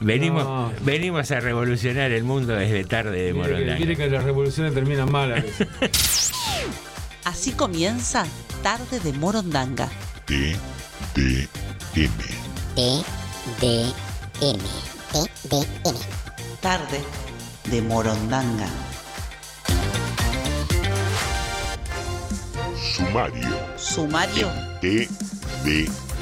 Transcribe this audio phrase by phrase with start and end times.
[0.00, 0.72] Venimos, No.
[0.82, 3.78] venimos a revolucionar el mundo desde tarde de Morondanga.
[3.78, 5.68] mire que las revoluciones terminan mal a veces.
[7.24, 8.24] Así comienza
[8.62, 9.88] Tarde de Morondanga.
[10.24, 10.56] T,
[11.14, 11.48] D,
[11.96, 12.10] M.
[12.74, 13.04] T,
[13.60, 13.82] D,
[14.40, 14.58] M.
[15.12, 15.98] T, D, M.
[16.60, 17.00] Tarde
[17.70, 18.66] de Morondanga.
[22.96, 23.48] Sumario.
[23.76, 24.48] Sumario
[24.80, 25.08] T,
[25.64, 25.88] D,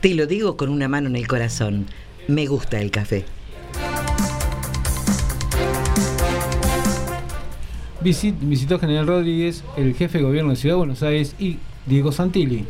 [0.00, 1.86] Te lo digo con una mano en el corazón.
[2.26, 3.24] Me gusta el café.
[8.02, 12.12] Visit- visitó General Rodríguez, el jefe de gobierno de Ciudad de Buenos Aires y Diego
[12.12, 12.64] Santilli.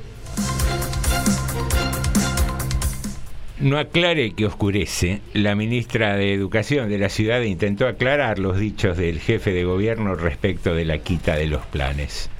[3.60, 5.20] No aclare que oscurece.
[5.34, 10.14] La ministra de Educación de la ciudad intentó aclarar los dichos del jefe de gobierno
[10.16, 12.30] respecto de la quita de los planes.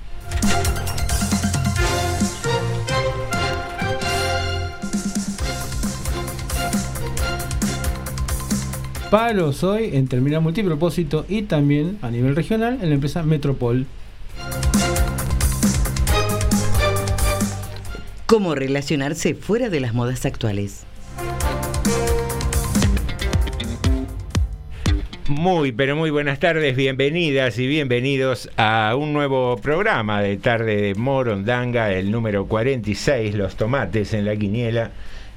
[9.11, 13.87] Paros hoy en terminal multipropósito y también a nivel regional en la empresa Metropol.
[18.27, 20.85] ¿Cómo relacionarse fuera de las modas actuales?
[25.27, 30.95] Muy, pero muy buenas tardes, bienvenidas y bienvenidos a un nuevo programa de Tarde de
[30.95, 34.93] Morondanga, el número 46, Los Tomates en la Quiniela.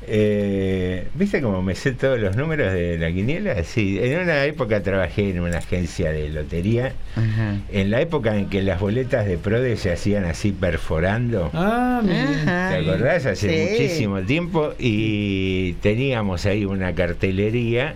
[0.07, 3.63] Eh, ¿Viste cómo me sé todos los números de la quiniela?
[3.63, 6.93] Sí, en una época trabajé en una agencia de lotería.
[7.15, 7.57] Ajá.
[7.71, 11.49] En la época en que las boletas de Prode se hacían así perforando.
[11.53, 12.01] Ah.
[12.05, 13.25] ¿Te acordás?
[13.25, 13.71] Hace Sí.
[13.71, 17.95] muchísimo tiempo y teníamos ahí una cartelería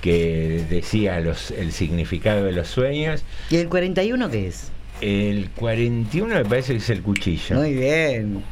[0.00, 3.24] que decía los, el significado de los sueños.
[3.50, 4.70] ¿Y el 41 qué es?
[5.00, 7.56] El 41 me parece que es el cuchillo.
[7.56, 8.42] Muy bien.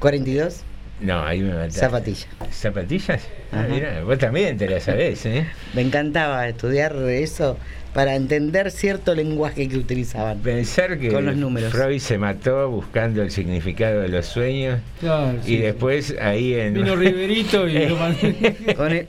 [0.00, 0.62] ¿42?
[1.00, 1.80] No, ahí me mataste.
[1.80, 2.26] Zapatilla.
[2.50, 3.26] ¿Zapatillas?
[3.52, 5.46] Ah, mira, vos también te la sabés, ¿eh?
[5.74, 7.56] Me encantaba estudiar eso
[7.94, 10.38] para entender cierto lenguaje que utilizaban.
[10.38, 11.72] Pensar que Con los números.
[11.72, 15.56] Freud se mató buscando el significado de los sueños Claro, y sí.
[15.56, 16.74] después ahí en...
[16.74, 17.96] Vino Riverito y lo.
[18.76, 19.08] Con el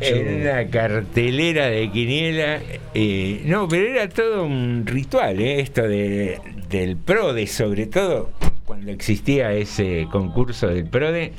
[0.00, 2.58] en una cartelera de quiniela.
[2.94, 5.60] eh, no, pero era todo un ritual, ¿eh?
[5.60, 8.30] esto de, del PRODE, sobre todo
[8.64, 11.32] cuando existía ese concurso del PRODE,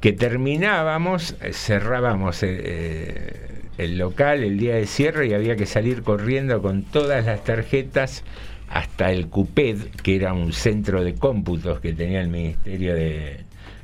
[0.00, 5.66] que terminábamos, eh, cerrábamos eh, eh, el local el día de cierre y había que
[5.66, 8.24] salir corriendo con todas las tarjetas
[8.68, 13.38] hasta el CUPED, que era un centro de cómputos que tenía el Ministerio de,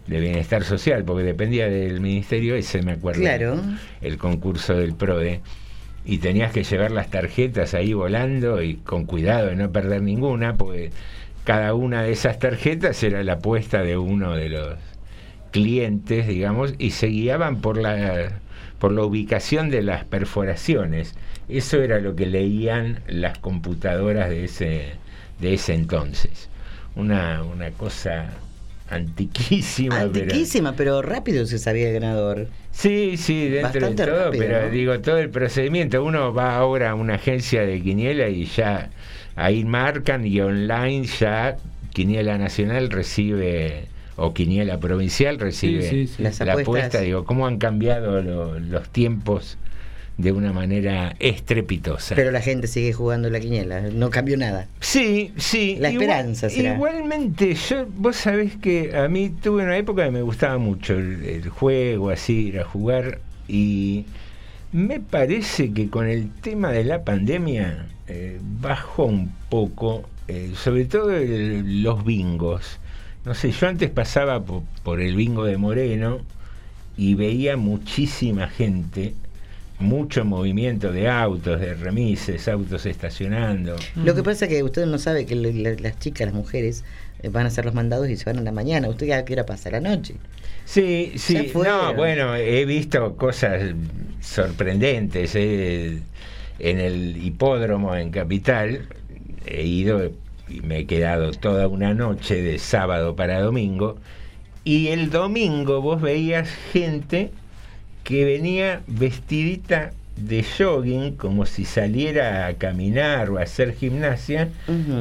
[0.07, 3.21] de Bienestar Social, porque dependía del ministerio ese, me acuerdo.
[3.21, 3.61] Claro.
[4.03, 5.41] El concurso del PRODE.
[6.07, 10.55] Y tenías que llevar las tarjetas ahí volando y con cuidado de no perder ninguna,
[10.55, 10.91] porque
[11.45, 14.77] cada una de esas tarjetas era la apuesta de uno de los
[15.51, 18.41] clientes, digamos, y se guiaban por la,
[18.79, 21.15] por la ubicación de las perforaciones.
[21.49, 24.93] Eso era lo que leían las computadoras de ese,
[25.41, 26.49] de ese entonces.
[26.97, 28.31] Una, una cosa
[28.89, 30.01] antiquísima.
[30.01, 32.49] Antiquísima, pero, rápido se sabía el ganador.
[32.71, 34.71] Sí, sí, dentro Bastante de todo, rápido, pero ¿no?
[34.71, 38.91] digo, todo el procedimiento, uno va ahora a una agencia de quiniela y ya
[39.37, 41.57] ahí marcan y online ya
[41.93, 43.87] Quiniela Nacional recibe,
[44.17, 46.23] o Quiniela Provincial recibe Sí, sí, sí.
[46.23, 49.59] Las la apuesta, digo, cómo han cambiado lo- los tiempos
[50.17, 52.15] de una manera estrepitosa.
[52.15, 54.69] Pero la gente sigue jugando la quiniela, no cambió nada.
[54.81, 55.77] Sí, sí.
[55.81, 56.75] La esperanza será.
[56.75, 61.25] Igualmente, yo, vos sabés que a mí tuve una época que me gustaba mucho el,
[61.25, 64.05] el juego, así, ir a jugar, y
[64.75, 70.85] me parece que con el tema de la pandemia eh, bajó un poco, eh, sobre
[70.87, 72.79] todo los bingos.
[73.25, 76.19] No sé, yo antes pasaba po- por el bingo de Moreno
[76.97, 79.15] y veía muchísima gente,
[79.79, 83.77] mucho movimiento de autos, de remises, autos estacionando.
[83.95, 86.83] Lo que pasa es que usted no sabe que las chicas, las mujeres,
[87.23, 88.89] eh, van a hacer los mandados y se van en la mañana.
[88.89, 89.69] ¿Usted a qué hora pasa?
[89.69, 90.15] ¿A la noche?
[90.65, 93.75] Sí, sí, no, bueno, he visto cosas
[94.21, 96.01] sorprendentes eh,
[96.59, 98.89] en el hipódromo en Capital.
[99.47, 100.11] He ido
[100.49, 103.97] y me he quedado toda una noche de sábado para domingo.
[104.65, 107.31] Y el domingo vos veías gente
[108.03, 114.49] que venía vestidita de jogging, como si saliera a caminar o a hacer gimnasia,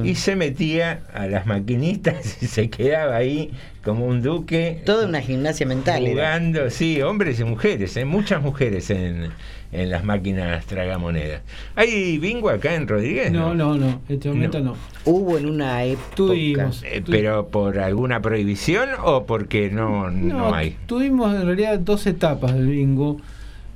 [0.04, 3.52] y se metía a las maquinitas y se quedaba ahí
[3.84, 4.82] como un duque.
[4.86, 6.04] Toda una gimnasia mental.
[6.06, 6.12] era.
[6.12, 8.06] Jugando, sí, hombres y mujeres, ¿eh?
[8.06, 9.30] muchas mujeres en,
[9.72, 11.42] en las máquinas tragamonedas.
[11.76, 13.32] ¿Hay bingo acá en Rodríguez?
[13.32, 14.02] No, no, no.
[14.08, 14.76] En este momento no.
[15.06, 16.16] Hubo en una época.
[16.16, 16.82] Tuvimos.
[16.84, 20.78] Eh, ¿Pero por alguna prohibición o porque no, no, No, hay?
[20.88, 23.18] tuvimos en realidad dos etapas del bingo.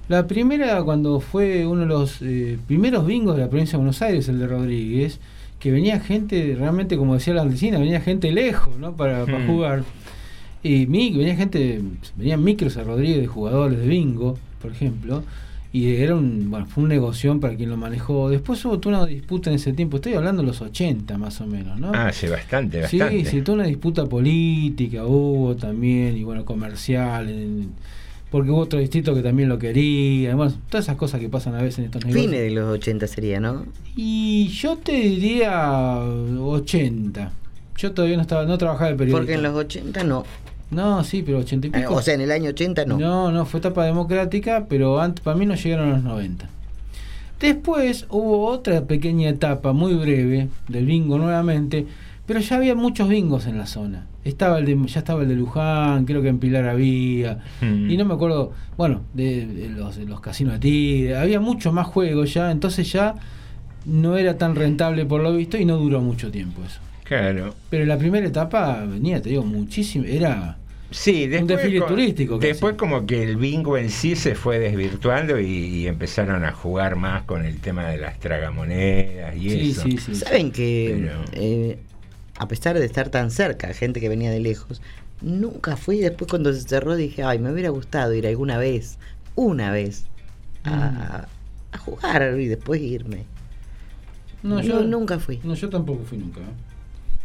[0.09, 4.01] La primera cuando fue uno de los eh, primeros bingos de la provincia de Buenos
[4.01, 5.19] Aires, el de Rodríguez,
[5.59, 8.95] que venía gente, realmente como decía la vecina, venía gente lejos, ¿no?
[8.95, 9.47] Para, para Hmm.
[9.47, 9.83] jugar.
[10.63, 11.81] Y mi- venía gente,
[12.15, 15.23] venían micros a Rodríguez de jugadores de bingo, por ejemplo.
[15.73, 18.29] Y era un, bueno, fue un negocio para quien lo manejó.
[18.29, 21.45] Después hubo toda una disputa en ese tiempo, estoy hablando de los 80 más o
[21.47, 21.91] menos, ¿no?
[21.93, 23.25] Ah, hace bastante, Sí, bastante.
[23.25, 27.71] sí, toda una disputa política hubo también, y bueno, comercial, en-
[28.31, 31.61] porque hubo otro distrito que también lo quería, bueno, todas esas cosas que pasan a
[31.61, 32.25] veces en estos negocios.
[32.25, 33.65] Fines de los 80 sería, ¿no?
[33.95, 37.31] Y yo te diría 80.
[37.77, 39.19] Yo todavía no estaba, no trabajaba de periodista.
[39.19, 40.25] Porque en los 80 no.
[40.69, 41.95] No, sí, pero 80 y Eh, pico.
[41.95, 42.97] O sea, en el año 80 no.
[42.97, 46.49] No, no, fue etapa democrática, pero antes, para mí no llegaron a los 90.
[47.39, 51.85] Después hubo otra pequeña etapa muy breve del bingo nuevamente,
[52.27, 54.05] pero ya había muchos bingos en la zona.
[54.23, 57.89] Estaba el de, ya estaba el de Luján, creo que en Pilar había, Mm.
[57.89, 61.71] y no me acuerdo, bueno, de, de los, de los casinos de Tigre, había mucho
[61.73, 63.15] más juegos ya, entonces ya
[63.85, 66.79] no era tan rentable por lo visto y no duró mucho tiempo eso.
[67.05, 67.55] Claro.
[67.69, 70.57] Pero la primera etapa venía, te digo, muchísimo, era...
[70.89, 72.47] Sí, después, desfile co- turístico casi.
[72.47, 76.95] Después como que el bingo en sí se fue desvirtuando y, y empezaron a jugar
[76.95, 79.81] más con el tema de las tragamonedas y Sí, eso.
[79.83, 80.15] sí, sí.
[80.15, 81.79] Saben que, Pero- eh,
[82.37, 84.81] a pesar de estar tan cerca, gente que venía de lejos,
[85.21, 85.99] nunca fui.
[85.99, 88.97] Después, cuando se cerró, dije, ay, me hubiera gustado ir alguna vez,
[89.35, 90.05] una vez,
[90.63, 91.27] a,
[91.71, 93.25] a jugar y después irme.
[94.43, 95.39] No, No, yo nunca fui.
[95.43, 96.41] No, yo tampoco fui nunca.
[96.41, 96.43] ¿eh?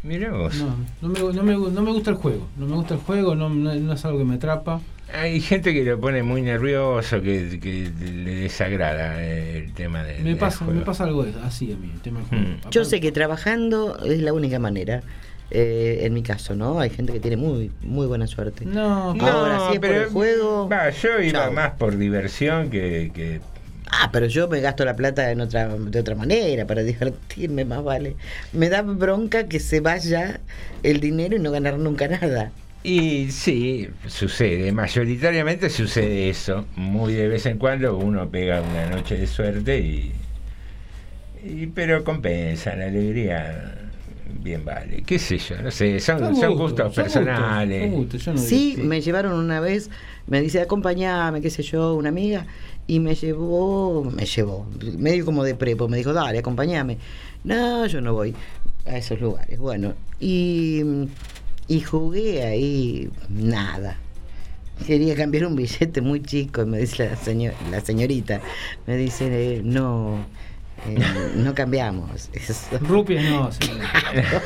[0.03, 0.55] Mirá vos.
[0.57, 2.49] No, no me, no, me, no me gusta el juego.
[2.57, 4.81] No me gusta el juego, no, no, no es algo que me atrapa.
[5.15, 10.19] Hay gente que lo pone muy nervioso, que, que le desagrada eh, el tema de,
[10.19, 12.45] Me del pasa, me pasa algo así a mí, el tema del juego.
[12.45, 12.71] Mm.
[12.71, 15.03] Yo sé que trabajando es la única manera.
[15.51, 16.81] eh, en mi caso, ¿no?
[16.81, 18.65] Hay gente que tiene muy muy buena suerte.
[18.65, 22.71] No, No, Ahora, si es por pero el juego, Va, yo iba más por diversión
[22.71, 23.41] que, que
[23.95, 27.85] Ah, pero yo me gasto la plata en otra, de otra manera, para divertirme más
[27.85, 28.17] vale.
[28.53, 30.41] Me da bronca que se vaya
[30.83, 32.51] el dinero y no ganar nunca nada.
[32.85, 36.67] Y sí, sucede, mayoritariamente sucede eso.
[36.75, 40.13] Muy de vez en cuando uno pega una noche de suerte y.
[41.45, 43.79] y pero compensa, la alegría
[44.43, 45.05] bien vale.
[45.07, 45.63] ¿Qué sé yo?
[45.63, 47.93] No sé, son, Son son gustos, gustos son personales.
[47.93, 49.89] gustos, son gustos, yo no Sí, digo- me llevaron una vez,
[50.27, 52.47] me dice, acompañame, qué sé yo, una amiga,
[52.89, 54.67] y me llevó, me llevó,
[54.99, 56.99] medio como de prepo, me dijo, dale, acompañame.
[57.45, 58.35] No, yo no voy.
[58.87, 59.61] a esos lugares.
[59.61, 60.83] Bueno, y,
[61.73, 63.97] y jugué ahí nada.
[64.87, 67.09] Quería cambiar un billete muy chico me dice
[67.71, 68.43] la señorita,
[68.87, 70.19] me dice, eh, no,
[70.89, 70.99] eh,
[71.37, 72.29] no cambiamos.
[72.33, 72.55] Eso.
[72.81, 73.79] Rupias no, señor.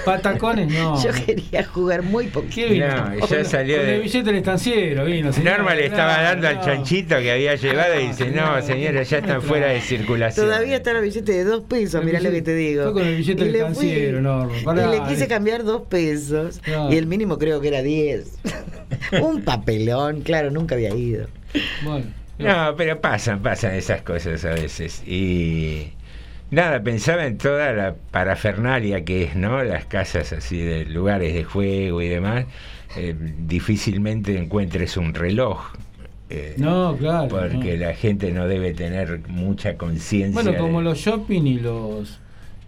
[0.04, 1.02] Patacones no.
[1.02, 2.68] Yo quería jugar muy poquito.
[2.86, 5.30] No, ya salió con de- el billete del estanciero vino.
[5.42, 9.02] Norma le estaba No, dando al chanchito que había llevado y dice, no, no, señora,
[9.02, 9.86] ya están fuera de claro.
[9.88, 10.46] circulación.
[10.46, 12.84] Todavía está el billete de dos pesos, mirá lo que te digo.
[12.84, 15.28] fue con el billete del le estanciero, Norma, pará, y le quise eh.
[15.28, 16.60] cambiar dos pesos.
[16.66, 16.92] No.
[16.92, 18.32] Y el mínimo creo que era diez.
[19.22, 21.26] un papelón, claro, nunca había ido.
[21.82, 22.06] Bueno.
[22.38, 25.02] No, pero pasan, pasan esas cosas a veces.
[25.06, 25.92] Y
[26.50, 29.62] nada, pensaba en toda la parafernalia que es, ¿no?
[29.64, 32.46] Las casas así de lugares de juego y demás.
[32.96, 35.60] Eh, difícilmente encuentres un reloj.
[36.30, 37.28] eh, No, claro.
[37.28, 37.86] Porque no.
[37.86, 40.42] la gente no debe tener mucha conciencia.
[40.42, 42.20] Bueno, como de- los shopping y los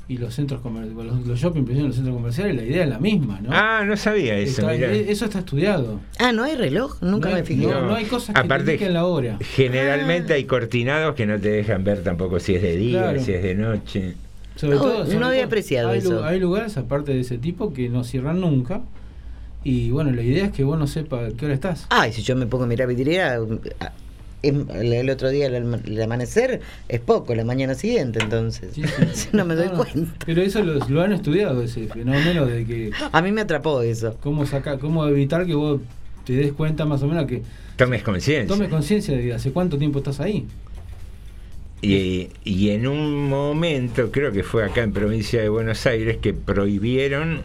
[0.09, 2.99] y los centros comerciales, los, los shopping, pero los centros comerciales, la idea es la
[2.99, 3.51] misma, ¿no?
[3.53, 4.63] Ah, no sabía eso.
[4.63, 4.91] Está- mirá.
[4.93, 6.01] e- eso está estudiado.
[6.19, 7.03] Ah, ¿no hay reloj?
[7.03, 7.67] Nunca No me fijé.
[7.67, 9.37] no, no hay cosas que indiquen la hora.
[9.41, 13.21] Generalmente hay cortinados que no te dejan ver tampoco si es de día, Claro.
[13.23, 14.15] si es de noche.
[14.57, 16.25] Sobre No, todo, no sobre había todo, apreciado hay, eso.
[16.25, 18.81] hay lugares aparte de ese tipo que no cierran nunca.
[19.65, 21.87] Y bueno, la idea es que vos no sepas qué hora estás.
[21.91, 23.39] Ay, si yo me pongo a mirar vidriera,
[23.81, 23.93] ah,
[24.43, 28.75] el, el otro día el, amanecer es poco, la mañana siguiente, entonces.
[28.75, 28.83] Sí,
[29.15, 29.29] sí.
[29.33, 30.13] no me doy No, no, cuenta.
[30.25, 34.17] Pero eso lo, lo han estudiado, ese fenómeno de que A mí me atrapó eso.
[34.23, 35.81] cómo sacar, cómo evitar que vos
[36.25, 37.43] te des cuenta más o menos que
[37.77, 38.47] Tomes conciencia.
[38.47, 40.47] tomes conciencia de hace cuánto tiempo estás ahí.
[41.81, 46.35] Y, y en un momento, creo que fue acá en provincia de Buenos Aires, que
[46.35, 47.43] prohibieron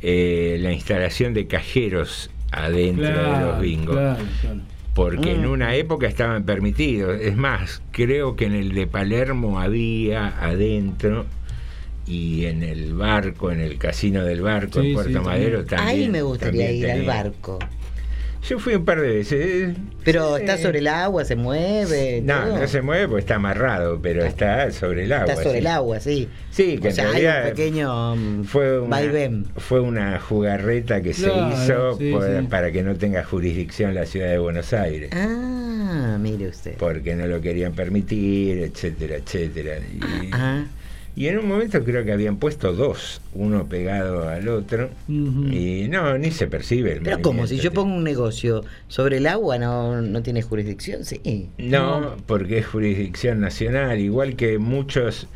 [0.00, 3.94] eh, la instalación de cajeros adentro de los bingos.
[3.96, 4.60] claro, claro.
[4.96, 7.20] Porque en una época estaban permitidos.
[7.20, 11.26] Es más, creo que en el de Palermo había adentro
[12.06, 15.66] y en el barco, en el casino del barco, Sí, en Puerto sí, Madero también.
[15.66, 15.98] también.
[16.04, 17.58] Ahí me gustaría ir al barco.
[18.48, 19.76] Yo fui un par de veces.
[20.04, 20.42] Pero Sí.
[20.42, 22.20] está sobre el agua, se mueve.
[22.24, 22.58] No, todo.
[22.60, 25.26] no se mueve porque está amarrado, pero está sobre el agua.
[25.32, 25.58] Está sobre sí.
[25.58, 26.28] el agua, sí.
[26.50, 29.46] Sí, que o sea, hay un pequeño mm, fue una, vaivén.
[29.56, 32.46] fue una jugarreta que Claro, se hizo sí, por- sí.
[32.48, 35.10] para que no tenga jurisdicción la ciudad de Buenos Aires.
[35.12, 36.76] Ah, mire usted.
[36.78, 39.78] Porque no lo querían permitir, etcétera, etcétera.
[39.78, 40.64] Y, Ah,
[41.16, 44.90] y en un momento creo que habían puesto dos, uno pegado al otro.
[45.08, 49.26] Y no, ni se percibe el pero como si yo pongo un negocio sobre el
[49.26, 51.48] agua, no, no tiene jurisdicción, sí.
[51.58, 52.16] No, No.
[52.26, 55.26] porque es jurisdicción nacional, igual que muchos.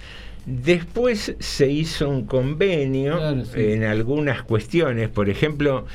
[0.46, 3.72] Después se hizo un convenio Claro, sí.
[3.72, 5.86] en algunas cuestiones, por ejemplo,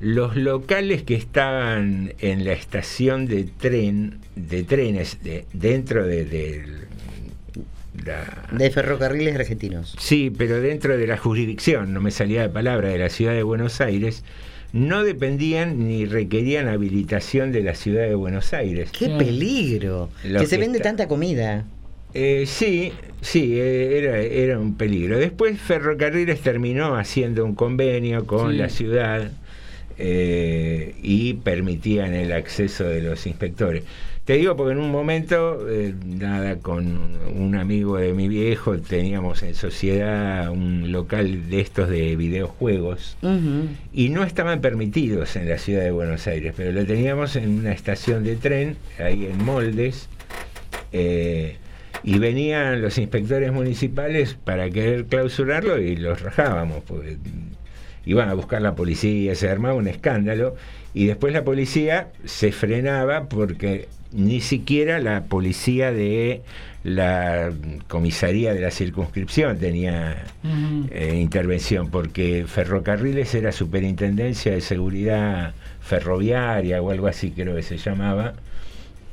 [0.00, 6.64] los locales que estaban en la estación de tren, de trenes, de, dentro de, de
[8.06, 9.94] la, De ferrocarriles argentinos.
[9.98, 13.42] Sí, pero dentro de la jurisdicción, no me salía de palabra, de la ciudad de
[13.42, 14.24] Buenos Aires,
[14.72, 18.90] no dependían ni requerían habilitación de la ciudad de Buenos Aires.
[18.98, 20.08] ¡Qué peligro!
[20.24, 21.64] Lo que se vende está- tanta comida.
[22.14, 25.18] Eh, sí, sí, eh, era, era un peligro.
[25.18, 28.58] Después Ferrocarriles terminó haciendo un convenio con Sí.
[28.58, 29.30] la ciudad
[29.98, 33.84] eh, y permitían el acceso de los inspectores.
[34.24, 39.42] Te digo porque en un momento, eh, nada, con un amigo de mi viejo teníamos
[39.42, 43.16] en sociedad un local de estos de videojuegos
[43.92, 47.72] y no estaban permitidos en la ciudad de Buenos Aires, pero lo teníamos en una
[47.72, 50.08] estación de tren, ahí en Moldes,
[50.92, 51.56] eh,
[52.04, 57.16] y venían los inspectores municipales para querer clausurarlo y los rajábamos, porque
[58.06, 60.54] iban a buscar la policía, se armaba un escándalo,
[60.94, 66.42] y después la policía se frenaba porque ni siquiera la policía de
[66.84, 67.52] la
[67.88, 70.24] comisaría de la circunscripción tenía
[70.90, 77.76] eh, intervención, porque Ferrocarriles era Superintendencia de Seguridad Ferroviaria o algo así creo que se
[77.76, 78.34] llamaba,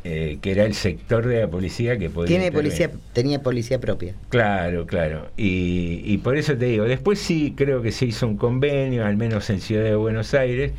[0.03, 4.15] eh, que era el sector de la policía que podía Tiene policía, tenía policía propia.
[4.29, 5.29] Claro, claro.
[5.37, 9.17] Y, y por eso te digo, después sí creo que se hizo un convenio, al
[9.17, 10.71] menos en Ciudad de Buenos Aires.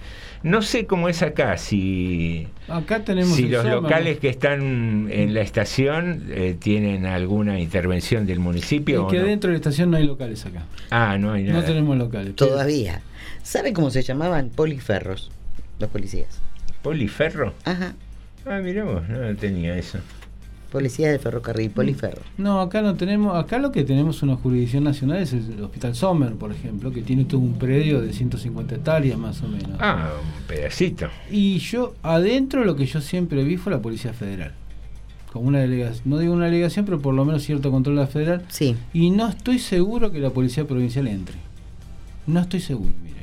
[0.42, 5.42] No sé cómo es acá, si, Acá tenemos si los locales que están en la
[5.42, 9.00] estación eh, tienen alguna intervención del municipio.
[9.00, 9.26] Es o que no?
[9.26, 10.62] dentro de la estación no hay locales acá.
[10.90, 11.61] Ah, no hay nada.
[11.61, 12.35] No tenemos locales.
[12.37, 13.02] Todavía.
[13.42, 15.30] ¿Sabe cómo se llamaban poliferros
[15.78, 16.40] los policías?
[16.82, 17.52] ¿Poliferro?
[17.64, 17.94] Ajá.
[18.47, 19.99] Ah, miramos, no tenía eso.
[20.70, 22.22] Policías de ferrocarril, poliferro.
[22.38, 26.34] No, acá no tenemos, acá lo que tenemos una jurisdicción nacional es el Hospital Sommer,
[26.34, 29.76] por ejemplo, que tiene todo un predio de 150 hectáreas más o menos.
[29.80, 31.08] Ah, un pedacito.
[31.28, 34.54] Y yo, adentro lo que yo siempre vi fue la Policía Federal.
[35.32, 38.06] Como una delegación, no digo una delegación, pero por lo menos cierto control de la
[38.06, 38.44] federal.
[38.48, 38.76] Sí.
[38.92, 41.36] Y no estoy seguro que la Policía Provincial entre.
[42.26, 43.19] No estoy seguro, miren.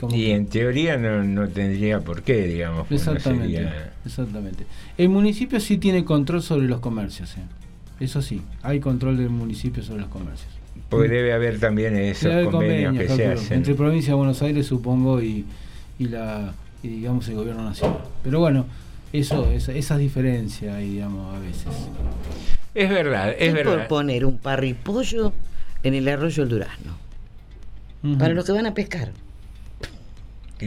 [0.00, 2.86] Como Y que- en teoría no, no tendría por qué, digamos.
[2.88, 4.66] pues no Exactamente, sería- exactamente.
[4.98, 7.42] El municipio sí tiene control sobre los comercios, ¿eh?
[8.00, 10.48] eso sí, hay control del municipio sobre los comercios.
[10.88, 13.56] Porque debe haber también esos hay convenios que se calculo, hacen.
[13.58, 15.44] entre provincia de Buenos Aires supongo y,
[15.98, 17.98] y la y digamos el gobierno nacional.
[18.22, 18.66] Pero bueno,
[19.12, 21.66] eso esa, esas diferencias hay, digamos a veces.
[22.74, 23.88] Es verdad, es Estoy por verdad.
[23.88, 25.32] poner un parripollo
[25.82, 26.92] en el arroyo del Durazno.
[28.18, 29.12] Para los que van a pescar.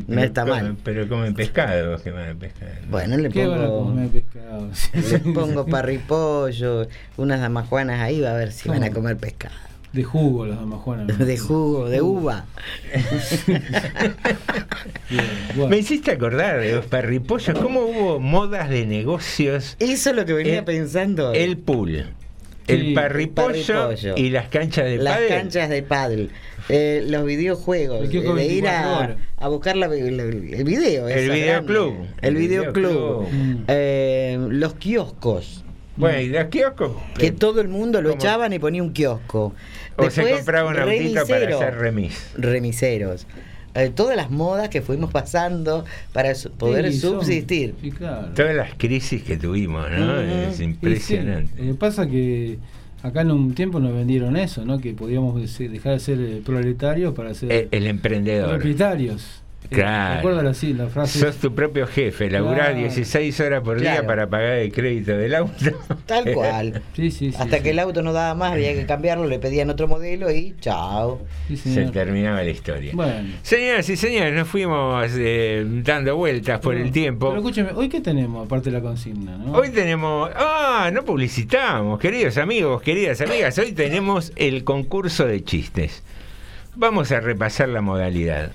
[0.07, 0.75] No está mal.
[0.83, 2.81] Pero comen pescado, que van a pescar.
[2.89, 4.69] Bueno, le ¿Qué van a pongo, pescado?
[5.11, 9.55] le pongo parripollo, unas damajuanas ahí, va a ver si van a comer pescado.
[9.93, 11.17] De jugo las damajuanas.
[11.17, 12.45] De jugo, de uva.
[15.09, 15.69] Bien.
[15.69, 19.75] Me hiciste acordar de los parripollos, cómo hubo modas de negocios.
[19.79, 21.33] Eso es lo que venía El- pensando.
[21.33, 22.05] El pool,
[22.67, 24.15] Sí, el parripollo, parripollo.
[24.17, 25.29] y las canchas de Las pádel.
[25.29, 26.29] canchas de paddle,
[26.69, 31.07] eh, los videojuegos, El kiosco de ir 24 a, a buscar la- el, el video.
[31.07, 31.93] El videoclub.
[32.21, 32.73] El El videoclub.
[33.27, 33.27] videoclub.
[33.31, 33.63] Mm.
[33.67, 35.63] Eh, los kioscos.
[35.95, 36.91] Bueno, y los kioscos.
[37.17, 38.21] Que todo el mundo lo ¿Cómo?
[38.21, 39.53] echaban y ponía un kiosco.
[39.95, 41.57] O se compraba un autito para remisero.
[41.57, 42.31] hacer remis.
[42.37, 43.25] Remiseros.
[43.73, 47.75] Eh, todas las modas que fuimos pasando para su- poder Sí, son- subsistir.
[47.81, 48.27] sí, claro.
[48.35, 50.19] Todas las crisis que tuvimos, ¿no?
[50.19, 51.51] Es impresionante.
[51.55, 52.57] sí, eh, pasa que
[53.03, 54.79] acá en un tiempo nos vendieron eso, ¿no?
[54.79, 58.49] Que podíamos dejar de ser eh, proletarios para ser El, el emprendedor.
[58.55, 59.41] propietarios.
[59.69, 60.15] Eh, Claro.
[60.17, 61.19] ¿Recuerdas la, sí, la frase?
[61.19, 62.77] Sos tu propio jefe, laburás Claro.
[62.79, 64.07] 16 horas por día Claro.
[64.07, 65.53] para pagar el crédito del auto.
[66.05, 66.81] Tal cual.
[66.95, 67.37] Sí, sí, sí.
[67.37, 67.63] Hasta sí.
[67.63, 71.21] que el auto no daba más, había que cambiarlo, le pedían otro modelo y chao.
[71.47, 72.91] Sí, Se terminaba la historia.
[72.95, 73.29] Bueno.
[73.41, 77.27] Señoras y señores, nos fuimos eh, dando vueltas por Pero- el tiempo.
[77.29, 79.37] Pero escúcheme, ¿hoy qué tenemos aparte de la consigna?
[79.37, 79.51] ¿no?
[79.53, 80.29] Hoy tenemos.
[80.35, 83.57] Ah, no publicitamos, queridos amigos, queridas amigas.
[83.57, 86.03] Hoy tenemos el concurso de chistes.
[86.75, 88.51] Vamos a repasar la modalidad.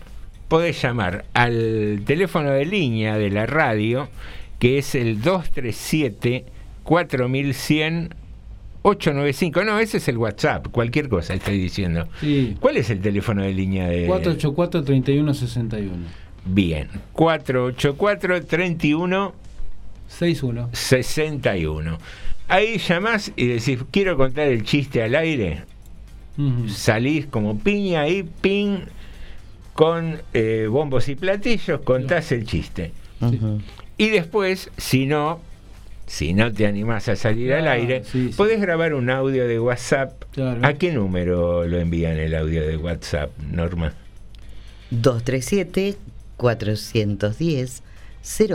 [0.53, 4.11] Podés llamar al teléfono de línea de la radio,
[4.59, 6.45] que es el 237
[6.83, 8.15] 4100
[8.83, 9.65] 895.
[9.65, 12.07] No, ese es el WhatsApp, cualquier cosa estoy diciendo.
[12.21, 12.55] Sí.
[12.61, 15.89] ¿Cuál es el teléfono de línea de 484-3161.
[16.45, 19.33] Bien, 484 31
[20.07, 20.69] 61.
[20.71, 21.99] 61.
[22.49, 25.63] Ahí llamás y decís, quiero contar el chiste al aire.
[26.37, 26.69] Ujú.
[26.69, 28.81] Salís como piña ahí, ping,
[29.75, 32.93] con eh, bombos y platillos, contás el chiste.
[33.97, 35.41] Y después, si no,
[36.07, 38.35] si no te animás a salir al Ah, aire, sí, sí.
[38.37, 40.25] podés grabar un audio de WhatsApp.
[40.33, 40.61] Claro.
[40.67, 43.95] ¿A qué número lo envían el audio de WhatsApp, Norma?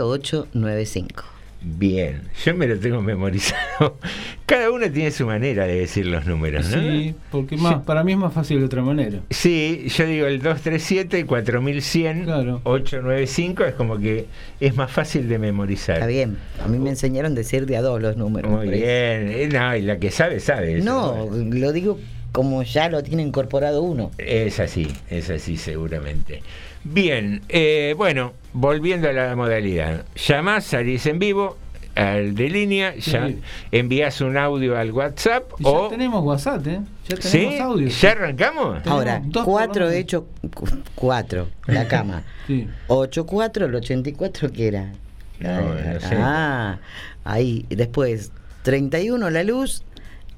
[0.08, 1.24] 237-410-0895.
[1.60, 3.96] Bien, yo me lo tengo memorizado.
[4.46, 6.80] Cada uno tiene su manera de decir los números, ¿no?
[6.80, 9.20] Sí, porque más, para mí es más fácil de otra manera.
[9.30, 12.60] Sí, yo digo el 237, 4100, Claro.
[12.64, 14.26] 895, es como que
[14.60, 15.96] es más fácil de memorizar.
[15.96, 16.38] Está bien.
[16.64, 18.50] A mí me enseñaron a decir de a dos los números.
[18.50, 18.82] Muy bien.
[18.84, 20.78] Eh, No, y la que sabe, sabe.
[20.78, 20.84] eso.
[20.84, 21.98] No, lo digo
[22.30, 24.12] como ya lo tiene incorporado uno.
[24.18, 26.42] Es así, es así seguramente.
[26.84, 30.04] Bien, eh, bueno, volviendo a la modalidad.
[30.16, 31.56] Llamás, salís en vivo
[31.94, 33.40] al de línea, ya Sí.
[33.72, 35.88] envías un audio al WhatsApp Y ya o...
[35.88, 36.80] tenemos WhatsApp, ¿eh?
[37.08, 37.38] Ya ¿Sí?
[37.38, 37.88] tenemos audio.
[37.88, 38.86] ¿Ya arrancamos?
[38.86, 40.04] Ahora, dos por cuatro lo de menos.
[40.04, 42.22] hecho, cu- cuatro, la cama.
[42.46, 42.66] Sí.
[42.86, 44.92] 8, 4, el 84, ¿qué era?
[45.38, 46.16] No, no sé.
[46.18, 46.78] Ah,
[47.24, 47.66] ahí.
[47.68, 49.82] Después, 31 la luz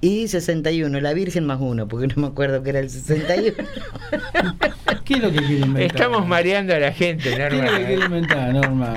[0.03, 3.55] y 61 la Virgen más uno, porque no me acuerdo que era el 61.
[5.05, 5.83] ¿Qué es lo que quiere inventar?
[5.83, 7.77] Estamos mareando a la gente, ¿Qué es lo que Norma.
[7.79, 8.95] quiere inventar, Norma?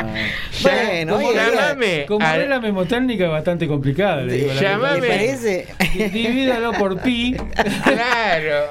[0.61, 4.21] bueno, como llamame Como regla memotécnica es bastante complicada.
[4.21, 5.01] Le digo, la Llamame.
[5.01, 5.15] ¿me verdad.
[5.17, 5.67] parece?
[6.13, 7.35] Divídalo por pi
[7.83, 8.65] Claro.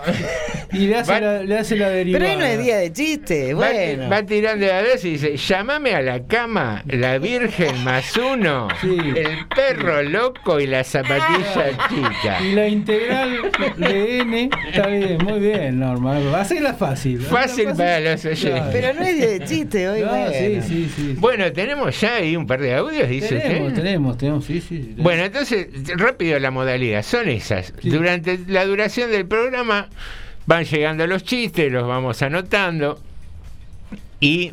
[0.73, 2.25] y le hace, Va- la, le hace la derivada.
[2.25, 4.09] Pero hoy no es día de chiste, Va- bueno.
[4.09, 8.97] Va, tirando la dos y dice, llamame a la cama, la Virgen más uno, Sí.
[9.17, 12.22] el perro loco y la zapatilla chica.
[12.43, 16.19] Y la integral de n está bien, muy bien, Norma.
[16.39, 17.21] Hacela fácil.
[17.21, 18.63] Fácil Hacela para los oyentes.
[18.73, 20.33] Pero no es de chiste hoy, No, bueno.
[20.33, 21.15] sí, sí, sí.
[21.19, 23.83] Bueno, tenemos ya ahí un par de audios, dice tenemos, usted.
[23.83, 24.83] tenemos, tenemos, sí, sí.
[24.83, 24.95] sí.
[24.99, 27.73] Bueno, entonces, rápido la modalidad, son esas.
[27.81, 27.91] Sí.
[27.91, 29.89] Durante la duración del programa
[30.47, 33.01] van llegando los chistes, los vamos anotando
[34.21, 34.53] y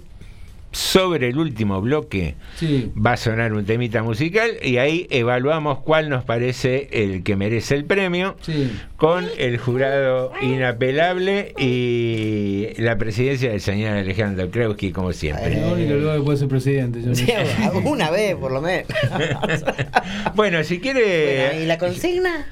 [0.72, 2.92] sobre el último bloque Sí.
[2.96, 7.74] va a sonar un temita musical y ahí evaluamos cuál nos parece el que merece
[7.76, 8.72] el premio Sí.
[8.98, 15.60] con el jurado inapelable y la presidencia del señor Alejandro Krauski como siempre.
[15.60, 17.02] lo único luego que puede ser presidente.
[17.02, 17.36] yo no Sí, sé.
[17.86, 18.86] una vez por lo menos.
[20.36, 21.48] Bueno, si quiere...
[21.50, 22.48] Bueno, ¿Y la consigna?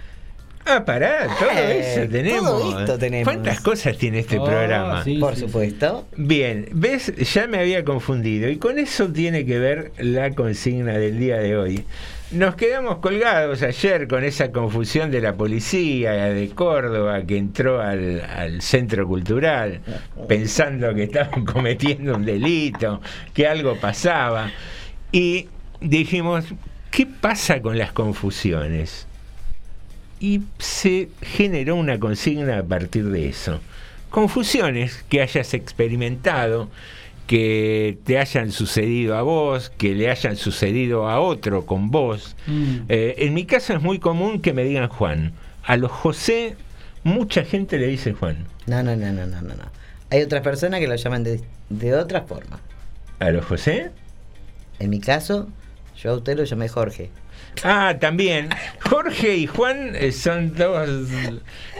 [0.69, 2.45] Ah, pará, todo Eh, eso tenemos.
[2.61, 3.33] todo esto tenemos.
[3.33, 5.03] ¿Cuántas cosas tiene este Oh, programa?
[5.03, 6.05] sí, Por sí, supuesto.
[6.17, 11.19] Bien, ves, ya me había confundido y con eso tiene que ver la consigna del
[11.19, 11.85] día de hoy.
[12.31, 18.19] Nos quedamos colgados ayer con esa confusión de la policía de Córdoba que entró al,
[18.21, 19.79] al centro cultural
[20.27, 22.99] pensando que estaban cometiendo un delito,
[23.33, 24.51] que algo pasaba.
[25.13, 25.47] Y
[25.79, 26.43] dijimos,
[26.91, 29.07] ¿qué pasa con las confusiones?
[30.19, 33.59] Y se generó una consigna a partir de eso.
[34.09, 36.69] Confusiones que hayas experimentado,
[37.27, 42.35] que te hayan sucedido a vos, que le hayan sucedido a otro con vos.
[42.47, 42.77] Mm.
[42.87, 45.33] Eh, en mi caso es muy común que me digan Juan.
[45.63, 46.55] A los José,
[47.03, 48.45] mucha gente le dice Juan.
[48.65, 49.55] No, no, no, no, no, no.
[49.55, 49.77] no.
[50.09, 52.61] Hay otras personas que lo llaman de, de otra forma.
[53.19, 53.91] ¿A los José?
[54.79, 55.49] En mi caso,
[56.01, 57.09] yo a usted lo llamé Jorge.
[57.63, 58.49] Ah, también.
[58.81, 60.87] Jorge y Juan eh, son dos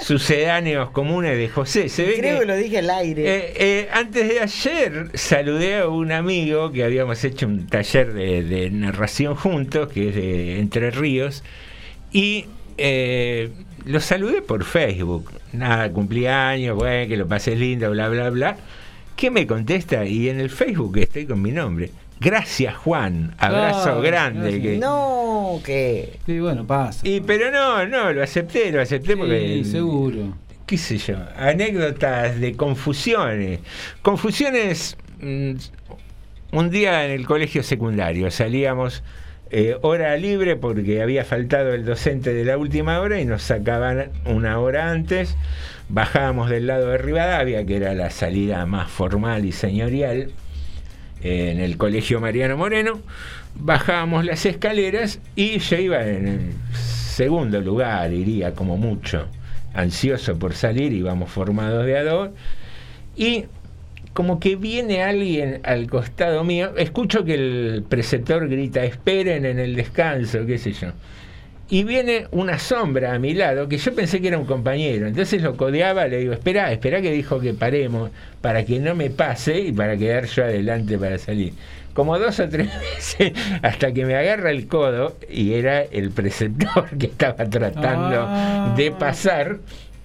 [0.02, 1.90] sucedáneos comunes de José.
[1.90, 3.24] Se ve Creo que- que lo dije al aire.
[3.38, 8.44] Eh, eh, antes de ayer saludé a un amigo que habíamos hecho un taller de,
[8.44, 11.44] de narración juntos, que es de Entre Ríos,
[12.12, 12.46] y
[12.78, 13.52] eh,
[13.86, 15.32] lo saludé por Facebook.
[15.54, 18.58] Nada, cumpleaños, bueno, que lo pases lindo, bla, bla, bla.
[19.16, 20.06] ¿Qué me contesta?
[20.06, 21.90] Y en el Facebook estoy con mi nombre.
[22.20, 23.36] Gracias, Juan.
[23.38, 24.62] Abrazo grande.
[24.62, 26.18] que- No, que.
[26.26, 27.08] Sí, bueno, pasa.
[27.08, 30.34] Y, pero no, no, lo acepté, lo acepté porque Sí, seguro.
[30.66, 33.60] qué sé yo, anécdotas de confusiones.
[34.02, 35.52] Confusiones, mm,
[36.54, 39.04] un día en el colegio secundario salíamos
[39.50, 44.10] eh, hora libre porque había faltado el docente de la última hora y nos sacaban
[44.26, 45.38] una hora antes,
[45.88, 50.32] bajábamos del lado de Rivadavia, que era la salida más formal y señorial,
[51.22, 53.00] en el colegio Mariano Moreno,
[53.56, 56.40] bajábamos las escaleras y yo iba en el
[56.74, 59.28] segundo lugar, iría como mucho,
[59.74, 62.30] ansioso por salir, íbamos formados de a dos,
[63.16, 63.46] y
[64.14, 69.76] como que viene alguien al costado mío, escucho que el preceptor grita, esperen en el
[69.76, 70.90] descanso, qué sé yo.
[71.70, 75.08] Y viene una sombra a mi lado que yo pensé que era un compañero.
[75.08, 78.10] Entonces lo codeaba, le digo, espera, espera que dijo que paremos
[78.42, 81.54] para que no me pase y para quedar yo adelante para salir.
[81.94, 86.90] Como dos o tres veces hasta que me agarra el codo y era el preceptor
[86.98, 88.74] que estaba tratando Ah.
[88.78, 89.58] de pasar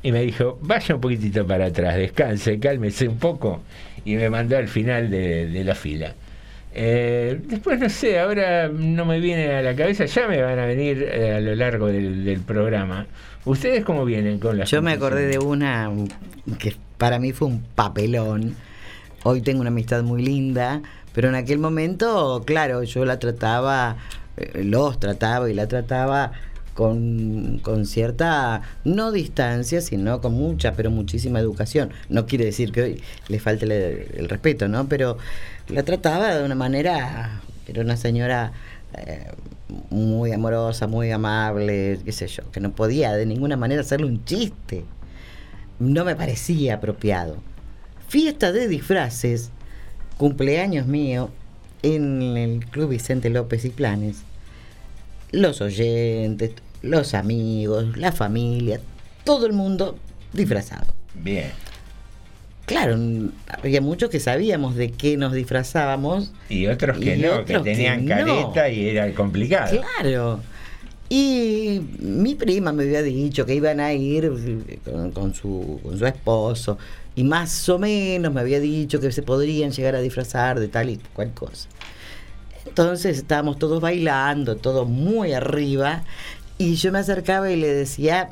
[0.02, 3.60] y me dijo, vaya un poquitito para atrás, descanse, cálmese un poco
[4.04, 6.12] y me mandó al final de, de la fila.
[6.74, 10.66] Eh, después no sé, ahora no me viene a la cabeza, ya me van a
[10.66, 13.06] venir eh, a lo largo del, del programa.
[13.44, 15.90] ¿Ustedes cómo vienen con las Yo me acordé de una
[16.58, 18.54] que para mí fue un papelón.
[19.24, 20.80] Hoy tengo una amistad muy linda,
[21.12, 23.96] pero en aquel momento, claro, yo la trataba,
[24.36, 26.32] eh, los trataba y la trataba
[26.74, 31.90] con, con cierta, no distancia, sino con mucha, pero muchísima educación.
[32.08, 34.88] No quiere decir que hoy le falte el, el respeto, ¿no?
[34.88, 35.18] Pero
[35.68, 38.52] la trataba de una manera, era una señora
[38.94, 39.26] eh,
[39.90, 44.24] muy amorosa, muy amable, qué sé yo, que no podía de ninguna manera hacerle un
[44.24, 44.84] chiste.
[45.78, 47.36] No me parecía apropiado.
[48.08, 49.50] Fiesta de disfraces,
[50.18, 51.30] cumpleaños mío,
[51.82, 54.22] en el Club Vicente López y Planes.
[55.30, 58.80] Los oyentes, los amigos, la familia,
[59.24, 59.98] todo el mundo
[60.32, 60.94] disfrazado.
[61.14, 61.50] Bien.
[62.66, 62.96] Claro,
[63.48, 66.32] había muchos que sabíamos de qué nos disfrazábamos.
[66.48, 68.08] Y otros que Y no, otros que que tenían no.
[68.14, 69.80] careta y era complicado.
[69.98, 70.40] Claro.
[71.08, 74.32] Y mi prima me había dicho que iban a ir
[74.66, 76.78] eh, con, con su, con su esposo.
[77.14, 80.88] Y más o menos me había dicho que se podrían llegar a disfrazar de tal
[80.88, 81.68] y cual cosa.
[82.64, 86.04] Entonces estábamos todos bailando, todos muy arriba.
[86.56, 88.30] Y yo me acercaba y le decía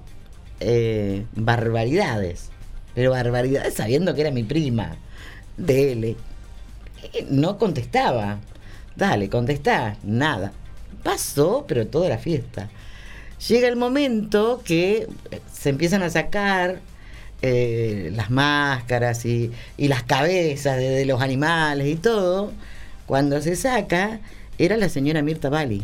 [0.60, 2.49] eh, barbaridades.
[2.94, 4.96] Pero barbaridades sabiendo que era mi prima.
[5.56, 6.16] Dele.
[7.12, 8.38] Y no contestaba.
[8.96, 9.96] Dale, contestá.
[10.02, 10.52] Nada.
[11.02, 12.68] Pasó, pero toda la fiesta.
[13.48, 15.08] Llega el momento que
[15.52, 16.80] se empiezan a sacar
[17.42, 22.52] eh, las máscaras y, y las cabezas de, de los animales y todo.
[23.06, 24.20] Cuando se saca,
[24.58, 25.82] era la señora Mirta Bali.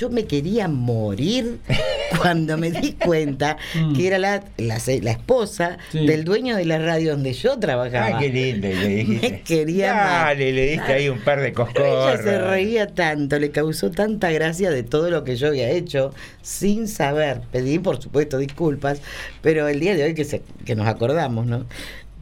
[0.00, 1.58] Yo me quería morir
[2.22, 3.94] cuando me di cuenta Mm.
[3.94, 4.76] que era la, la,
[5.10, 6.06] esposa Sí.
[6.06, 8.16] del dueño de la radio donde yo trabajaba.
[8.16, 9.30] Ah, qué lindo, le dijiste.
[9.30, 12.20] Me quería Dale, le diste ahí un par de coscorras.
[12.20, 16.14] ella se reía tanto, le causó tanta gracia de todo lo que yo había hecho
[16.40, 17.42] sin saber.
[17.52, 19.02] Pedí, por supuesto, disculpas,
[19.42, 21.66] pero el día de hoy que, se, que nos acordamos, ¿no?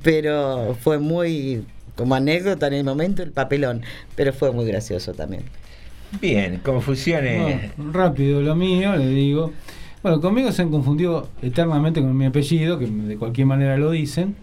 [0.02, 1.64] Pero fue muy,
[1.94, 3.82] como anécdota en el momento, el papelón,
[4.16, 5.44] pero fue muy gracioso también.
[6.20, 7.72] Bien, confusiones.
[7.76, 9.52] Bueno, rápido lo mío, le digo.
[10.02, 14.36] Bueno, conmigo se han confundido eternamente con mi apellido, que de cualquier manera lo dicen.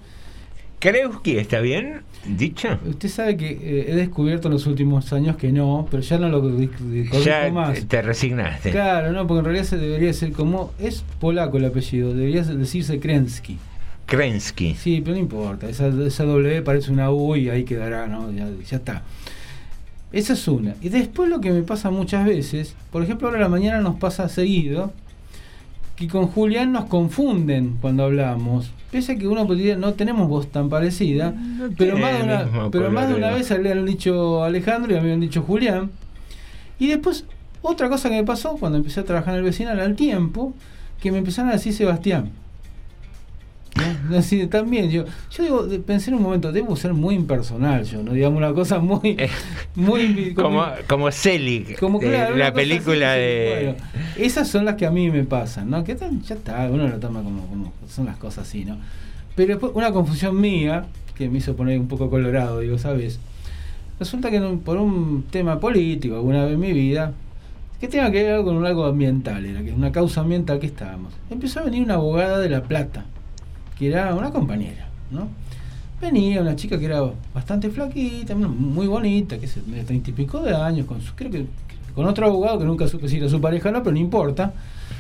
[0.79, 2.77] Kreuski, ¿está bien dicho?
[2.85, 6.29] Usted sabe que eh, he descubierto en los últimos años que no, pero ya no
[6.29, 7.85] lo corrijo Ya más.
[7.87, 8.71] te resignaste.
[8.71, 10.71] Claro, no, porque en realidad se debería ser como.
[10.77, 13.57] Es polaco el apellido, debería decirse Krensky.
[14.05, 14.75] Krensky.
[14.75, 15.67] Sí, pero no importa.
[15.69, 18.31] Esa, esa W parece una U y ahí quedará, ¿no?
[18.31, 19.03] Ya, ya está.
[20.15, 20.75] Esa es una.
[20.81, 23.97] Y después lo que me pasa muchas veces, por ejemplo, ahora a la mañana nos
[23.97, 24.93] pasa seguido,
[25.97, 28.71] que con Julián nos confunden cuando hablamos.
[28.91, 31.35] Pese a que uno podría, no tenemos voz tan parecida,
[31.77, 35.01] pero más de una, pero más de una vez le han dicho Alejandro y a
[35.01, 35.91] mí me han dicho Julián.
[36.79, 37.25] Y después,
[37.61, 40.53] otra cosa que me pasó cuando empecé a trabajar en el vecinal al tiempo,
[41.01, 42.31] que me empezaron a decir Sebastián.
[44.09, 44.17] ¿no?
[44.17, 48.13] Así, también yo, yo digo, pensé en un momento, debo ser muy impersonal yo, no
[48.13, 49.17] digamos una cosa muy,
[49.75, 53.75] muy Como, como Selig, como claro, la película así, de...
[53.75, 55.83] bueno, esas son las que a mí me pasan, ¿no?
[55.83, 58.77] Que tan- ya está, uno lo toma como, como son las cosas así, ¿no?
[59.35, 60.85] Pero después una confusión mía,
[61.15, 63.19] que me hizo poner un poco colorado, digo, ¿sabes?
[63.99, 67.13] Resulta que por un tema político, alguna vez en mi vida,
[67.79, 71.13] que tenga que ver con algo ambiental, era que una causa ambiental que estábamos.
[71.29, 73.05] Empezó a venir una abogada de La Plata,
[73.77, 75.27] que era una compañera, ¿no?
[76.01, 77.01] Venía una chica que era
[77.33, 81.31] bastante flaquita, muy bonita, que es de treinta y pico de años, con su, creo
[81.31, 81.45] que
[81.95, 84.53] con otro abogado que nunca supe si era su pareja o no, pero no importa.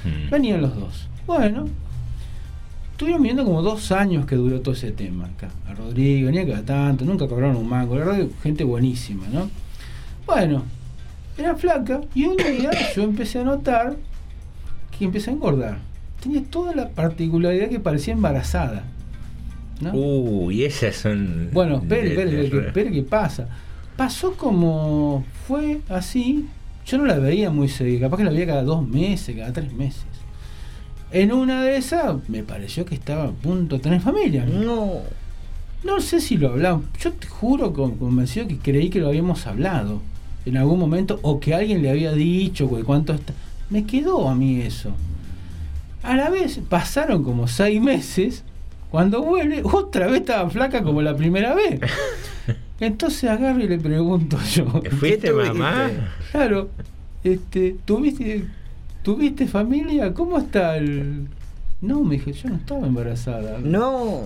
[0.03, 0.29] Mm.
[0.31, 1.07] Venían los dos.
[1.27, 1.67] Bueno,
[2.91, 5.49] estuvieron viendo como dos años que duró todo ese tema acá.
[5.67, 9.49] A Rodrigo, venía cada tanto, nunca cobraron un mango, la verdad, gente buenísima, ¿no?
[10.25, 10.63] Bueno,
[11.37, 13.97] era flaca y un día yo empecé a notar
[14.97, 15.79] que empecé a engordar.
[16.25, 18.83] Tenía toda la particularidad que parecía embarazada.
[19.79, 19.91] ¿no?
[19.93, 21.49] Uy, esas son...
[21.53, 23.47] Bueno, espere, espere, espere, que- pasa.
[23.95, 26.47] Pasó como fue así.
[26.87, 29.71] Yo no la veía muy seguida, capaz que la veía cada dos meses, cada tres
[29.73, 30.03] meses.
[31.11, 34.45] En una de esas me pareció que estaba a punto de tener familia.
[34.45, 34.93] No.
[35.83, 36.85] No sé si lo hablamos.
[36.99, 40.01] Yo te juro con- convencido que creí que lo habíamos hablado
[40.47, 43.33] en algún momento o que alguien le había dicho que cuánto está.
[43.69, 44.91] Me quedó a mí eso.
[46.05, 48.43] A la vez pasaron como seis meses.
[48.91, 51.79] Cuando vuelve, otra vez estaba flaca como la primera vez.
[52.79, 54.65] Entonces agarro y le pregunto yo.
[54.99, 55.89] ¿Fuiste mamá?
[56.31, 56.69] Claro,
[57.23, 58.45] este, ¿tuviste,
[59.01, 60.13] ¿tuviste familia?
[60.13, 61.27] ¿Cómo está el.?
[61.81, 63.59] No, me dije, yo no estaba embarazada.
[63.61, 64.23] No.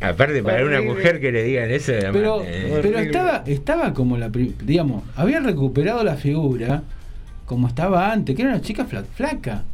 [0.00, 4.18] Aparte, para una mujer que le digan eso, además, Pero, eh, pero estaba, estaba como
[4.18, 4.28] la.
[4.28, 6.82] Digamos, había recuperado la figura
[7.46, 9.64] como estaba antes, que era una chica fla- flaca.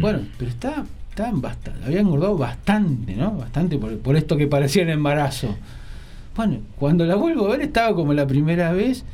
[0.00, 3.32] Bueno, pero estaba, estaba bastante, había engordado bastante, ¿no?
[3.32, 5.54] Bastante por, por esto que parecía un embarazo.
[6.36, 9.04] Bueno, cuando la vuelvo a ver estaba como la primera vez.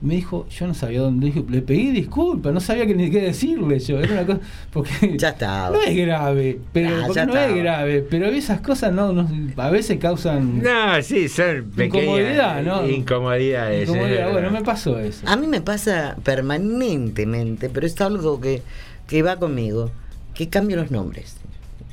[0.00, 3.78] Me dijo, yo no sabía dónde, le pedí disculpas, no sabía que ni qué decirle
[3.78, 4.00] yo.
[4.00, 5.70] Era una cosa, porque Ya estaba.
[5.70, 9.26] no es grave, pero Ah, porque no es grave, pero esas cosas no, no
[9.56, 12.86] a veces causan No, sí, son pequeñas Incomodidad, ¿no?
[12.86, 13.88] incomodidades.
[13.88, 14.30] incomodidad.
[14.32, 15.26] Bueno, me pasó eso.
[15.26, 18.62] A mí me pasa permanentemente, pero es algo que,
[19.06, 19.90] que va conmigo,
[20.34, 21.36] que cambio los nombres.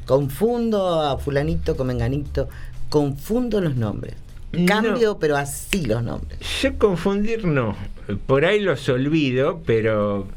[0.06, 2.50] Confundo a fulanito con menganito,
[2.90, 4.16] confundo los nombres.
[4.52, 4.66] No.
[4.66, 6.40] Cambio, pero así los nombres.
[6.62, 7.76] Yo confundir no.
[8.28, 10.28] Por ahí los olvido, pero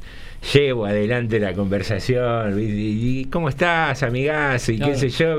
[0.52, 2.61] llevo adelante la conversación.
[2.61, 4.72] ¿Y y cómo estás, amigazo?
[4.72, 4.92] Y Claro.
[4.92, 5.37] qué sé yo,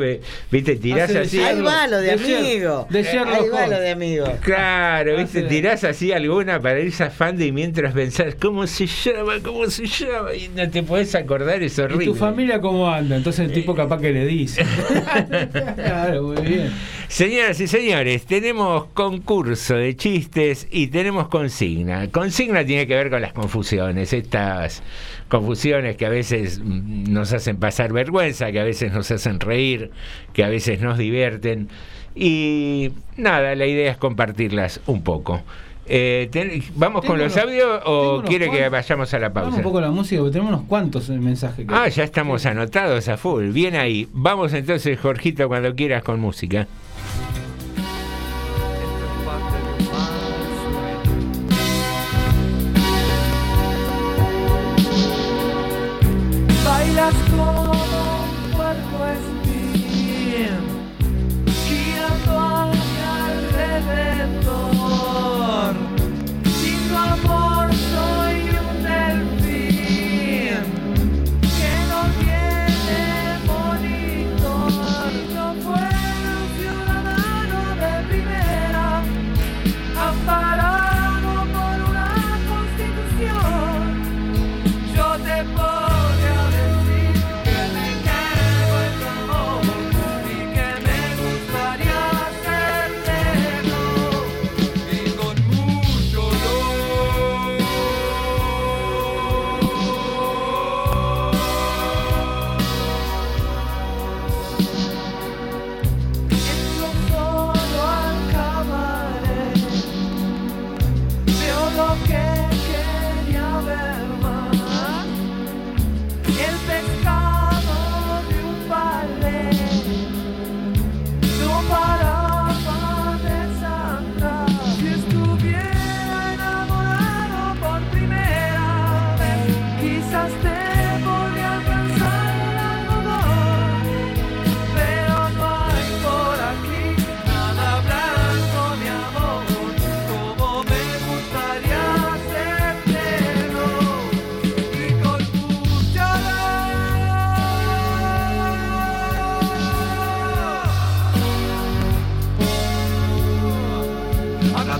[0.51, 1.39] viste, tirás Hace así.
[1.39, 2.87] Ahí va lo de, amigo.
[2.89, 4.25] de Sherlock Ahí va lo de amigo.
[4.41, 9.33] Claro, viste, tirás así alguna para ir zafando y mientras pensás, ¿cómo se llama?
[9.43, 10.33] ¿Cómo se llama?
[10.33, 12.05] Y no te podés acordar, es horrible.
[12.05, 13.15] ¿Y tu familia cómo anda?
[13.15, 14.65] Entonces el tipo capaz que le dice.
[15.75, 16.71] claro, muy bien.
[17.07, 22.09] Señoras y señores, tenemos concurso de chistes y tenemos consigna.
[22.11, 24.81] Consigna tiene que ver con las confusiones, estas
[25.29, 29.91] confusiones que a veces nos hacen pasar vergüenza, que a veces nos hacen reír,
[30.33, 31.69] que a veces nos divierten.
[32.15, 35.41] Y nada, la idea es compartirlas un poco.
[35.87, 39.43] Eh, ten- ¿Vamos Tengo con los unos- audios o quiere que vayamos a la Vamos
[39.43, 39.57] pausa?
[39.57, 41.67] un poco a la música, porque tenemos unos cuantos eh, mensajes.
[41.67, 43.49] que- Ah, ya estamos anotados a full.
[43.51, 44.07] Bien ahí.
[44.11, 46.67] Vamos entonces, Jorgito, cuando quieras con música.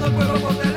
[0.03, 0.74] Al pueblo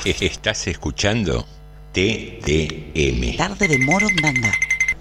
[0.04, 1.46] Estás escuchando
[1.92, 3.36] TDM.
[3.36, 4.52] Tarde de Morondanga.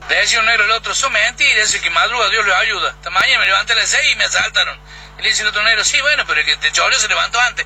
[0.09, 2.89] Le decía un negro al otro, son mentiras, ese que madruga Dios lo ayuda.
[2.89, 4.77] Esta mañana me levanté a las 6 y me asaltaron.
[5.19, 7.39] Y le dice el otro negro, sí, bueno, pero el que te choreó se levantó
[7.39, 7.65] antes.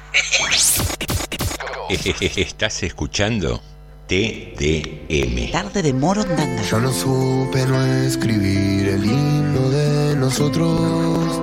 [2.37, 3.63] Estás escuchando
[4.07, 5.51] TDM.
[5.51, 6.61] Tarde de Morondanga.
[6.63, 11.39] Yo no supe no escribir el himno de nosotros.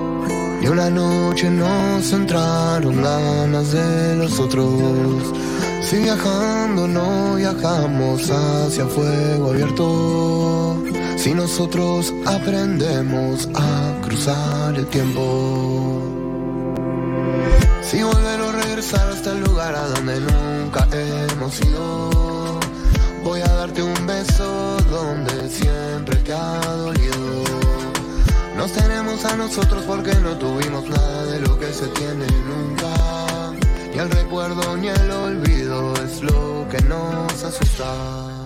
[0.60, 5.49] Ni una noche nos entraron ganas de los otros.
[5.90, 10.84] Si viajando no viajamos hacia fuego abierto.
[11.16, 16.00] Si nosotros aprendemos a cruzar el tiempo.
[17.82, 22.60] Si volver o regresar hasta el lugar a donde nunca hemos ido.
[23.24, 27.42] Voy a darte un beso donde siempre te ha dolido.
[28.56, 33.39] Nos tenemos a nosotros porque no tuvimos nada de lo que se tiene nunca.
[33.92, 38.40] Ni el recuerdo ni el olvido es lo que nos asusta.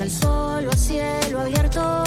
[0.00, 1.99] Al sol o a cielo abierto,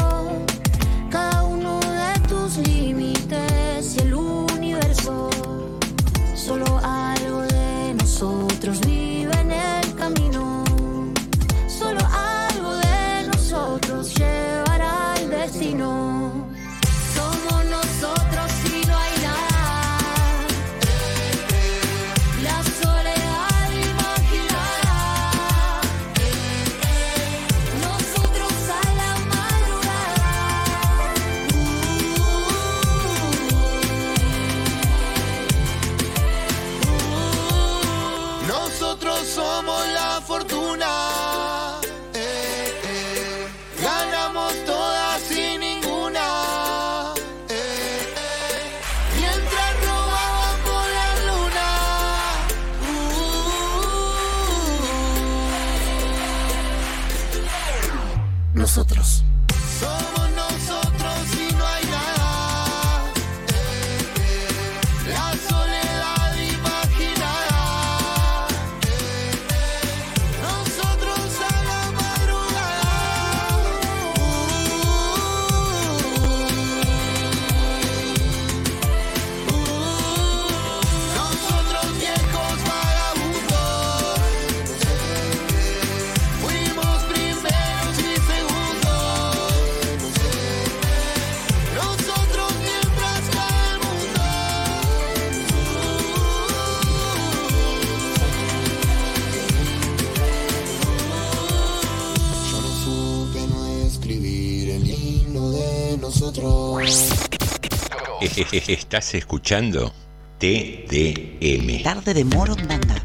[108.52, 109.94] Estás escuchando
[110.40, 111.84] TDM.
[111.84, 113.02] Tarde de Morondanga.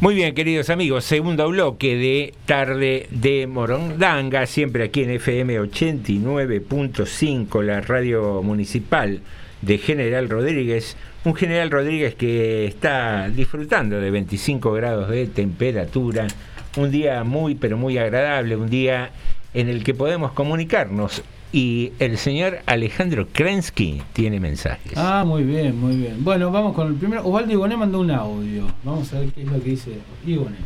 [0.00, 7.62] Muy bien, queridos amigos, segundo bloque de Tarde de Morondanga, siempre aquí en FM 89.5,
[7.62, 9.20] la radio municipal
[9.66, 10.96] de General Rodríguez.
[11.24, 16.28] Un General Rodríguez que está disfrutando de 25 grados de temperatura,
[16.76, 19.10] un día muy, pero muy agradable, un día
[19.52, 21.22] en el que podemos comunicarnos.
[21.52, 24.92] Y el señor Alejandro Krensky tiene mensajes.
[24.96, 26.22] Ah, muy bien, muy bien.
[26.22, 27.26] Bueno, vamos con el primero.
[27.26, 28.66] Osvaldo Igoné mandó un audio.
[28.84, 30.58] Vamos a ver qué es lo que dice Igoné.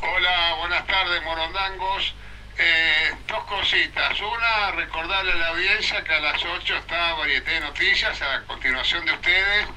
[0.00, 2.14] Hola, buenas tardes, morondangos.
[2.60, 4.20] Eh, dos cositas.
[4.20, 9.04] Una, recordarle a la audiencia que a las 8 está Varieté de Noticias a continuación
[9.06, 9.68] de ustedes.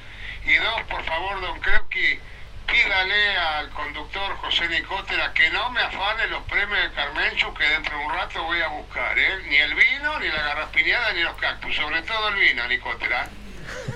[0.46, 2.20] Y dos, por favor, don Krewski,
[2.66, 7.96] pídale al conductor José Nicotera que no me afane los premios de Carmenchu que dentro
[7.96, 9.18] de un rato voy a buscar.
[9.20, 9.44] ¿eh?
[9.48, 11.76] Ni el vino, ni la garraspiñada, ni los cactus.
[11.76, 13.30] Sobre todo el vino, Nicotera.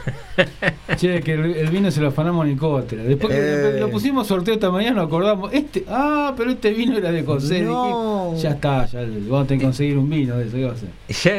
[0.97, 3.03] Che, que el, el vino se lo afanamos a Nicotera.
[3.03, 3.79] Después que Eh.
[3.79, 5.51] lo pusimos sorteo esta mañana, nos acordamos.
[5.53, 7.61] Este, ah, pero este vino era de José.
[7.61, 8.31] No.
[8.33, 10.55] Dije, ya está, ya vamos a tener que conseguir un vino de eso.
[10.57, 10.89] ¿qué va a hacer?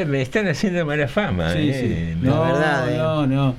[0.03, 1.53] Ya me están haciendo mala fama.
[1.53, 2.15] Sí, eh.
[2.15, 2.27] sí.
[2.27, 2.97] No, verdad, eh.
[2.99, 3.55] no, no.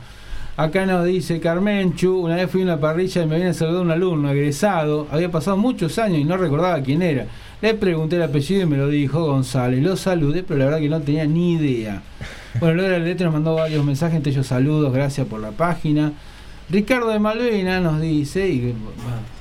[0.57, 3.83] Acá nos dice Carmenchu, una vez fui a una parrilla y me viene a saludar
[3.83, 7.27] un alumno egresado, había pasado muchos años y no recordaba quién era.
[7.61, 9.83] Le pregunté el apellido y me lo dijo González.
[9.83, 12.01] Lo saludé, pero la verdad que no tenía ni idea.
[12.59, 16.13] Bueno, luego la letra nos mandó varios mensajes, entre ellos saludos, gracias por la página.
[16.69, 18.75] Ricardo de Malvena nos dice, y,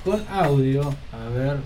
[0.05, 1.57] con audio, a ver,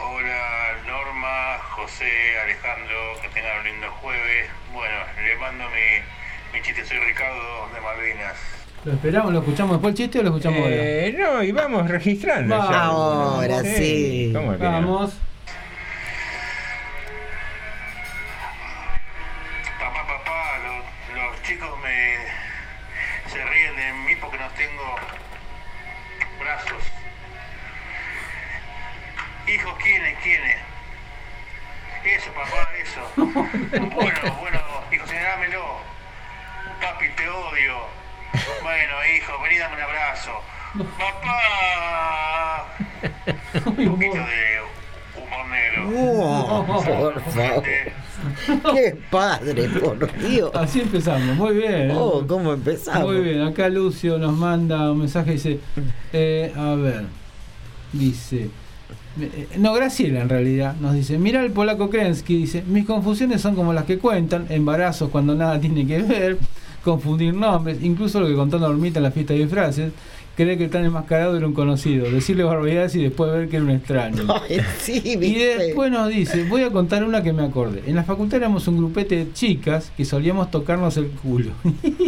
[0.00, 2.04] Hola Norma, José,
[2.44, 4.50] Alejandro, que tengan un lindo jueves.
[4.72, 4.94] Bueno,
[5.24, 8.36] le mando mi, mi chiste, soy Ricardo de Malvinas.
[8.84, 10.74] ¿lo esperamos, lo escuchamos después el chiste o lo escuchamos ahora?
[10.76, 12.54] Eh, no, y vamos registrando.
[12.54, 12.84] ya.
[12.84, 14.30] Ahora sí.
[14.34, 14.70] ¿Cómo que no?
[14.70, 15.12] Vamos.
[24.44, 24.96] No tengo
[26.38, 26.84] brazos.
[29.46, 30.18] Hijos, ¿quiénes?
[30.22, 30.56] ¿Quiénes?
[32.04, 33.00] Eso, papá, eso.
[33.94, 34.60] Bueno, bueno,
[34.92, 35.78] hijo, señalámelo.
[36.80, 37.86] Papi, te odio.
[38.62, 40.42] Bueno, hijo, vení, dame un abrazo.
[40.98, 42.66] Papá.
[43.64, 44.60] Un poquito de
[45.16, 45.84] humor negro.
[45.84, 47.22] No, por favor.
[48.74, 50.50] Qué padre, por Dios.
[50.54, 51.90] Así empezamos, muy bien.
[51.90, 51.94] ¿eh?
[51.96, 53.12] Oh, ¿cómo empezamos?
[53.12, 55.60] Muy bien, acá Lucio nos manda un mensaje, dice,
[56.12, 57.04] eh, a ver,
[57.92, 58.50] dice,
[59.20, 63.54] eh, no, Graciela en realidad, nos dice, mira el polaco Krensky, dice, mis confusiones son
[63.54, 66.38] como las que cuentan, embarazos cuando nada tiene que ver,
[66.84, 69.92] confundir nombres, incluso lo que contó Normita en la fiesta de disfraces,
[70.36, 73.64] creer que el tan enmascarado era un conocido, decirle barbaridades y después ver que era
[73.64, 74.24] un extraño.
[74.48, 77.82] Ay, sí, Y después nos dice, voy a contar una que me acordé.
[77.86, 81.52] En la facultad éramos un grupete de chicas que solíamos tocarnos el culo.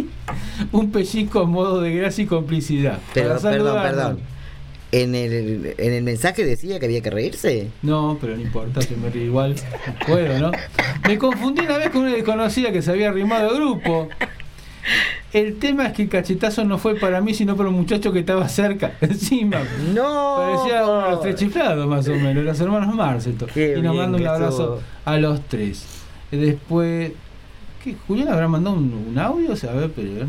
[0.71, 2.99] un pellizco a modo de gracia y complicidad.
[3.13, 4.19] Pero, perdón, perdón.
[4.93, 7.67] En el, en el mensaje decía que había que reírse.
[7.81, 9.55] No, pero no importa, se me ríe igual.
[10.07, 10.51] Puedo, ¿no?
[11.05, 14.07] Me confundí una vez con una desconocida que se había arrimado al grupo.
[15.33, 18.19] El tema es que el cachetazo no fue para mí, sino para un muchacho que
[18.19, 19.59] estaba cerca, encima.
[19.93, 20.35] No.
[20.37, 23.47] Parecía uno de los tres chiflados, más o menos, los hermanos Marceto.
[23.53, 24.81] Qué Y nos manda un abrazo estuvo.
[25.05, 25.85] a los tres.
[26.31, 27.11] Eh, Después.
[27.83, 27.95] ¿Qué?
[28.07, 29.51] ¿Julián habrá mandado un, un audio?
[29.51, 30.07] O sea, a ver, pero.
[30.09, 30.27] eh.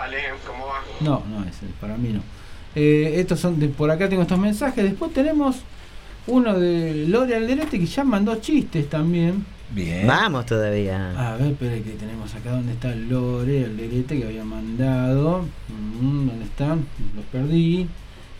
[0.00, 0.80] Ale, ¿cómo va?
[1.00, 2.20] No, no, ese, para mí no.
[2.74, 4.82] Eh, estos son de, por acá tengo estos mensajes.
[4.84, 5.56] Después tenemos
[6.26, 9.44] uno de Lore Alderete que ya mandó chistes también.
[9.72, 10.06] Bien.
[10.06, 11.12] Vamos todavía.
[11.16, 15.44] A ver, espera que tenemos acá donde está Lore Alderete que había mandado.
[15.68, 16.74] Mm, ¿Dónde está?
[16.74, 17.86] Lo perdí.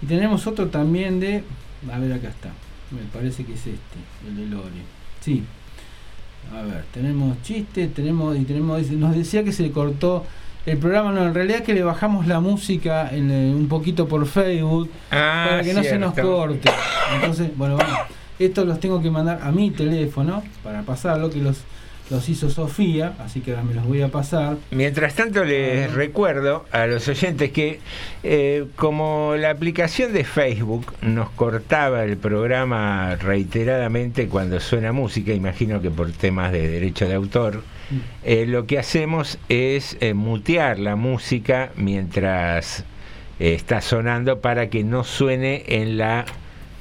[0.02, 1.44] Y tenemos otro también de.
[1.92, 2.48] A ver, acá está.
[2.90, 4.82] Me parece que es este, el de Lore.
[5.20, 5.44] Sí.
[6.52, 10.24] A ver, tenemos chistes, tenemos y tenemos nos decía que se le cortó
[10.66, 14.26] el programa, no, en realidad que le bajamos la música en, eh, un poquito por
[14.26, 16.70] Facebook Ah, para que no se nos corte.
[17.14, 17.98] Entonces, bueno, vamos.
[18.40, 21.58] Estos los tengo que mandar a mi teléfono para pasarlo, que los,
[22.08, 24.56] los hizo Sofía, así que ahora me los voy a pasar.
[24.70, 27.80] Mientras tanto les recuerdo a los oyentes que
[28.22, 35.82] eh, como la aplicación de Facebook nos cortaba el programa reiteradamente cuando suena música, imagino
[35.82, 37.62] que por temas de derecho de autor,
[38.24, 42.86] eh, lo que hacemos es eh, mutear la música mientras
[43.38, 46.24] está sonando para que no suene en la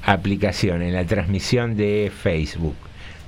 [0.04, 2.74] aplicación, en la transmisión de Facebook.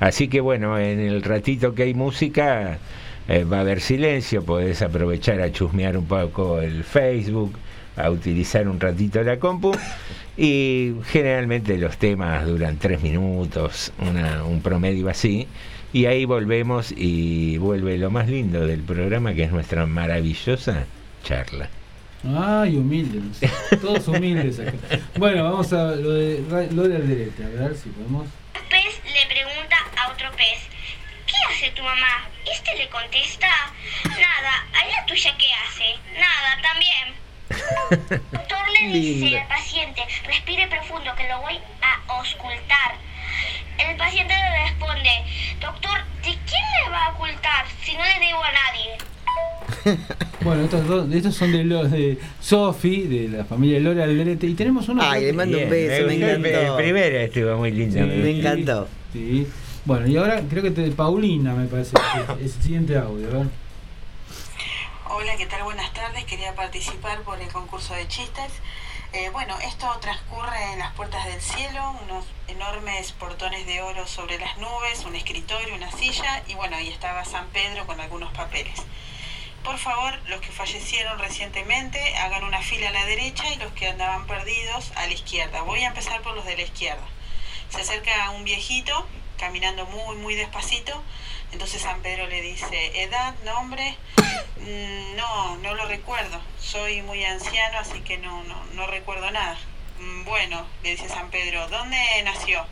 [0.01, 2.79] Así que bueno, en el ratito que hay música
[3.29, 7.53] eh, va a haber silencio, podés aprovechar a chusmear un poco el Facebook,
[7.97, 9.73] a utilizar un ratito la compu
[10.37, 15.47] y generalmente los temas duran tres minutos, una- un promedio así.
[15.93, 20.87] Y ahí volvemos y vuelve lo más lindo del programa que es nuestra maravillosa
[21.23, 21.68] charla.
[22.25, 23.41] Ay, humildes.
[23.81, 24.73] Todos humildes acá.
[25.16, 28.23] Bueno, vamos a lo de Ra- Lola Alderete, a ver si podemos.
[28.55, 30.61] Un pez le pregunta a otro pez,
[31.27, 32.29] ¿qué hace tu mamá?
[32.51, 33.49] Este le contesta,
[34.05, 35.99] nada, ¿a la tuya qué hace?
[36.18, 37.23] Nada, también.
[38.33, 39.39] El doctor le dice Lindo.
[39.41, 42.95] al paciente, respire profundo que lo voy a auscultar.
[43.79, 45.11] El paciente le responde,
[45.61, 50.07] doctor, ¿de quién me va a ocultar si no le debo a nadie?
[50.45, 54.47] Bueno, estos dos, estos son de los de Sofi, de la familia de Lola Alderete,
[54.47, 55.03] y tenemos uno.
[55.05, 56.78] Ay, le mando un beso, me el- encantó.
[56.78, 57.95] El primero estuvo muy lindo.
[57.99, 58.88] Sí, Me encantó.
[59.12, 59.47] Sí.
[59.84, 61.93] Bueno, y ahora creo que te, Paulina me parece
[62.36, 63.28] que es el siguiente audio.
[65.11, 65.62] Hola, ¿qué tal?
[65.64, 66.24] Buenas tardes.
[66.24, 68.53] Quería participar por el concurso de chistes.
[69.12, 74.38] Eh, bueno, esto transcurre en las puertas del cielo, unos enormes portones de oro sobre
[74.38, 78.72] las nubes, un escritorio, una silla y bueno, ahí estaba San Pedro con algunos papeles.
[79.65, 83.89] Por favor, los que fallecieron recientemente hagan una fila a la derecha y los que
[83.89, 85.63] andaban perdidos a la izquierda.
[85.63, 87.05] Voy a empezar por los de la izquierda.
[87.71, 89.07] Se acerca un viejito
[89.39, 91.03] caminando muy, muy despacito.
[91.53, 93.97] Entonces San Pedro le dice, edad, nombre,
[94.57, 96.41] "Mm, no, no lo recuerdo.
[96.61, 99.57] Soy muy anciano, así que no, no, no recuerdo nada.
[99.99, 102.67] "Mm, Bueno, le dice San Pedro, ¿dónde nació?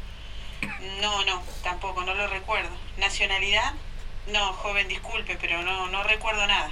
[1.01, 2.70] No, no, tampoco, no lo recuerdo.
[2.97, 3.74] ¿Nacionalidad?
[4.26, 6.70] No, joven, disculpe, pero no, no recuerdo nada.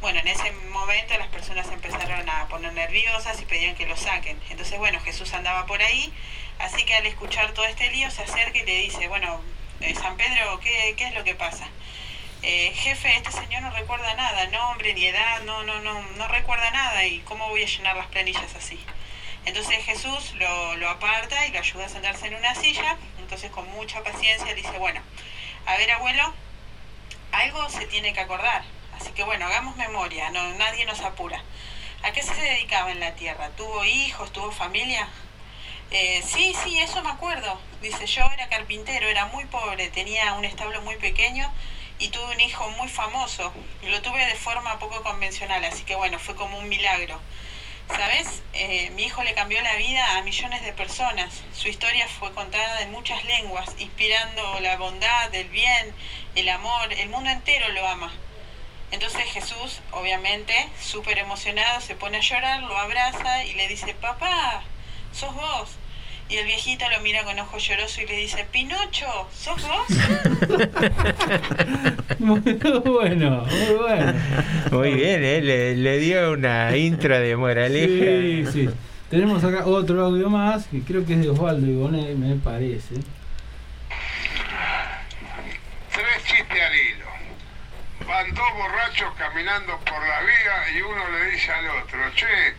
[0.00, 4.40] Bueno, en ese momento las personas empezaron a poner nerviosas y pedían que lo saquen.
[4.48, 6.12] Entonces, bueno, Jesús andaba por ahí,
[6.58, 9.40] así que al escuchar todo este lío se acerca y le dice, bueno,
[9.80, 11.68] eh, San Pedro, ¿qué, qué es lo que pasa?
[12.42, 16.70] "Eh, jefe, este señor no recuerda nada, nombre ni edad, no, no, no, no recuerda
[16.70, 18.80] nada y cómo voy a llenar las planillas así.
[19.44, 23.68] Entonces Jesús lo, lo aparta y lo ayuda a sentarse en una silla, entonces con
[23.70, 25.02] mucha paciencia dice, bueno,
[25.66, 26.32] a ver abuelo,
[27.32, 28.64] algo se tiene que acordar,
[28.98, 31.42] así que bueno, hagamos memoria, no, nadie nos apura.
[32.02, 33.50] ¿A qué se dedicaba en la tierra?
[33.50, 34.32] ¿Tuvo hijos?
[34.32, 35.06] ¿Tuvo familia?
[35.90, 37.60] Eh, sí, sí, eso me acuerdo.
[37.82, 41.52] Dice, yo era carpintero, era muy pobre, tenía un establo muy pequeño
[41.98, 43.52] y tuve un hijo muy famoso.
[43.82, 47.20] Y lo tuve de forma poco convencional, así que bueno, fue como un milagro.
[47.96, 48.42] ¿Sabes?
[48.52, 51.42] Eh, mi hijo le cambió la vida a millones de personas.
[51.52, 55.94] Su historia fue contada en muchas lenguas, inspirando la bondad, el bien,
[56.34, 56.92] el amor.
[56.92, 58.12] El mundo entero lo ama.
[58.90, 64.62] Entonces Jesús, obviamente, súper emocionado, se pone a llorar, lo abraza y le dice, papá,
[65.12, 65.70] sos vos.
[66.30, 69.88] Y el viejito lo mira con ojo lloroso y le dice, Pinocho, ¿sos vos?
[72.20, 74.14] Muy bueno, muy bueno.
[74.70, 75.40] Muy bien, ¿eh?
[75.42, 78.52] le, le dio una intro de moraleja.
[78.52, 78.68] Sí, sí.
[79.10, 82.94] Tenemos acá otro audio más, que creo que es de Osvaldo Ibonet, me parece.
[85.92, 87.06] Tres chistes al hilo.
[88.06, 92.54] Van dos borrachos caminando por la vía y uno le dice al otro, che,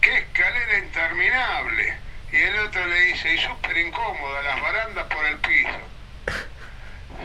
[0.00, 2.11] qué escalera interminable.
[2.32, 5.68] Y el otro le dice, y súper incómoda, las barandas por el piso.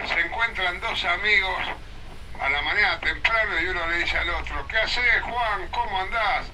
[0.05, 1.59] Se encuentran dos amigos
[2.41, 5.67] a la mañana temprano y uno le dice al otro, ¿qué haces Juan?
[5.71, 6.47] ¿Cómo andás?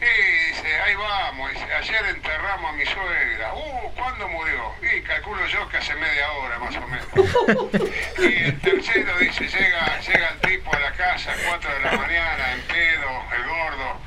[0.00, 3.52] Y dice, ahí vamos, dice, ayer enterramos a mi suegra.
[3.54, 4.72] Uh, ¿cuándo murió?
[4.80, 7.08] Y calculo yo que hace media hora más o menos.
[8.18, 11.92] Y el tercero dice, llega, llega el tipo a la casa a 4 de la
[11.92, 14.00] mañana, en pedo, el gordo,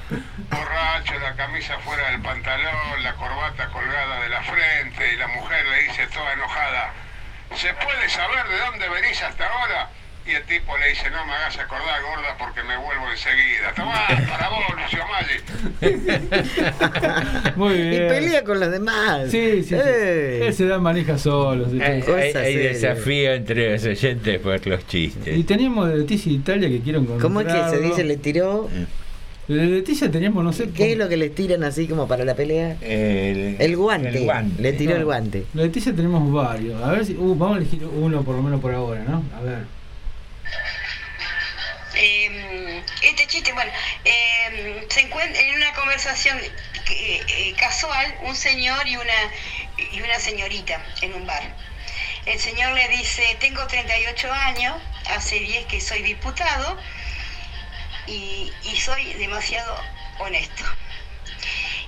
[0.49, 5.65] borracho, la camisa fuera del pantalón, la corbata colgada de la frente, y la mujer
[5.65, 6.93] le dice toda enojada,
[7.55, 9.89] ¿se puede saber de dónde venís hasta ahora?
[10.27, 13.73] Y el tipo le dice, no me hagas acordar, gorda, porque me vuelvo enseguida.
[13.75, 14.61] Tomá, para vos,
[15.81, 17.51] Lucio Maggi.
[17.55, 18.07] Muy Y bien.
[18.07, 19.31] pelea con los demás.
[19.31, 19.75] Sí, sí, sí.
[19.83, 20.45] Eh.
[20.47, 21.67] Él se da manija solo.
[21.69, 22.11] sí, Hay, sí.
[22.11, 25.35] hay- hay desafío entre los oyentes por los chistes.
[25.37, 27.21] Y teníamos de Leticia Italia que quiero encontrar.
[27.23, 28.03] ¿Cómo es que se dice?
[28.03, 28.69] Le tiró.
[29.47, 30.69] De Leticia teníamos, no sé.
[30.69, 32.77] ¿Qué es lo que les tiran así como para la pelea?
[32.79, 34.09] El, El guante.
[34.09, 34.61] el guante.
[34.61, 34.97] Le tiró No.
[34.99, 35.45] el guante.
[35.51, 36.79] De Leticia tenemos varios.
[36.81, 37.15] A ver si.
[37.17, 39.23] uh, vamos a elegir uno por lo menos por ahora, ¿no?
[39.35, 39.80] A ver.
[41.93, 43.71] Eh, este chiste, bueno,
[44.05, 46.39] eh, se encuentra en una conversación
[46.89, 49.31] eh, casual un señor y una,
[49.91, 51.43] y una señorita en un bar.
[52.25, 56.77] El señor le dice, tengo 38 años, hace 10 que soy diputado
[58.07, 59.75] y, y soy demasiado
[60.19, 60.63] honesto.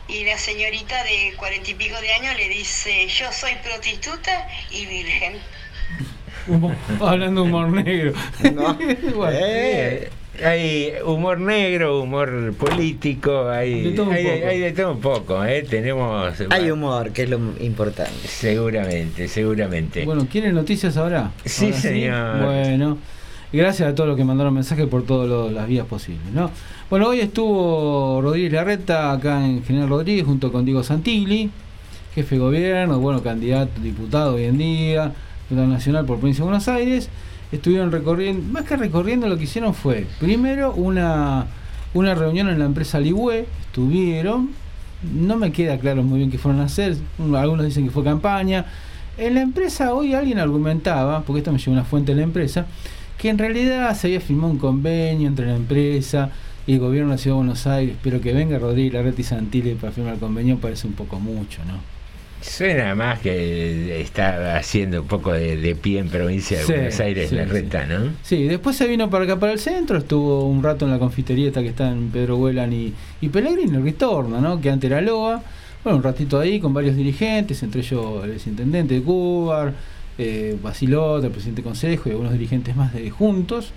[0.08, 4.86] Y la señorita de cuarenta y pico de años le dice, yo soy prostituta y
[4.86, 5.42] virgen.
[7.00, 8.14] Hablando de humor negro.
[8.42, 8.78] Bueno,
[9.32, 10.10] Eh,
[10.44, 14.48] hay humor negro, humor político, hay De todo un hay, poco.
[14.48, 15.46] hay de todo un poco.
[15.46, 15.64] ¿eh?
[15.70, 16.34] Tenemos.
[16.50, 18.28] Hay humor, que es lo importante.
[18.28, 20.06] Seguramente, seguramente.
[20.06, 21.32] Bueno, ¿quieren noticias ahora?
[21.46, 22.46] Sí, Ahora señor.
[22.46, 22.98] Bueno,
[23.54, 26.26] Gracias a todos los que mandaron mensajes por todas las vías posibles.
[26.34, 26.50] ¿no?
[26.90, 31.52] Bueno, hoy estuvo Rodríguez Larreta acá en General Rodríguez junto con Diego Santilli,
[32.16, 35.12] jefe de gobierno, bueno, candidato, diputado hoy en día,
[35.50, 37.10] nacional por provincia de Buenos Aires.
[37.52, 41.46] Estuvieron recorriendo, más que recorriendo, lo que hicieron fue, primero, una,
[41.94, 44.50] una reunión en la empresa Ligüe, estuvieron,
[45.14, 48.66] no me queda claro muy bien qué fueron a hacer, algunos dicen que fue campaña.
[49.18, 52.66] En la empresa hoy alguien argumentaba, porque esto me llegó una fuente de la empresa,
[53.20, 56.32] que en realidad se había firmado un convenio entre la empresa
[56.66, 59.24] y el gobierno de la Ciudad de Buenos Aires, pero que venga Rodríguez Larreta y
[59.24, 61.93] Santilli para firmar el convenio parece un poco mucho, ¿no?
[62.44, 67.46] Suena más que está haciendo un poco de, pie en provincia de Buenos Aires la
[67.46, 68.12] reta, ¿no?
[68.22, 71.52] Sí, después se vino para acá, para el centro, estuvo un rato en la confitería
[71.52, 74.60] que está en Pedro Huelan y, y Pellegrini, retorno, ¿no?
[74.60, 75.42] Que antes era Loa.
[75.84, 79.72] Bueno, un ratito ahí con varios dirigentes, entre ellos el intendente de Cuba,
[80.18, 83.72] eh, el presidente del consejo y algunos dirigentes más de Juntos.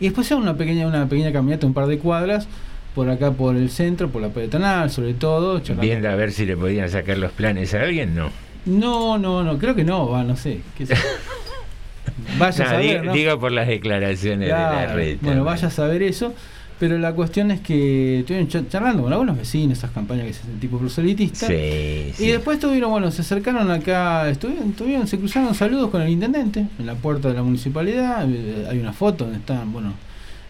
[0.00, 2.46] Y después se una pequeña, una pequeña caminata, un par de cuadras,
[2.94, 5.60] por acá por el centro, por la peatonal, sobre todo.
[5.80, 8.30] Viendo a ver si le podían sacar los planes a alguien, ¿no?
[8.66, 10.60] No, no, no, creo que no, va, no sé.
[12.38, 15.18] vaya a saber, digo, por las declaraciones de la red.
[15.20, 16.34] Bueno, vaya a saber eso.
[16.78, 20.60] Pero la cuestión es que estuvieron charlando con algunos vecinos, esas campañas que se hacen
[20.60, 21.48] tipo proselitistas.
[21.48, 26.08] Sí, y después estuvieron, bueno, se acercaron acá, estuvieron, estuvieron, se cruzaron saludos con el
[26.08, 28.28] intendente en la puerta de la municipalidad.
[28.30, 29.94] Eh, hay una foto donde están, bueno,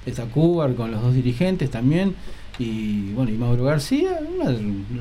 [0.09, 2.15] está Cubar con los dos dirigentes también
[2.59, 4.19] y bueno y Mauro García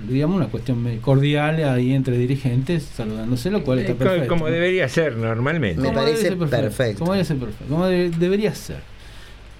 [0.07, 5.15] digamos una cuestión cordial ahí entre dirigentes saludándose lo cual está perfecto como debería ser
[5.15, 5.81] normalmente.
[5.81, 6.99] Me parece perfecto.
[6.99, 8.81] como debería ser perfecto como debería ser.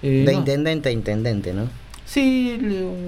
[0.00, 1.68] Eh, de intendente a intendente no
[2.04, 2.56] sí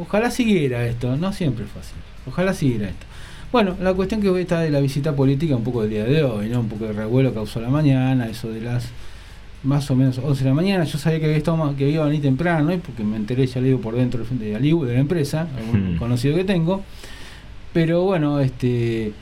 [0.01, 3.07] ojalá siguiera esto no siempre es fácil ojalá siguiera esto.
[3.53, 6.22] Bueno, la cuestión que hoy está de la visita política un poco del día de
[6.22, 6.61] hoy, ¿no?
[6.61, 8.86] Un poco de revuelo causó la mañana, eso de las
[9.62, 10.84] más o menos 11 de la mañana.
[10.84, 13.68] Yo sabía que había estado, que iba a venir temprano, porque me enteré, ya le
[13.68, 16.82] digo, por dentro de, de la empresa, algún conocido que tengo.
[17.72, 19.12] Pero bueno, este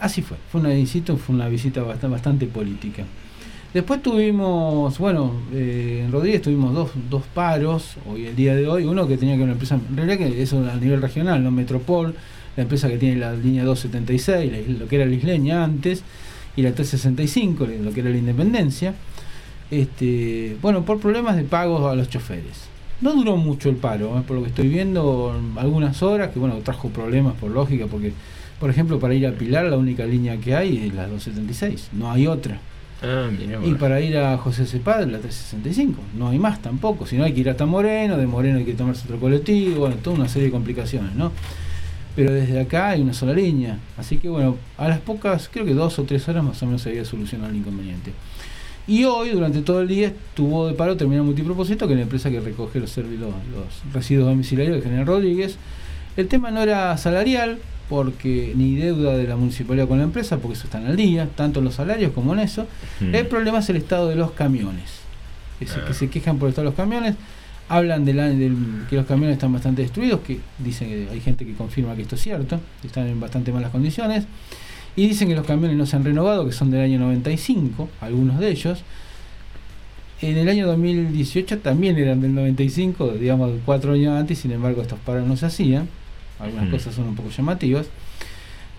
[0.00, 0.36] así fue.
[0.50, 3.04] Fue una visita, fue una visita bastante, bastante política.
[3.74, 8.84] Después tuvimos, bueno, eh, en Rodríguez tuvimos dos, dos paros hoy el día de hoy.
[8.84, 11.50] Uno que tenía que ver una empresa, en realidad que eso a nivel regional, no
[11.50, 12.14] Metropol,
[12.56, 16.02] la empresa que tiene la línea 276, lo que era la isleña antes,
[16.56, 18.94] y la 365, lo que era la Independencia
[19.70, 22.68] este, bueno, por problemas de pagos a los choferes.
[23.00, 24.22] No duró mucho el paro, ¿eh?
[24.26, 28.12] por lo que estoy viendo, algunas horas, que bueno, trajo problemas por lógica, porque,
[28.58, 32.10] por ejemplo, para ir a Pilar la única línea que hay es la 276, no
[32.10, 32.58] hay otra.
[33.02, 33.28] Ah,
[33.62, 37.34] y para ir a José Cepad, la 365, no hay más tampoco, si no hay
[37.34, 40.46] que ir hasta Moreno, de Moreno hay que tomarse otro colectivo, bueno, toda una serie
[40.46, 41.30] de complicaciones, ¿no?
[42.14, 45.74] Pero desde acá hay una sola línea, así que bueno, a las pocas, creo que
[45.74, 48.12] dos o tres horas más o menos se había solucionado el inconveniente.
[48.88, 52.30] Y hoy, durante todo el día, estuvo de paro terminal multipropósito, que es la empresa
[52.30, 55.56] que recoge los, los, los residuos domiciliarios de General Rodríguez.
[56.16, 57.58] El tema no era salarial,
[57.88, 61.60] porque ni deuda de la municipalidad con la empresa, porque eso están al día, tanto
[61.60, 62.66] en los salarios como en eso.
[63.00, 65.00] El problema es el estado de los camiones.
[65.60, 67.14] Es que se quejan por el estado de los camiones,
[67.68, 68.28] hablan de, la,
[68.88, 72.16] que los camiones están bastante destruidos, que dicen que hay gente que confirma que esto
[72.16, 74.26] es cierto, que están en bastante malas condiciones.
[74.96, 78.38] Y dicen que los camiones no se han renovado, que son del año 95, algunos
[78.40, 78.82] de ellos.
[80.22, 84.98] En el año 2018 también eran del 95, digamos cuatro años antes, sin embargo estos
[85.00, 85.88] paros no se hacían.
[86.38, 87.86] Algunas cosas son un poco llamativas.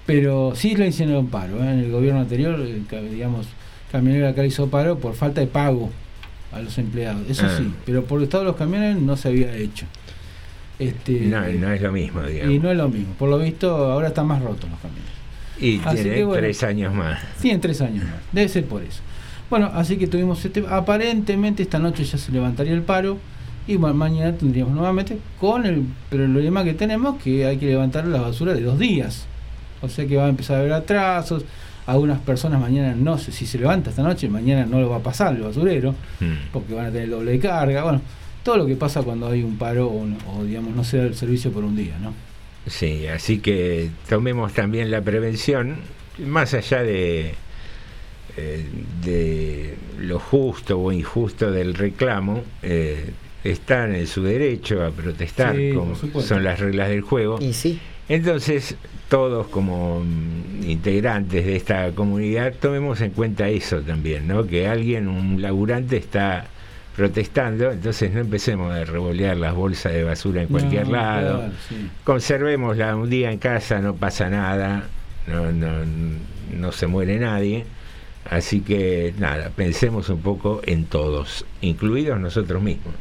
[0.07, 1.63] Pero sí lo hicieron paro.
[1.63, 1.71] ¿eh?
[1.71, 2.57] En el gobierno anterior,
[3.11, 3.47] digamos,
[3.91, 5.89] Camionero acá hizo paro por falta de pago
[6.51, 7.29] a los empleados.
[7.29, 7.55] Eso ah.
[7.57, 9.85] sí, pero por el estado de los camiones no se había hecho.
[10.79, 12.53] Este, no, no es lo mismo, digamos.
[12.53, 13.13] Y no es lo mismo.
[13.13, 15.16] Por lo visto, ahora están más rotos los camiones.
[15.59, 17.19] Y tiene tres años más.
[17.41, 18.15] Tiene tres años más.
[18.31, 19.01] Debe ser por eso.
[19.49, 20.63] Bueno, así que tuvimos este.
[20.69, 23.17] Aparentemente esta noche ya se levantaría el paro.
[23.67, 28.21] Y bueno, mañana tendríamos nuevamente con el problema que tenemos que hay que levantar la
[28.21, 29.25] basura de dos días.
[29.81, 31.43] O sea que va a empezar a haber atrasos.
[31.85, 35.03] Algunas personas mañana no sé si se levanta esta noche, mañana no lo va a
[35.03, 36.51] pasar el basurero, hmm.
[36.51, 37.83] porque van a tener doble carga.
[37.83, 38.01] Bueno,
[38.43, 40.05] todo lo que pasa cuando hay un paro o,
[40.35, 42.13] o digamos no se da el servicio por un día, ¿no?
[42.67, 45.77] Sí, así que tomemos también la prevención,
[46.19, 47.33] más allá de,
[48.35, 48.65] eh,
[49.03, 53.11] de lo justo o injusto del reclamo, eh,
[53.43, 57.39] están en su derecho a protestar, como son las reglas del juego.
[57.41, 57.79] Y sí.
[58.09, 58.75] Entonces,
[59.09, 60.03] todos como
[60.63, 64.45] integrantes de esta comunidad, tomemos en cuenta eso también, ¿no?
[64.45, 66.47] Que alguien, un laburante, está
[66.97, 71.51] protestando, entonces no empecemos a revolear las bolsas de basura en cualquier lado.
[72.03, 74.89] Conservémosla un día en casa, no pasa nada,
[75.27, 75.69] no, no,
[76.57, 77.65] no se muere nadie.
[78.27, 82.95] Así que nada, pensemos un poco en todos, incluidos nosotros mismos,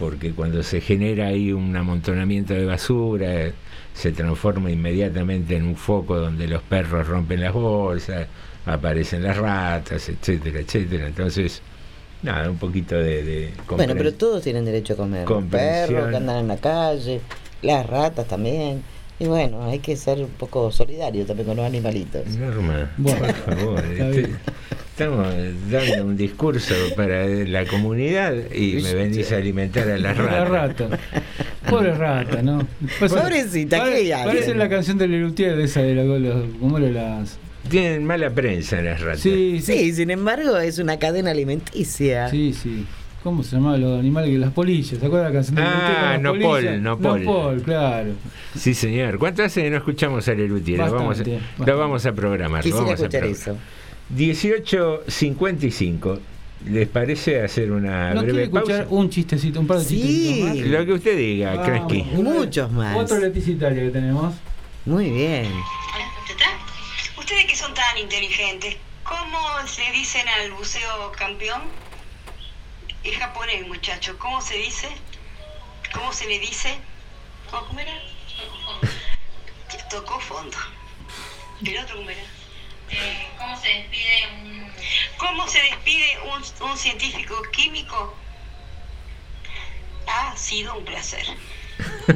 [0.00, 3.52] porque cuando se genera ahí un amontonamiento de basura,
[3.94, 8.26] se transforma inmediatamente en un foco donde los perros rompen las bolsas,
[8.66, 11.06] aparecen las ratas, etcétera, etcétera.
[11.06, 11.62] Entonces,
[12.22, 13.22] nada, un poquito de...
[13.24, 15.28] de Bueno, pero todos tienen derecho a comer.
[15.28, 17.20] Los perros que andan en la calle,
[17.62, 18.82] las ratas también.
[19.20, 22.24] Y bueno, hay que ser un poco solidario también con los animalitos.
[22.36, 23.84] Norma, Bueno, por favor.
[23.84, 24.28] este-
[24.90, 25.26] estamos
[25.70, 30.90] dando un discurso para la comunidad y me venís a alimentar a las La ratas.
[30.90, 30.98] rata.
[31.68, 32.66] Pobre rata, ¿no?
[32.98, 34.10] Pues- Pobrecita, ¿qué?
[34.24, 37.38] Parece la canción de Lelutier de esa de la, los, ¿cómo las?
[37.70, 39.20] Tienen mala prensa las ratas.
[39.20, 42.28] Sí, Sí, sin embargo, es una cadena alimenticia.
[42.30, 42.84] Sí, sí.
[43.22, 44.38] ¿Cómo se llamaban los animales?
[44.38, 46.80] Las polillas, ¿se acuerdan la canción de Ah, las Nopol, polillas?
[46.80, 47.24] Nopol.
[47.24, 48.10] Nopol, claro.
[48.56, 49.18] Sí, señor.
[49.18, 50.78] ¿Cuánto hace que no escuchamos a Lelutier?
[50.78, 51.24] Lo vamos, a-
[51.64, 52.60] lo vamos a programar.
[52.60, 53.40] lo Quisiera vamos a escuchar programar.
[53.40, 53.56] eso.
[54.16, 56.18] 18.55.
[56.70, 58.94] ¿Les parece hacer una ¿No quiere breve escuchar pausa?
[58.94, 60.40] un chistecito, un par de Sí.
[60.44, 60.56] más?
[60.56, 61.62] Lo que usted diga.
[61.62, 62.02] Kransky.
[62.14, 62.96] Muchos más.
[62.96, 64.34] Otro Leticia Italia que tenemos.
[64.86, 65.46] Muy bien.
[67.78, 71.62] Tan inteligentes, ¿cómo se dicen al buceo campeón?
[73.04, 74.18] Es japonés, muchacho.
[74.18, 74.88] ¿Cómo se dice?
[75.92, 76.76] ¿Cómo se le dice?
[77.48, 77.92] ¿Cómo era?
[79.90, 80.58] Tocó fondo.
[81.64, 82.24] ¿El otro cómo era?
[83.38, 84.72] ¿Cómo se despide un...
[85.16, 88.12] ¿Cómo se despide un, un científico químico?
[90.08, 91.24] Ha sido un placer.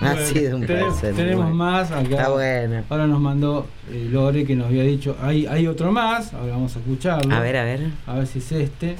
[0.00, 1.14] Ha Bueno, sido un tenemos- placer.
[1.16, 1.54] Tenemos Bueno.
[1.56, 2.00] más acá.
[2.02, 2.84] Está bueno.
[2.88, 6.74] Ahora nos mandó eh, Lore que nos había dicho, hay, hay otro más, ahora vamos
[6.76, 7.34] a escucharlo.
[7.34, 7.80] A ver, a ver.
[8.06, 8.96] A ver si es este.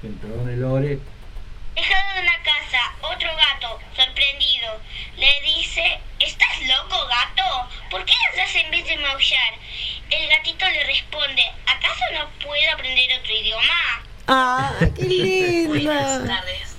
[0.00, 0.98] Que Perdone Lore.
[1.74, 4.68] Dejado en la casa, otro gato, sorprendido,
[5.16, 5.82] le dice,
[6.20, 7.68] ¿estás loco, gato?
[7.90, 9.52] ¿Por qué ladras en vez de maullar?
[10.10, 14.02] El gatito le responde, ¿acaso no puedo aprender otro idioma?
[14.28, 16.26] ¡Ah, qué Buenas linda!
[16.36, 16.71] tardes.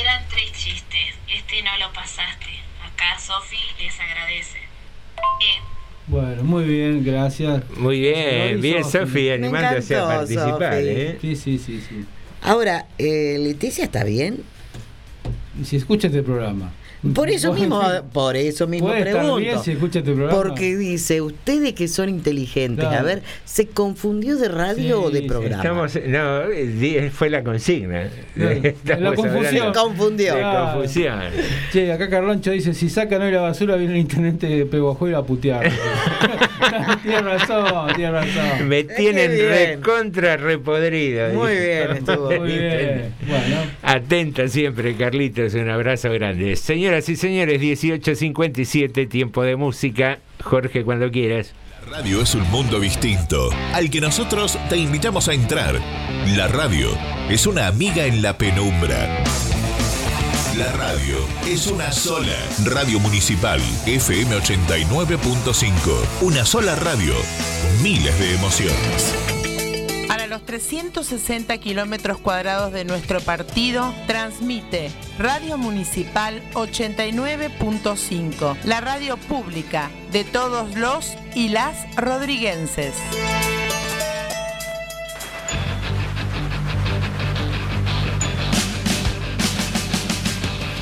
[0.00, 1.14] Eran tres chistes.
[1.28, 2.46] Este no lo pasaste.
[2.84, 4.58] Acá Sofi les agradece.
[4.58, 5.60] Eh,
[6.06, 7.62] Bueno, muy bien, gracias.
[7.76, 10.74] Muy bien, bien, Sofi, animándose a participar.
[10.74, 11.18] ¿eh?
[11.20, 12.04] Sí, sí, sí, sí.
[12.42, 14.42] Ahora, eh, ¿Leticia está bien?
[15.64, 16.72] Si escucha este programa.
[17.14, 17.82] Por eso mismo,
[18.12, 19.36] por eso mismo ¿Puede estar pregunto.
[19.38, 20.36] bien si escucha este programa?
[20.40, 23.00] Porque dice, ustedes que son inteligentes, Claro.
[23.00, 25.56] a ver, ¿se confundió de radio Sí, o de sí, programa?
[25.62, 26.42] Estamos, no,
[27.12, 28.08] fue la consigna.
[28.86, 29.72] La confusión.
[29.74, 30.34] Se confundió.
[30.40, 31.20] confusión.
[31.72, 35.26] Che, acá Carloncho dice, si sacan hoy la basura viene el intendente de Peguajuelo a
[35.26, 35.70] putear.
[37.02, 38.68] tiene razón, tiene razón.
[38.68, 41.30] Me tienen recontra repodrido.
[41.34, 41.66] Muy dice.
[41.66, 42.30] bien, estuvo.
[42.30, 43.14] Muy bien.
[43.26, 45.54] Bueno, Atenta siempre, Carlitos.
[45.54, 46.54] Un abrazo grande.
[46.92, 50.18] Señoras y señores, 18.57, tiempo de música.
[50.44, 51.54] Jorge, cuando quieras.
[51.86, 55.80] La radio es un mundo distinto, al que nosotros te invitamos a entrar.
[56.36, 56.90] La radio
[57.30, 59.24] es una amiga en la penumbra.
[60.58, 61.16] La radio
[61.46, 62.36] es una sola.
[62.66, 65.72] Radio Municipal, FM 89.5.
[66.20, 67.14] Una sola radio,
[67.82, 69.41] miles de emociones.
[70.32, 80.24] Los 360 kilómetros cuadrados de nuestro partido, transmite Radio Municipal 89.5, la radio pública de
[80.24, 82.94] todos los y las rodriguenses.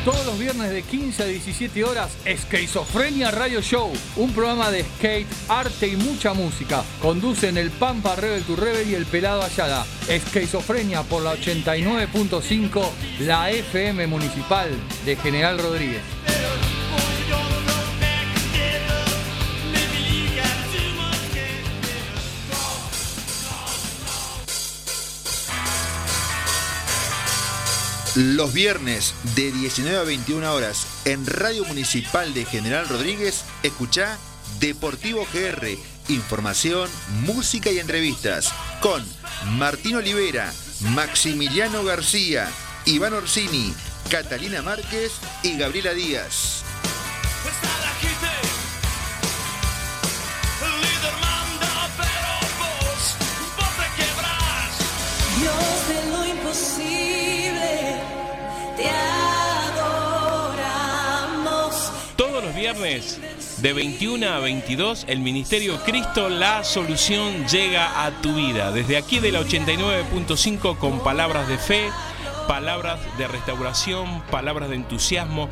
[0.05, 5.27] Todos los viernes de 15 a 17 horas, Esquizofrenia Radio Show, un programa de skate,
[5.47, 6.83] arte y mucha música.
[7.03, 9.85] Conducen el Pampa Rebel to Rebel y el Pelado Ayala.
[10.09, 12.83] Esquizofrenia por la 89.5,
[13.21, 14.71] la FM Municipal
[15.05, 16.01] de General Rodríguez.
[28.17, 34.19] Los viernes de 19 a 21 horas en Radio Municipal de General Rodríguez, escucha
[34.59, 36.91] Deportivo GR, información,
[37.25, 39.07] música y entrevistas con
[39.59, 42.49] Martín Olivera, Maximiliano García,
[42.85, 43.73] Iván Orsini,
[44.11, 45.13] Catalina Márquez
[45.45, 46.65] y Gabriela Díaz.
[62.91, 68.73] De 21 a 22 el Ministerio Cristo La Solución llega a tu vida.
[68.73, 71.89] Desde aquí de la 89.5 con palabras de fe,
[72.49, 75.49] palabras de restauración, palabras de entusiasmo.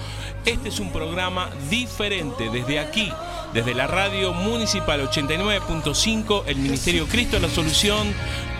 [0.46, 3.12] Este es un programa diferente desde aquí,
[3.54, 8.12] desde la radio municipal 89.5, el Ministerio Cristo la Solución,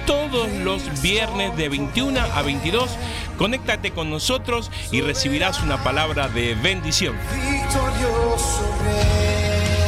[0.08, 2.88] todos los viernes de 21 a 22.
[3.36, 7.14] Conéctate con nosotros y recibirás una palabra de bendición.
[7.30, 9.82] victorioso rey,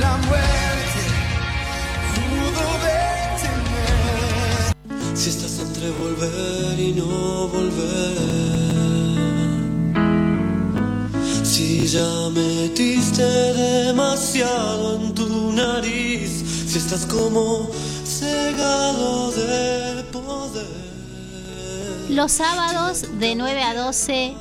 [0.00, 1.02] la muerte
[2.14, 4.72] pudo detener.
[5.14, 8.16] Si estás entre volver y no volver,
[11.44, 17.68] si ya metiste demasiado en tu nariz, si estás como
[20.12, 20.66] poder.
[22.10, 24.34] Los sábados de 9 a 12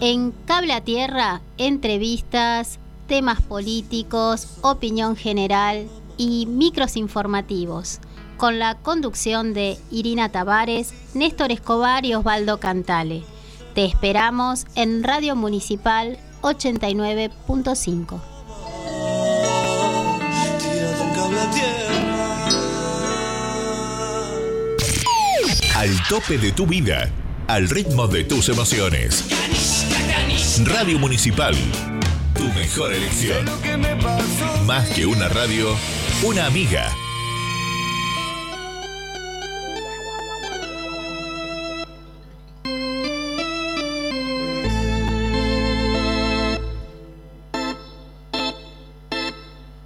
[0.00, 8.00] en Cable a Tierra, entrevistas, temas políticos, opinión general y micros informativos,
[8.36, 13.24] con la conducción de Irina Tavares, Néstor Escobar y Osvaldo Cantale.
[13.74, 18.35] Te esperamos en Radio Municipal 89.5.
[25.76, 27.10] Al tope de tu vida,
[27.48, 29.26] al ritmo de tus emociones.
[30.64, 31.54] Radio Municipal,
[32.34, 33.44] tu mejor elección.
[34.64, 35.76] Más que una radio,
[36.22, 36.90] una amiga.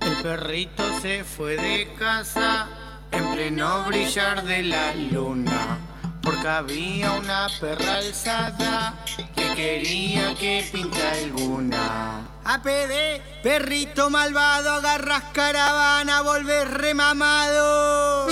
[0.02, 2.68] El perrito se fue de casa
[3.12, 5.78] en pleno brillar de la luna,
[6.22, 8.94] porque había una perra alzada
[9.34, 12.26] que quería que pinte alguna.
[12.44, 18.28] APD, perrito malvado, agarras caravana, volvés remamado.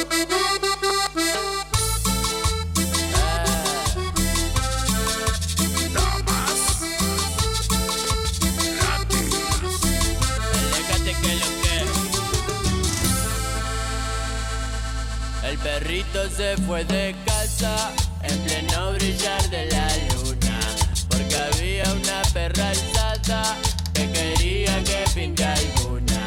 [16.08, 17.92] El perrito se fue de casa
[18.22, 20.60] en pleno brillar de la luna.
[21.08, 23.56] Porque había una perra alzada
[23.92, 26.24] que quería que pinte alguna.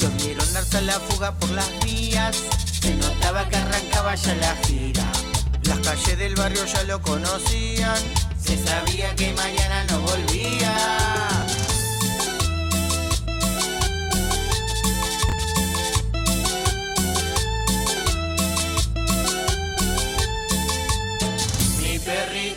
[0.00, 2.36] Los vieron darse la fuga por las vías,
[2.80, 5.04] se notaba que arrancaba ya la gira.
[5.62, 7.96] Las calles del barrio ya lo conocían,
[8.42, 11.29] se sabía que mañana no volvía.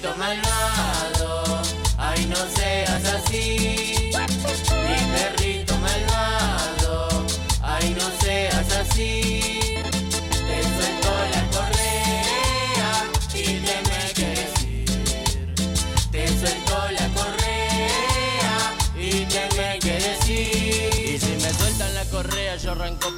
[0.03, 0.62] Perrito malvado,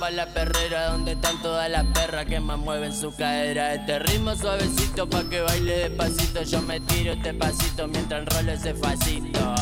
[0.05, 3.73] pa' la perrera donde están todas las perras que más mueven su cadera.
[3.73, 6.43] Este ritmo suavecito pa' que baile despacito.
[6.43, 9.39] Yo me tiro este pasito mientras enrolo ese facito.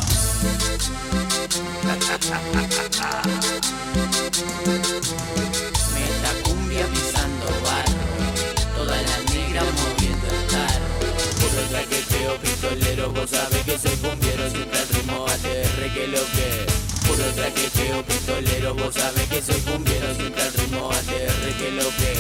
[5.93, 8.03] Meta cumbia pisando barro,
[8.75, 10.87] toda la negra moviendo el tarro.
[11.39, 16.72] Puro traqueteo pistolero, vos sabés que soy cumbiero Siempre al ritmo ATR que lo que
[17.14, 22.14] Puro traqueteo pistolero, vos sabés que soy cumbiero Siempre al ritmo ATR que lo que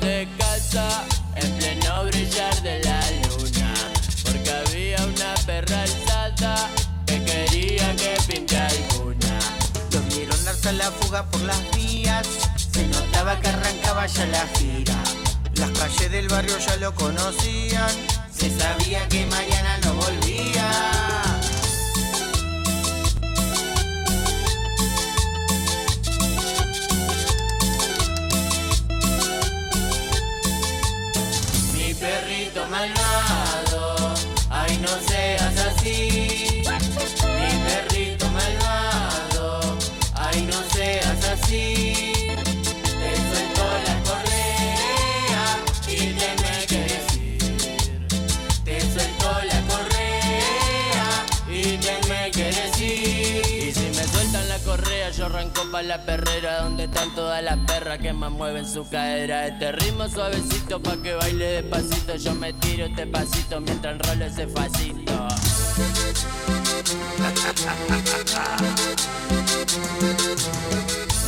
[0.00, 1.04] de casa
[1.36, 3.74] en pleno brillar de la luna
[4.24, 6.70] Porque había una perra alzada
[7.04, 9.38] que quería que pinte alguna
[9.90, 12.26] Los vieron darse la fuga por las vías,
[12.72, 14.94] se notaba que arrancaba ya la gira.
[15.56, 17.90] Las calles del barrio ya lo conocían,
[18.34, 21.11] se sabía que mañana no volvía.
[35.08, 35.41] say
[55.72, 59.46] pa' la perrera donde están todas las perras que más mueven su cadera.
[59.46, 62.14] Este ritmo suavecito pa' que baile despacito.
[62.16, 65.12] Yo me tiro este pasito mientras enrolo ese facito.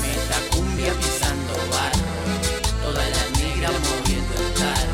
[0.02, 2.04] Meta cumbia pisando barro,
[2.82, 4.92] toda la negra moviendo el carro.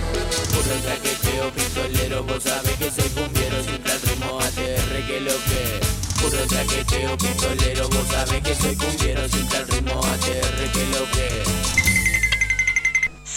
[0.53, 6.09] Puro traqueteo pistolero, vos sabés que soy cumbiero, siempre al ritmo ATR que lo que.
[6.20, 11.42] Puro traqueteo pistolero, vos sabés que soy cumbiero, siempre al ritmo ATR que lo que.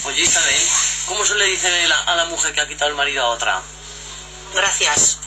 [0.06, 0.62] Oye Isabel,
[1.08, 3.30] ¿cómo se le dice a la, a la mujer que ha quitado el marido a
[3.30, 3.62] otra?
[4.54, 5.20] Gracias.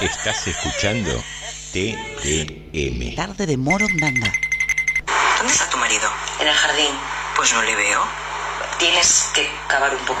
[0.00, 1.22] Estás escuchando
[1.72, 3.14] TDM.
[3.16, 4.32] Tarde de Morondanga.
[5.38, 6.08] ¿Dónde está tu marido?
[6.40, 6.94] En el jardín.
[7.36, 8.06] Pues no le veo.
[8.78, 10.20] Tienes que cavar un poco.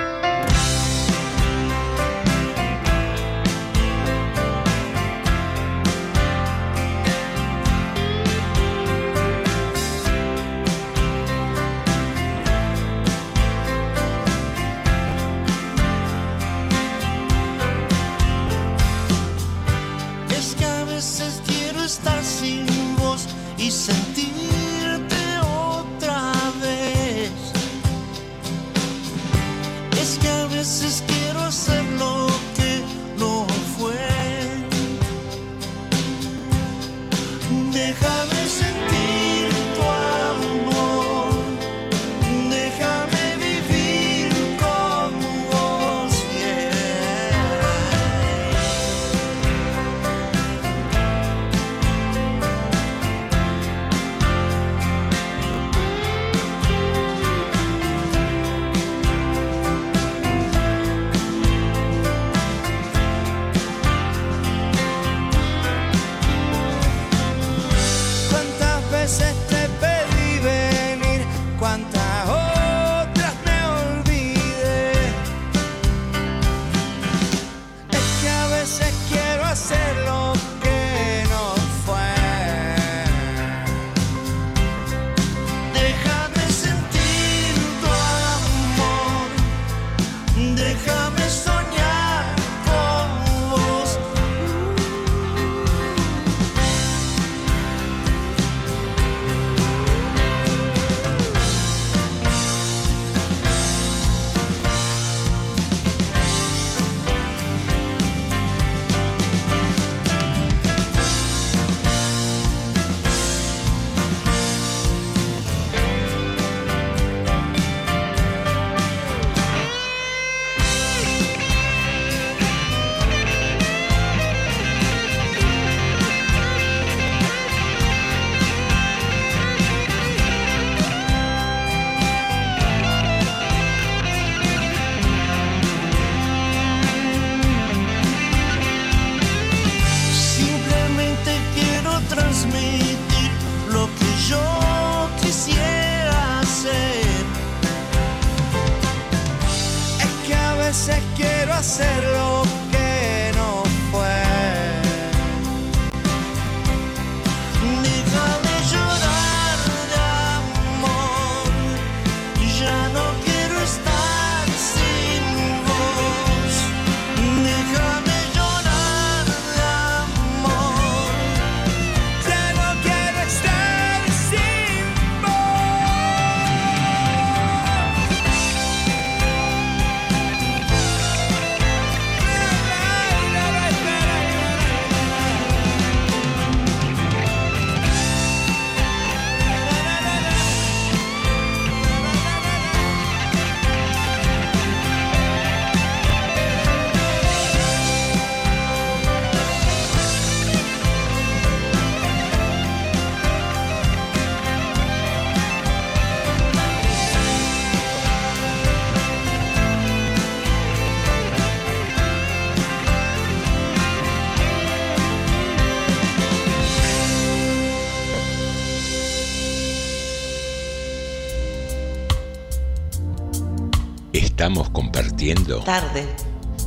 [224.41, 226.07] Estamos compartiendo Tarde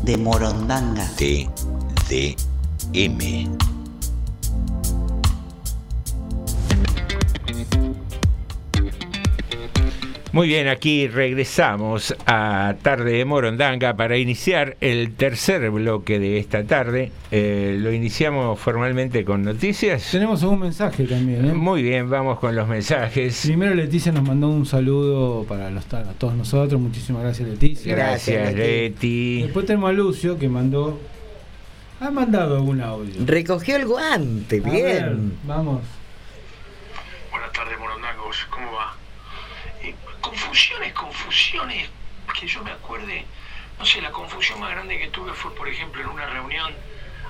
[0.04, 1.10] de Morondanga.
[1.16, 2.44] TDM.
[10.34, 16.64] Muy bien, aquí regresamos a Tarde de Morondanga para iniciar el tercer bloque de esta
[16.64, 17.12] tarde.
[17.30, 20.10] Eh, lo iniciamos formalmente con noticias.
[20.10, 21.44] Tenemos un mensaje también.
[21.44, 21.54] ¿eh?
[21.54, 23.42] Muy bien, vamos con los mensajes.
[23.44, 26.80] Primero Leticia nos mandó un saludo para los, a todos nosotros.
[26.80, 27.94] Muchísimas gracias Leticia.
[27.94, 29.42] Gracias, Leti.
[29.42, 30.98] Después tenemos a Lucio que mandó...
[32.00, 33.14] Ha mandado un audio.
[33.24, 34.82] Recogió el guante, A bien.
[34.84, 35.16] ver,
[35.46, 35.80] vamos.
[37.30, 37.93] Buenas tardes, morondangos.
[40.54, 41.90] Confusiones, confusiones,
[42.38, 43.24] que yo me acuerde,
[43.76, 46.72] no sé, la confusión más grande que tuve fue, por ejemplo, en una reunión,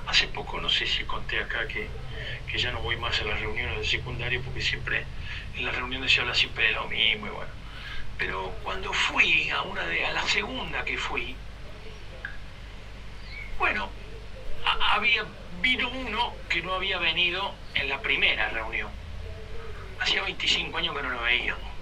[0.05, 1.89] hace poco, no sé si conté acá que,
[2.45, 5.07] que ya no voy más a las reuniones del secundario porque siempre
[5.55, 7.51] en las reuniones se habla siempre de lo mismo y bueno.
[8.19, 11.35] Pero cuando fui a una de, a la segunda que fui,
[13.57, 13.89] bueno,
[14.91, 15.25] había,
[15.63, 18.91] vino uno que no había venido en la primera reunión.
[19.99, 21.74] Hacía 25 años que no lo veíamos.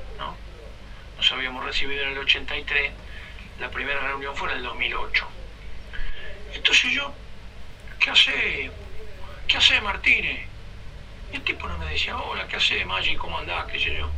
[1.23, 2.91] Nos habíamos recibido en el 83,
[3.61, 5.25] la primera reunión fue en el 2008.
[6.53, 7.13] Entonces yo,
[7.97, 8.69] ¿qué hace?
[9.47, 10.41] ¿Qué hace Martínez?
[11.31, 13.15] Y el tipo no me decía, hola, ¿qué hace Maggi?
[13.15, 13.71] ¿Cómo andás?
[13.71, 14.11] ¿Qué sé yo?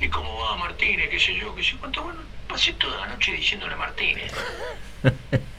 [0.00, 1.08] ¿Y cómo va Martínez?
[1.08, 1.54] ¿Qué sé yo?
[1.54, 2.02] ¿Qué sé cuánto?
[2.02, 4.30] Bueno, pasé toda la noche diciéndole Martínez.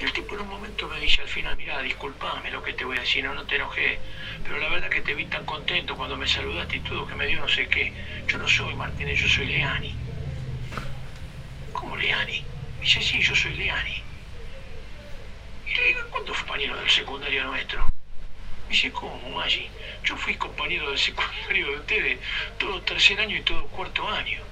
[0.00, 2.86] Y el tipo en un momento me dice al final, mira, disculpame lo que te
[2.86, 4.00] voy a decir, no, no te enojé,
[4.42, 7.26] pero la verdad que te vi tan contento cuando me saludaste y todo, que me
[7.26, 7.92] dio no sé qué.
[8.26, 10.09] Yo no soy Martínez, yo soy Leani.
[11.80, 12.44] ¿Cómo Leani?
[12.76, 14.02] Me dice, sí, yo soy Leani.
[15.66, 17.84] Y le digo, ¿cuántos compañeros del secundario nuestro?
[18.68, 19.66] Me dice, ¿cómo, Maggi?
[20.04, 22.18] Yo fui compañero del secundario de ustedes
[22.58, 24.42] todo tercer año y todo cuarto año.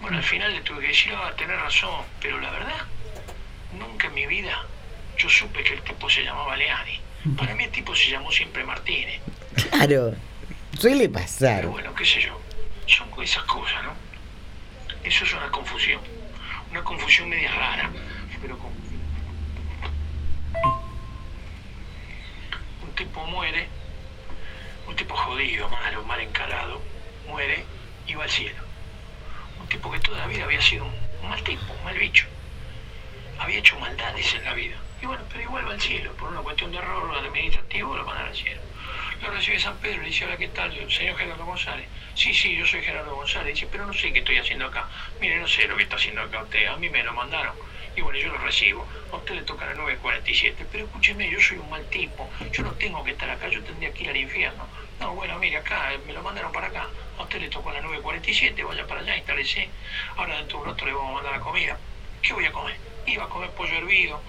[0.00, 2.86] Bueno, al final le tuve que decir, ah, tenés razón, pero la verdad,
[3.78, 4.64] nunca en mi vida
[5.18, 7.00] yo supe que el tipo se llamaba Leani.
[7.36, 9.20] Para mí el tipo se llamó siempre Martínez.
[9.70, 10.14] Claro,
[10.78, 11.60] suele pasar.
[11.60, 12.40] Pero bueno, qué sé yo,
[12.86, 14.05] son esas cosas, ¿no?
[15.06, 16.00] Eso es una confusión,
[16.72, 17.88] una confusión media rara,
[18.42, 18.72] pero con...
[22.82, 23.68] Un tipo muere,
[24.88, 26.82] un tipo jodido, malo, mal encarado,
[27.28, 27.64] muere
[28.08, 28.60] y va al cielo.
[29.60, 32.26] Un tipo que toda la vida había sido un, mal tipo, un mal bicho.
[33.38, 34.76] Había hecho maldades en la vida.
[35.00, 38.26] Y bueno, pero igual va al cielo, por una cuestión de error administrativo lo mandan
[38.26, 38.60] al cielo.
[39.22, 40.72] Lo recibe San Pedro y le dice, hola, ¿qué tal?
[40.90, 41.88] Señor Gerardo González.
[42.14, 43.54] Sí, sí, yo soy Gerardo González.
[43.54, 44.86] Dice, pero no sé qué estoy haciendo acá.
[45.20, 46.66] Mire, no sé lo que está haciendo acá usted.
[46.66, 47.54] A mí me lo mandaron.
[47.96, 48.86] Y bueno, yo lo recibo.
[49.10, 50.66] A usted le toca la 947.
[50.70, 52.28] Pero escúcheme, yo soy un mal tipo.
[52.52, 53.48] Yo no tengo que estar acá.
[53.48, 54.66] Yo tendría que ir al infierno.
[55.00, 56.86] No, bueno, mire, acá eh, me lo mandaron para acá.
[57.18, 58.62] A usted le tocó la 947.
[58.64, 59.70] Vaya para allá, instálese.
[60.16, 61.78] Ahora dentro de un rato le vamos a mandar la comida.
[62.20, 62.76] ¿Qué voy a comer?
[63.06, 64.20] Iba a comer pollo hervido.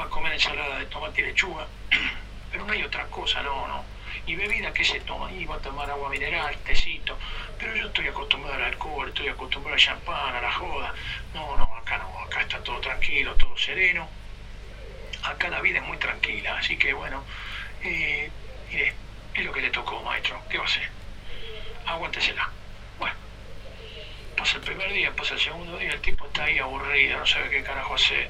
[0.00, 1.66] Va a comer ensalada de tomate y lechuga.
[2.50, 3.95] Pero no hay otra cosa, no, no.
[4.26, 7.16] Y bebida que se toma, iba a tomar agua mineral, tecito.
[7.58, 10.94] Pero yo estoy acostumbrado al alcohol, estoy acostumbrado al champán, a la joda.
[11.32, 14.08] No, no, acá no, acá está todo tranquilo, todo sereno.
[15.22, 17.22] Acá la vida es muy tranquila, así que bueno,
[17.82, 18.30] eh,
[18.70, 18.94] mire,
[19.34, 20.40] es lo que le tocó, maestro.
[20.50, 20.88] ¿Qué va a hacer?
[21.86, 22.50] Aguántesela.
[22.98, 23.14] Bueno,
[24.36, 27.50] pasa el primer día, pasa el segundo día, el tipo está ahí aburrido, no sabe
[27.50, 28.28] qué carajo hacer.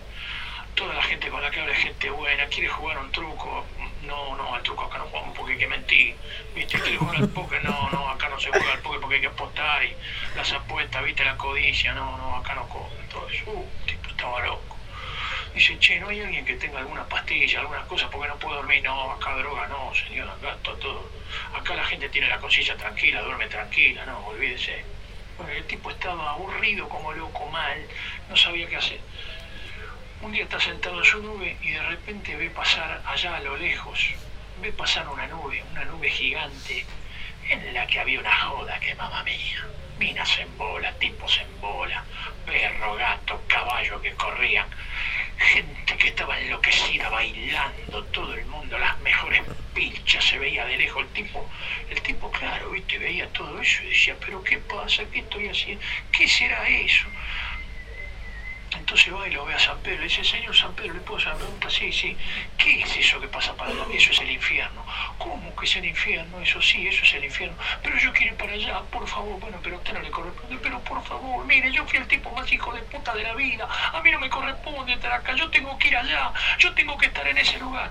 [0.74, 3.64] Toda la gente con la que habla es gente buena, quiere jugar un truco.
[4.02, 6.16] No, no, al truco acá no jugamos porque hay que mentir.
[6.54, 6.78] ¿Viste?
[6.80, 9.26] Quiere jugar al póker, no, no, acá no se juega al póker porque hay que
[9.28, 9.94] apostar y
[10.36, 11.24] las apuestas, ¿viste?
[11.24, 13.08] La codicia, no, no, acá no comen.
[13.10, 14.76] Todo eso, uh, el tipo estaba loco.
[15.54, 18.82] Dice, che, ¿no hay alguien que tenga alguna pastilla, algunas cosas porque no puedo dormir?
[18.84, 21.10] No, acá droga, no, señor, acá todo, todo.
[21.54, 24.84] Acá la gente tiene la conciencia tranquila, duerme tranquila, no, olvídese.
[25.38, 27.78] Bueno, el tipo estaba aburrido como loco, mal,
[28.28, 29.00] no sabía qué hacer.
[30.22, 33.56] Un día está sentado en su nube y de repente ve pasar allá a lo
[33.56, 34.14] lejos,
[34.62, 36.86] ve pasar una nube, una nube gigante,
[37.48, 39.66] en la que había una joda que mamá mía.
[39.98, 42.02] Minas en bola, tipos en bola,
[42.44, 44.66] perro, gato, caballo que corrían,
[45.38, 49.42] gente que estaba enloquecida bailando, todo el mundo, las mejores
[49.74, 51.48] pilchas, se veía de lejos el tipo,
[51.90, 55.04] el tipo claro, viste, veía todo eso y decía, pero ¿qué pasa?
[55.12, 55.84] ¿Qué estoy haciendo?
[56.10, 57.06] ¿Qué será eso?
[58.78, 61.18] Entonces va y lo ve a San Pedro y dice, señor San Pedro, ¿le puedo
[61.18, 61.70] hacer una pregunta?
[61.70, 62.16] Sí, sí.
[62.56, 63.84] ¿Qué es eso que pasa para allá?
[63.92, 64.84] Eso es el infierno.
[65.18, 66.40] ¿Cómo que es el infierno?
[66.40, 67.56] Eso sí, eso es el infierno.
[67.82, 69.40] Pero yo quiero ir para allá, por favor.
[69.40, 70.58] Bueno, pero a usted no le corresponde.
[70.62, 73.68] Pero por favor, mire, yo fui el tipo más hijo de puta de la vida.
[73.92, 75.34] A mí no me corresponde estar acá.
[75.34, 76.32] Yo tengo que ir allá.
[76.58, 77.90] Yo tengo que estar en ese lugar.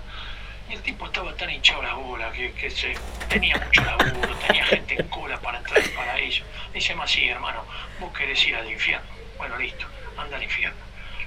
[0.69, 2.95] Y el tipo estaba tan hinchado la bola que, que se,
[3.29, 6.43] tenía mucho laburo, tenía gente en cola para entrar para ello.
[6.73, 7.63] Dice más, sí, hermano,
[7.99, 9.07] vos querés ir al infierno.
[9.37, 9.85] Bueno, listo,
[10.17, 10.83] anda al infierno.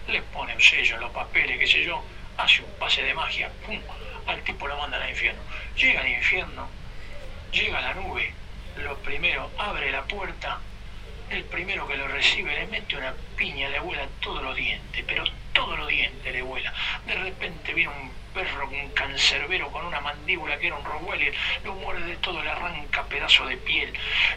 [0.07, 2.03] Le pone un sello en los papeles, qué sé yo,
[2.37, 3.81] hace un pase de magia, pum,
[4.27, 5.43] al tipo lo mandan al infierno.
[5.77, 6.69] Llega al infierno,
[7.53, 8.33] llega a la nube,
[8.77, 10.61] lo primero, abre la puerta
[11.31, 15.25] el primero que lo recibe le mete una piña, le vuela todos los dientes, pero
[15.53, 16.73] todos los dientes le vuela.
[17.05, 21.35] De repente viene un perro, un cancerbero con una mandíbula que era un rottweiler,
[21.65, 23.93] lo muerde de todo, le arranca pedazo de piel,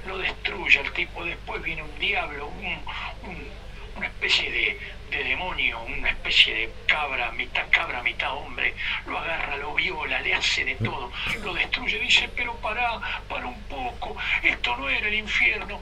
[0.06, 1.24] lo destruye al tipo.
[1.24, 2.84] Después viene un diablo, un-
[3.24, 3.50] un-
[3.96, 8.74] una especie de, de demonio, una especie de cabra, mitad cabra, mitad hombre,
[9.06, 11.12] lo agarra, lo viola, le hace de todo,
[11.44, 15.80] lo destruye, dice, pero pará, para un poco, esto no era el infierno.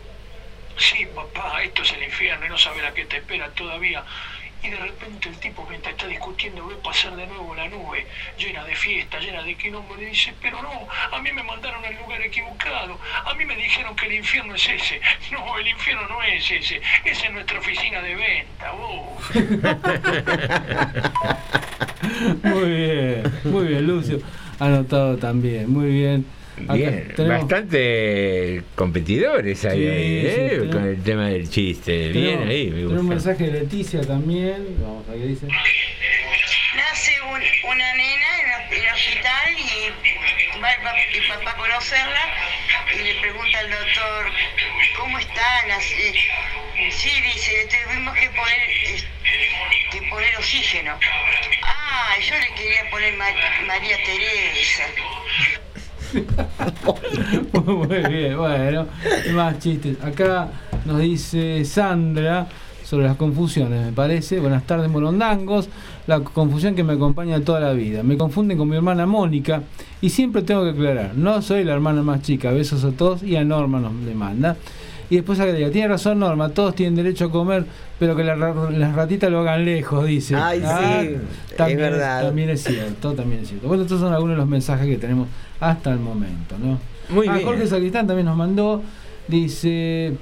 [0.78, 4.04] Sí, papá, esto es el infierno y no sabe la que te espera todavía.
[4.62, 8.06] Y de repente el tipo mientras está discutiendo ve pasar de nuevo la nube
[8.38, 11.96] llena de fiesta, llena de quilombo, le dice, pero no, a mí me mandaron al
[11.96, 15.00] lugar equivocado, a mí me dijeron que el infierno es ese.
[15.32, 19.36] No, el infierno no es ese, esa es nuestra oficina de venta, vos.
[22.44, 24.20] Muy bien, muy bien, Lucio.
[24.60, 26.26] Anotado también, muy bien.
[26.66, 30.48] Acá Bien, tenemos- bastante competidores ahí, Sí, ¿eh?
[30.52, 32.10] tenemos- con el tema del chiste.
[32.10, 33.10] Bien ahí, me tenemos un gusta.
[33.16, 34.76] mensaje de Leticia también.
[34.82, 35.48] Vamos a ver qué dice.
[36.76, 42.22] Nace un- una nena en el, hospital y va el, pap- el papá a conocerla
[42.94, 44.26] y le pregunta al doctor,
[44.98, 45.66] ¿cómo está?
[45.68, 46.14] Nace-
[46.92, 49.04] Sí, dice, le tuvimos que poner, eh,
[49.92, 50.98] que poner oxígeno.
[51.64, 53.26] Ah, yo le quería poner Ma-
[53.68, 54.84] María Teresa.
[57.66, 58.86] Muy bien, bueno,
[59.34, 59.98] más chistes.
[60.04, 60.50] Acá
[60.86, 62.48] nos dice Sandra
[62.84, 64.40] sobre las confusiones, me parece.
[64.40, 65.70] Buenas tardes, morondangos.
[66.08, 68.02] La confusión que me acompaña toda la vida.
[68.02, 69.62] Me confunden con mi hermana Mónica
[70.02, 72.52] y siempre tengo que aclarar, no soy la hermana más chica.
[72.52, 74.56] Besos a todos y a Norma nos le manda.
[75.10, 77.66] Y después agrega, tiene razón Norma, todos tienen derecho a comer,
[77.98, 80.36] pero que la las ratitas lo hagan lejos, dice.
[80.36, 81.16] Ay, sí,
[81.58, 82.24] es verdad.
[82.28, 83.68] También es cierto, también es cierto.
[83.68, 85.28] Bueno, estos son algunos de los mensajes que tenemos
[85.60, 86.78] hasta el momento, ¿no?
[87.10, 87.46] Muy Ah, bien.
[87.46, 88.84] Jorge Sacristán también nos mandó,
[89.28, 90.14] dice,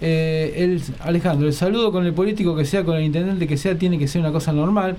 [0.00, 3.76] eh, el, Alejandro, el saludo con el político que sea, con el intendente que sea,
[3.76, 4.96] tiene que ser una cosa normal.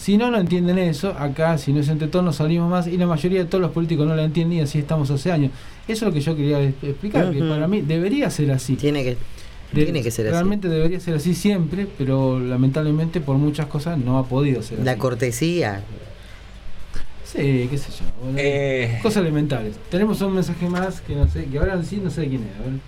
[0.00, 1.10] Si no, no entienden eso.
[1.18, 2.86] Acá, si no es entre todos, nos salimos más.
[2.86, 5.52] Y la mayoría de todos los políticos no la entienden y así estamos hace años.
[5.86, 8.76] Eso es lo que yo quería explicar, que para mí debería ser así.
[8.76, 9.18] Tiene que,
[9.74, 10.32] tiene que ser así.
[10.32, 14.92] Realmente debería ser así siempre, pero lamentablemente por muchas cosas no ha podido ser La
[14.92, 15.00] así.
[15.00, 15.82] cortesía.
[17.24, 18.04] Sí, qué sé yo.
[18.22, 18.98] bueno, Eh.
[19.02, 19.76] Cosas elementales.
[19.90, 22.56] Tenemos un mensaje más que no sé, que ahora sí no sé quién es.
[22.60, 22.80] A ver.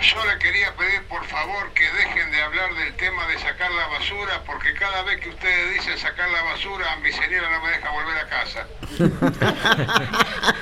[0.00, 3.86] Yo le quería pedir por favor que dejen de hablar del tema de sacar la
[3.88, 7.90] basura, porque cada vez que ustedes dicen sacar la basura, mi señora no me deja
[7.90, 8.66] volver a casa.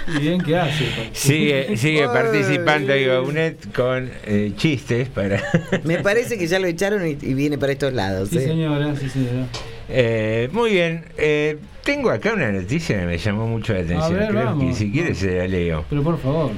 [0.21, 1.11] Bien, ¿qué hace?
[1.13, 5.41] Sigue, sigue participando Igonet con eh, chistes para.
[5.85, 8.31] Me parece que ya lo echaron y, y viene para estos lados.
[8.31, 8.41] Sí, ¿eh?
[8.41, 9.47] señora, sí, señora.
[9.89, 14.19] Eh, muy bien, eh, tengo acá una noticia que me llamó mucho la atención.
[14.19, 15.85] ver, Creo que si quieres se la leo.
[15.89, 16.51] Pero por favor.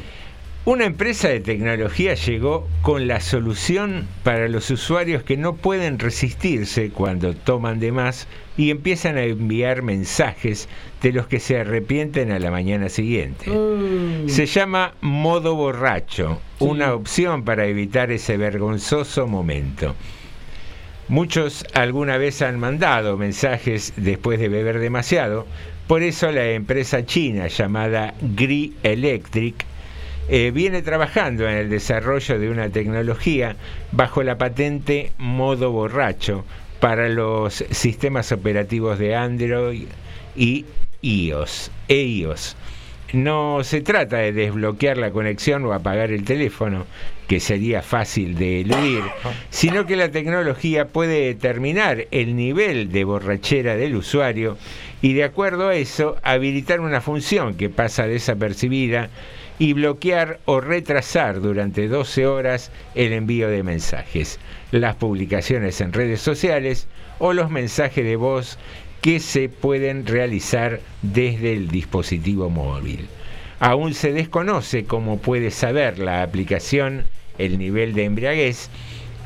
[0.66, 6.90] Una empresa de tecnología llegó con la solución para los usuarios que no pueden resistirse
[6.90, 8.28] cuando toman de más
[8.58, 10.68] y empiezan a enviar mensajes
[11.00, 13.50] de los que se arrepienten a la mañana siguiente.
[14.26, 19.94] Se llama modo borracho, una opción para evitar ese vergonzoso momento.
[21.08, 25.46] Muchos alguna vez han mandado mensajes después de beber demasiado,
[25.86, 29.69] por eso la empresa china llamada Gri Electric
[30.32, 33.56] eh, viene trabajando en el desarrollo de una tecnología
[33.90, 36.44] bajo la patente modo borracho
[36.78, 39.88] para los sistemas operativos de Android
[40.36, 40.66] y
[41.02, 42.56] iOS, e iOS.
[43.12, 46.86] No se trata de desbloquear la conexión o apagar el teléfono,
[47.26, 49.02] que sería fácil de eludir,
[49.50, 54.56] sino que la tecnología puede determinar el nivel de borrachera del usuario
[55.02, 59.10] y de acuerdo a eso habilitar una función que pasa desapercibida
[59.60, 64.40] y bloquear o retrasar durante 12 horas el envío de mensajes,
[64.72, 66.88] las publicaciones en redes sociales
[67.18, 68.58] o los mensajes de voz
[69.02, 73.06] que se pueden realizar desde el dispositivo móvil.
[73.58, 77.04] Aún se desconoce cómo puede saber la aplicación
[77.36, 78.70] el nivel de embriaguez,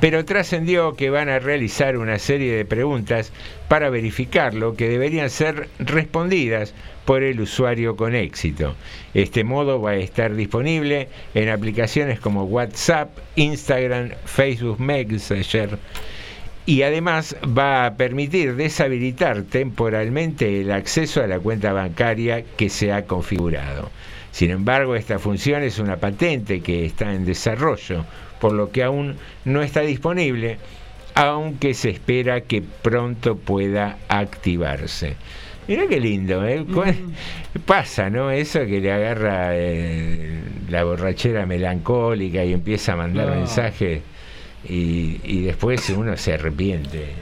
[0.05, 3.33] pero trascendió que van a realizar una serie de preguntas
[3.69, 6.75] para verificarlo que deberían ser respondidas
[7.07, 8.75] por el usuario con éxito.
[9.15, 15.79] Este modo va a estar disponible en aplicaciones como WhatsApp, Instagram, Facebook Messenger
[16.67, 22.93] y además va a permitir deshabilitar temporalmente el acceso a la cuenta bancaria que se
[22.93, 23.91] ha configurado.
[24.33, 28.05] Sin embargo, esta función es una patente que está en desarrollo,
[28.41, 30.59] por lo que aún no está disponible,
[31.15, 35.17] aunque se espera que pronto pueda activarse.
[35.69, 36.65] Mirá qué lindo, ¿eh?
[37.65, 38.31] Pasa, ¿no?
[38.31, 43.37] Eso que le agarra eh, la borrachera melancólica y empieza a mandar No.
[43.37, 44.01] mensajes
[44.69, 47.13] y, y después uno se arrepiente.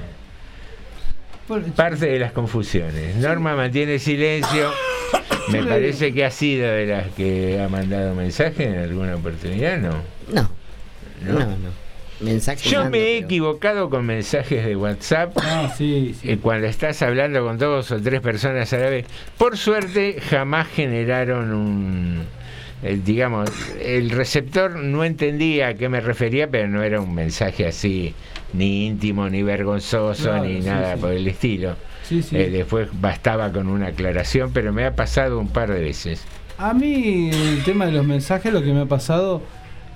[1.76, 3.16] Parte de las confusiones.
[3.16, 4.70] Norma mantiene silencio.
[5.48, 9.90] Me parece que ha sido de las que ha mandado mensajes en alguna oportunidad, ¿no?
[10.32, 10.48] No.
[11.26, 11.32] No.
[11.38, 11.82] No, no.
[12.20, 16.68] Mensaje Yo mando, me he pero- equivocado con mensajes de WhatsApp Ah, sí, eh, cuando
[16.68, 19.06] estás hablando con dos o tres personas a la vez.
[19.36, 22.22] Por suerte jamás generaron un...
[23.04, 23.50] digamos,
[23.80, 28.14] el receptor no entendía a qué me refería, pero no era un mensaje así,
[28.52, 31.00] ni íntimo, ni vergonzoso, Claro, ni sí, nada sí.
[31.00, 31.76] por el estilo.
[32.02, 32.20] Sí.
[32.32, 36.24] Eh, después bastaba con una aclaración, pero me ha pasado un par de veces.
[36.58, 39.42] A mí el tema de los mensajes, lo que me ha pasado,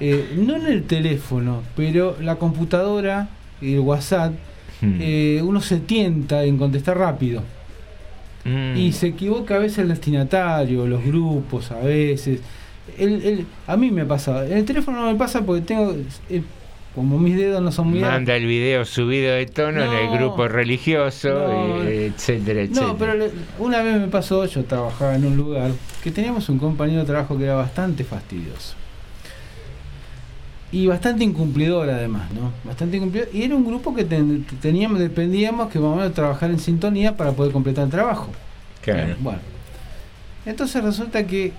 [0.00, 3.28] eh, no en el teléfono, pero la computadora
[3.60, 4.32] y el WhatsApp,
[4.82, 4.98] Hmm.
[5.00, 7.42] eh, uno se tienta en contestar rápido.
[8.44, 8.76] Mm.
[8.76, 12.40] Y se equivoca a veces el destinatario, los grupos a veces.
[12.98, 14.46] El, el- a mí me pasa.
[14.46, 15.94] En el teléfono no me pasa porque tengo.
[16.30, 16.42] eh,
[16.94, 20.48] como mis dedos no son muy Manda el video subido de tono en el grupo
[20.48, 21.82] religioso, No.
[21.82, 22.86] eh, etcétera, etcétera.
[22.86, 25.72] No, pero le- una vez me pasó, yo trabajaba en un lugar
[26.02, 28.76] que teníamos un compañero de trabajo que era bastante fastidioso.
[30.72, 32.50] Y bastante incumplidor además, ¿no?
[32.64, 33.28] Bastante incumplidor.
[33.32, 37.32] Y era un grupo que ten- teníamos, dependíamos que vamos a trabajar en sintonía para
[37.32, 38.28] poder completar el trabajo.
[38.82, 39.14] Claro.
[39.20, 39.38] Bueno.
[40.44, 41.52] Entonces resulta que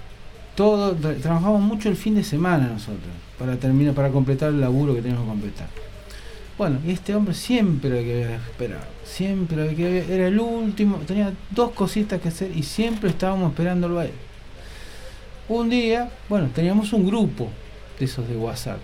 [0.58, 4.94] todo, tra- trabajamos mucho el fin de semana nosotros, para terminar, para completar el laburo
[4.94, 5.68] que teníamos que completar.
[6.58, 11.32] Bueno, y este hombre siempre lo que esperado, siempre lo que era el último, tenía
[11.52, 14.12] dos cositas que hacer y siempre estábamos esperándolo a él.
[15.48, 17.48] Un día, bueno, teníamos un grupo
[18.00, 18.80] de esos de WhatsApp.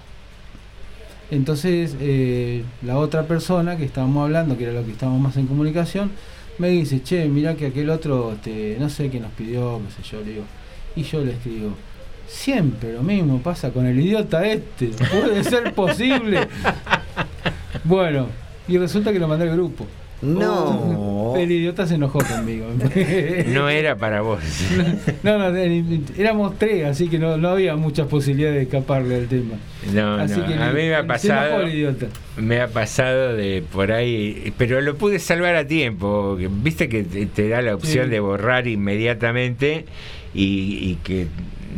[1.32, 5.48] Entonces, eh, la otra persona que estábamos hablando, que era lo que estábamos más en
[5.48, 6.12] comunicación,
[6.60, 10.10] me dice, che, mirá que aquel otro, este, no sé qué nos pidió, qué sé
[10.12, 10.44] yo, le digo.
[10.96, 11.72] Y yo le escribo,
[12.28, 16.48] siempre lo mismo pasa con el idiota este, puede ser posible.
[17.84, 18.28] bueno,
[18.68, 19.86] y resulta que lo mandé al grupo.
[20.22, 21.34] No.
[21.38, 22.68] El idiota se enojó conmigo.
[23.48, 24.40] No era para vos.
[25.24, 25.58] No, no,
[26.18, 29.56] éramos tres, así que no, no había muchas posibilidades de escaparle al tema.
[29.92, 31.62] No, Así no, que a mí me ha pasado.
[31.62, 32.06] el idiota.
[32.38, 36.38] Me ha pasado de por ahí, pero lo pude salvar a tiempo.
[36.38, 38.12] Viste que te, te da la opción Sí.
[38.12, 39.86] de borrar inmediatamente
[40.34, 41.28] y, y que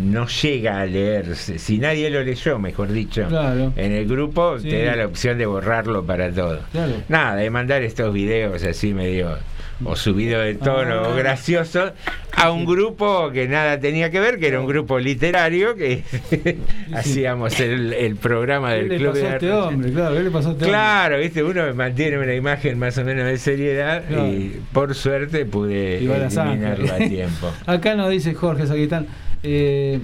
[0.01, 1.57] no llega a leerse.
[1.57, 3.71] Si nadie lo leyó, mejor dicho, Claro.
[3.75, 4.69] en el grupo Sí.
[4.69, 6.59] te da la opción de borrarlo para todo.
[6.71, 6.93] Claro.
[7.07, 9.37] Nada, de mandar estos videos así medio
[9.83, 11.09] o subido de tono Ah.
[11.09, 11.91] o gracioso
[12.37, 16.03] a un grupo que nada tenía que ver, que era un grupo literario que
[16.93, 19.51] hacíamos el, el programa ¿Qué del le club pasó de este Arte.
[19.53, 19.91] hombre?
[19.91, 23.25] Claro, ¿qué le pasó a este Claro, viste, uno mantiene una imagen más o menos
[23.25, 24.27] de seriedad Claro.
[24.27, 27.51] y por suerte pude la eliminarlo a tiempo.
[27.65, 29.07] Acá nos dice Jorge Saquitán,
[29.43, 29.99] eh,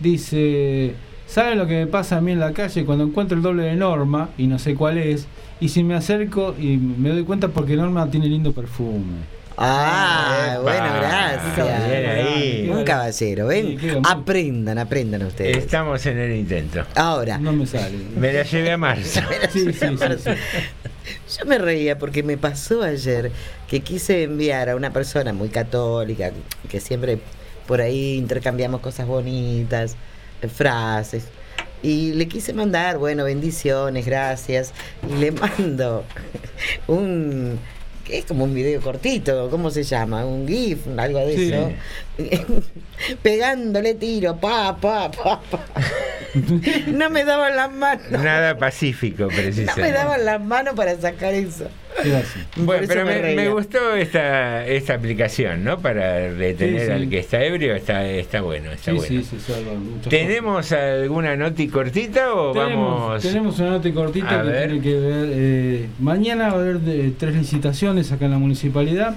[0.00, 0.92] dice,
[1.26, 3.76] ¿saben lo que me pasa a mí en la calle cuando encuentro el doble de
[3.76, 5.26] Norma y no sé cuál es?
[5.60, 9.36] Y si me acerco y me doy cuenta porque Norma tiene lindo perfume.
[9.58, 10.60] Ah, Epa.
[10.62, 12.28] bueno, Bien gracias.
[12.28, 12.68] ahí.
[12.70, 13.78] Un caballero, ¿ven?
[14.04, 15.56] Aprendan, aprendan ustedes.
[15.56, 16.84] Estamos en el intento.
[16.94, 17.38] Ahora.
[17.38, 17.96] No me sale.
[18.18, 19.20] Me la llevé a marzo.
[19.50, 20.30] Sí, sí, sí, sí.
[21.38, 23.30] Yo me reía porque me pasó ayer
[23.68, 26.32] que quise enviar a una persona muy católica,
[26.68, 27.18] que siempre
[27.66, 29.96] por ahí intercambiamos cosas bonitas,
[30.54, 31.24] frases.
[31.82, 34.72] Y le quise mandar, bueno, bendiciones, gracias.
[35.08, 36.04] Y le mando
[36.86, 37.58] un.
[38.04, 40.24] que es como un video cortito, ¿cómo se llama?
[40.24, 41.52] Un GIF, algo de Sí.
[41.52, 41.70] eso.
[43.22, 45.64] Pegándole tiro, pa, pa, pa, pa.
[46.88, 48.10] No me daban las manos.
[48.10, 49.80] Nada pacífico, No precisamente.
[49.82, 51.66] me daban las manos para sacar eso.
[52.56, 55.78] Bueno, eso pero me me, gustó esta, esta aplicación, ¿no?
[55.78, 56.92] Para detener Sí, sí.
[56.92, 59.06] al que está ebrio, está, está bueno, está Sí, bueno.
[59.06, 63.22] sí, se salvan muchas ¿Tenemos alguna noti cortita o Tenemos, vamos?
[63.22, 64.66] tenemos una nota cortita A que ver.
[64.68, 65.28] tiene que ver.
[65.32, 69.16] eh, mañana va a haber de- tres licitaciones acá en la municipalidad.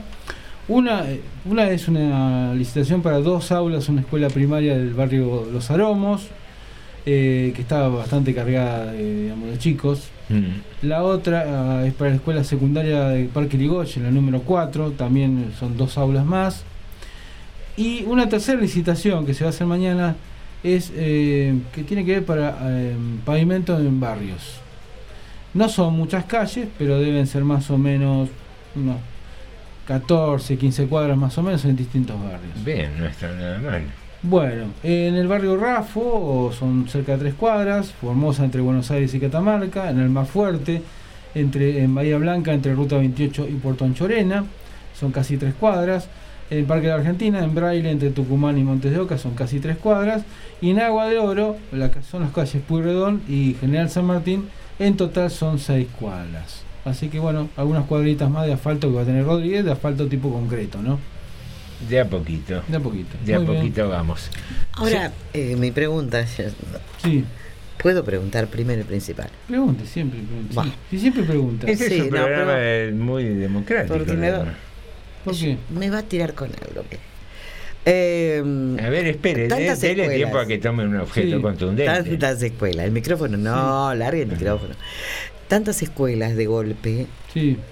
[0.69, 5.71] Una, eh, una es una licitación para dos aulas, una escuela primaria del barrio Los
[5.71, 6.27] Aromos,
[7.07, 10.09] eh, que está bastante cargada de, digamos, de chicos.
[10.29, 10.87] Mm.
[10.87, 15.51] La otra ah, es para la escuela secundaria de Parque Ligoche, la número 4, también
[15.59, 16.63] son dos aulas más.
[17.75, 20.17] Y una tercera licitación que se va a hacer mañana
[20.63, 24.59] es eh, que tiene que ver para eh, pavimento en barrios.
[25.53, 28.29] No son muchas calles, pero deben ser más o menos
[28.75, 28.97] unos
[29.89, 32.63] 14, 15 cuadras más o menos en distintos barrios.
[32.63, 33.81] Bien, no está nada mal.
[34.21, 39.19] Bueno, en el barrio Rafo son cerca de tres cuadras, Formosa entre Buenos Aires y
[39.19, 40.83] Catamarca, en el más fuerte,
[41.33, 44.45] entre, en Bahía Blanca entre Ruta 28 y Puerto Anchorena,
[44.93, 46.07] son casi tres cuadras,
[46.51, 49.33] En el Parque de la Argentina, en Braille, entre Tucumán y Montes de Oca, son
[49.33, 50.21] casi tres cuadras.
[50.61, 54.97] Y en Agua de Oro, la son las calles Puyredón y General San Martín, en
[54.97, 56.58] total son seis cuadras.
[56.85, 60.07] Así que bueno, algunas cuadritas más de asfalto que va a tener Rodríguez, de asfalto
[60.07, 60.99] tipo concreto, ¿no?
[61.89, 62.61] De a poquito.
[62.67, 63.17] De a poquito.
[63.25, 63.55] De a bien.
[63.55, 64.29] poquito vamos.
[64.73, 66.25] Ahora, eh, mi pregunta.
[66.27, 67.23] Sí.
[67.81, 69.29] ¿Puedo preguntar primero el principal?
[69.47, 70.53] Pregunte, siempre pregunte.
[70.55, 70.65] Bah.
[70.89, 71.67] Sí, siempre pregunta.
[71.71, 73.97] Este es Sí, un no, programa pero- eh, muy democrático.
[73.97, 74.45] Porque me va.
[75.23, 75.57] ¿Por qué?
[75.69, 76.83] me va a tirar con algo.
[77.85, 78.43] Eh,
[78.83, 80.15] A ver, espere, de- tantas dele escuelas.
[80.17, 82.03] tiempo a que tome un objeto Sí, contundente.
[82.03, 82.85] Tantas escuelas.
[82.85, 84.75] El micrófono no, larga el micrófono.
[85.49, 87.07] Tantas escuelas de golpe.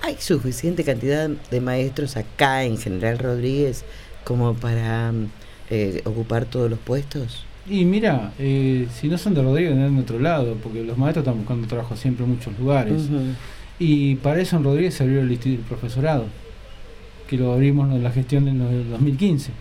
[0.01, 3.85] ¿Hay suficiente cantidad de maestros acá en General Rodríguez
[4.23, 5.13] como para
[5.69, 7.45] eh, ocupar todos los puestos?
[7.69, 11.23] Y mira, eh, si no son de Rodríguez, vendrán de otro lado, porque los maestros
[11.23, 13.03] están buscando trabajo siempre en muchos lugares.
[13.77, 16.25] Y para eso en Rodríguez se abrió el instituto del profesorado,
[17.29, 19.51] que lo abrimos en la gestión del 2015.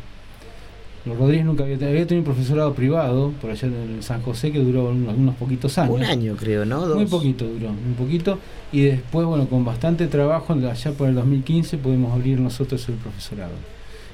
[1.07, 4.59] Los Rodríguez nunca había, había tenido un profesorado privado, por allá en San José, que
[4.59, 5.95] duró unos, unos poquitos años.
[5.95, 6.85] Un año creo, ¿no?
[6.85, 6.97] Dos.
[6.97, 8.39] Muy poquito duró, muy poquito.
[8.73, 13.53] Y después, bueno, con bastante trabajo, allá por el 2015 pudimos abrir nosotros el profesorado,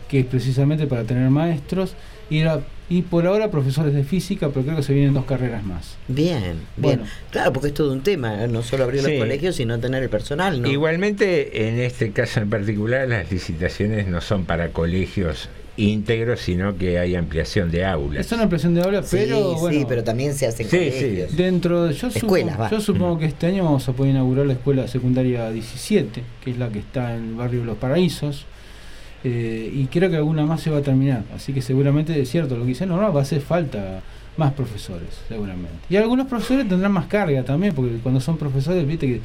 [0.08, 1.94] que es precisamente para tener maestros
[2.28, 2.60] y, era-
[2.90, 5.96] y por ahora profesores de física, pero creo que se vienen dos carreras más.
[6.08, 6.56] Bien, bien.
[6.76, 7.02] Bueno.
[7.30, 8.48] Claro, porque es todo un tema, ¿eh?
[8.48, 9.12] no solo abrir Sí.
[9.12, 10.68] los colegios, sino tener el personal, ¿no?
[10.70, 16.98] Igualmente, en este caso en particular, las licitaciones no son para colegios íntegros, sino que
[16.98, 18.26] hay ampliación de aulas.
[18.26, 19.86] Es una ampliación de aula, Sí, pero sí, bueno.
[19.88, 21.36] pero también se hacen Sí, colegios.
[21.36, 22.70] Dentro de, yo, Escuelas, supongo, va.
[22.70, 26.58] yo supongo que este año vamos a poder inaugurar la escuela secundaria 17, que es
[26.58, 28.44] la que está en el barrio de Los Paraísos.
[29.24, 31.22] eh, y creo que alguna más se va a terminar.
[31.34, 34.02] Así que seguramente es cierto lo que dicen, no, no, va a hacer falta
[34.36, 35.70] más profesores, seguramente.
[35.88, 39.20] Y algunos profesores tendrán más carga también, porque cuando son profesores, viste que,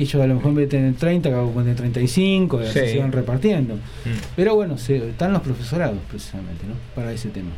[0.00, 2.64] que ellos a lo mejor en vez de tener 30, acabo con tener 35, y
[2.66, 2.86] así Sí.
[2.88, 3.74] se van repartiendo.
[3.74, 4.08] Mm.
[4.36, 6.74] Pero bueno, se, están los profesorados precisamente, ¿no?
[6.94, 7.50] Para ese tema.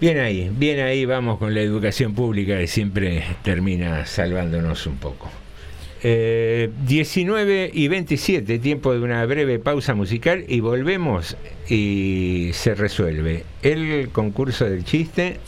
[0.00, 5.28] Bien ahí, bien ahí vamos con la educación pública que siempre termina salvándonos un poco.
[6.04, 11.36] Eh, 19 y 27, tiempo de una breve pausa musical y volvemos
[11.68, 15.38] y se resuelve el concurso del chiste.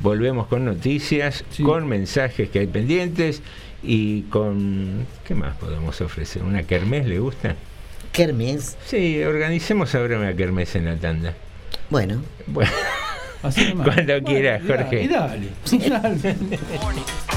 [0.00, 3.42] Volvemos con noticias, con mensajes que hay pendientes
[3.82, 5.06] y con...
[5.26, 6.42] ¿Qué más podemos ofrecer?
[6.42, 7.56] ¿Una kermés le gusta?
[8.12, 8.76] ¿Kermés?
[8.86, 11.34] Sí, organicemos ahora una kermés en la tanda.
[11.90, 12.22] Bueno.
[12.46, 12.70] Bueno.
[13.42, 15.02] Cuando Bueno, quieras, y dale, Jorge.
[15.02, 15.48] y dale.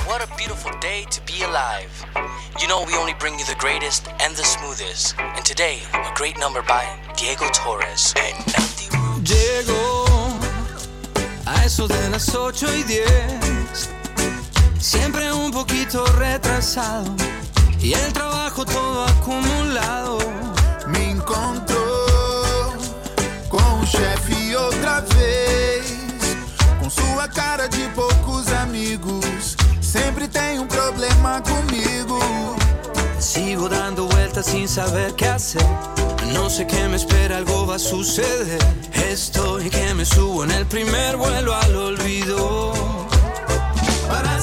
[0.08, 1.90] What a beautiful day to be alive.
[2.62, 5.16] You know, we only bring you the greatest and the smoothest.
[5.20, 6.86] And today, a great number by
[7.18, 8.36] Diego Torres and
[11.48, 13.90] a eso de las 8 y 10,
[14.86, 17.12] siempre un poquito retrasado
[17.80, 20.20] y el trabajo todo acumulado.
[20.88, 22.78] Me encontrou
[23.50, 26.38] com o chefe outra vez.
[26.80, 29.58] Com sua cara de poucos amigos.
[29.82, 32.20] Sempre tem um problema comigo.
[33.20, 35.66] Sigo dando vueltas sin saber qué hacer.
[36.32, 38.60] No sé qué me espera, algo va a suceder.
[39.10, 42.74] Estoy que me subo en el primer vuelo al olvido.
[44.08, 44.40] Para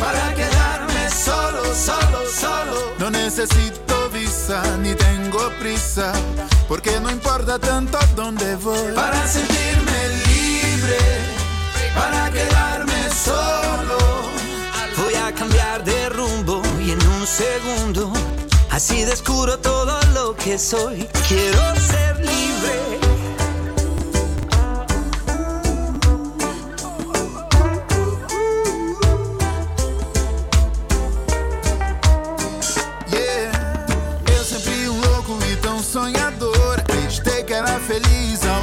[0.00, 2.94] Para quedarme solo, solo, solo.
[2.98, 6.12] No necesito visa ni tengo prisa.
[6.66, 8.94] Porque no importa tanto dónde voy.
[8.94, 10.98] Para sentirme libre.
[11.94, 13.98] Para quedarme solo.
[14.96, 18.12] Voy a cambiar de rumbo y en un segundo
[18.70, 21.06] así descubro todo lo que soy.
[21.28, 23.09] Quiero ser libre.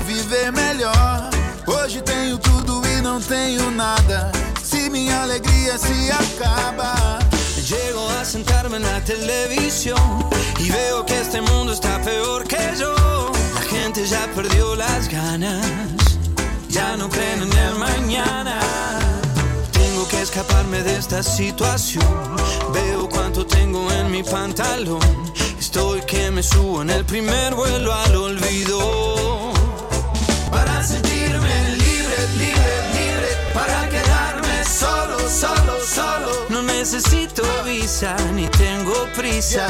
[0.08, 1.30] Viver melhor.
[1.68, 4.32] Hoje tenho tudo e não tenho nada.
[4.64, 7.20] Se minha alegria se acaba.
[7.68, 10.26] Llego a sentarme en la televisión
[10.60, 12.96] y veo que este mundo está peor que yo.
[13.56, 15.68] La gente ya perdió las ganas,
[16.70, 18.60] ya no creen en el mañana.
[19.74, 22.38] Tengo que escaparme de esta situación.
[22.74, 25.02] Veo cuánto tengo en mi pantalón.
[25.60, 29.57] Estoy que me subo en el primer vuelo al olvido.
[31.28, 33.28] Sentirme libre, libre, libre.
[33.54, 36.46] Para quedarme solo, solo, solo.
[36.48, 39.68] No necesito visa ni tengo prisa,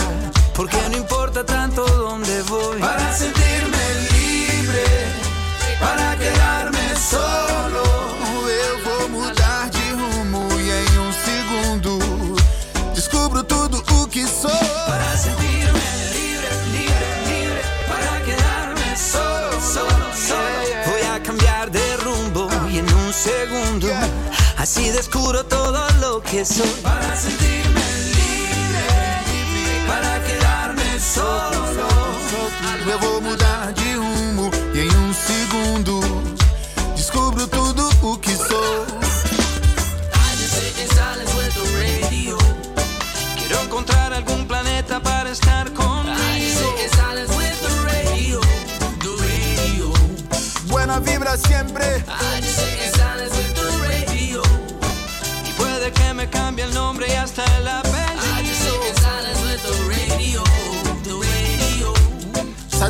[0.53, 2.79] porque no importa tanto dónde voy.
[2.79, 4.85] Para sentirme libre,
[5.79, 7.86] para quedarme solo.
[24.98, 26.68] descubro todo lo que soy.
[26.82, 27.56] Para sentir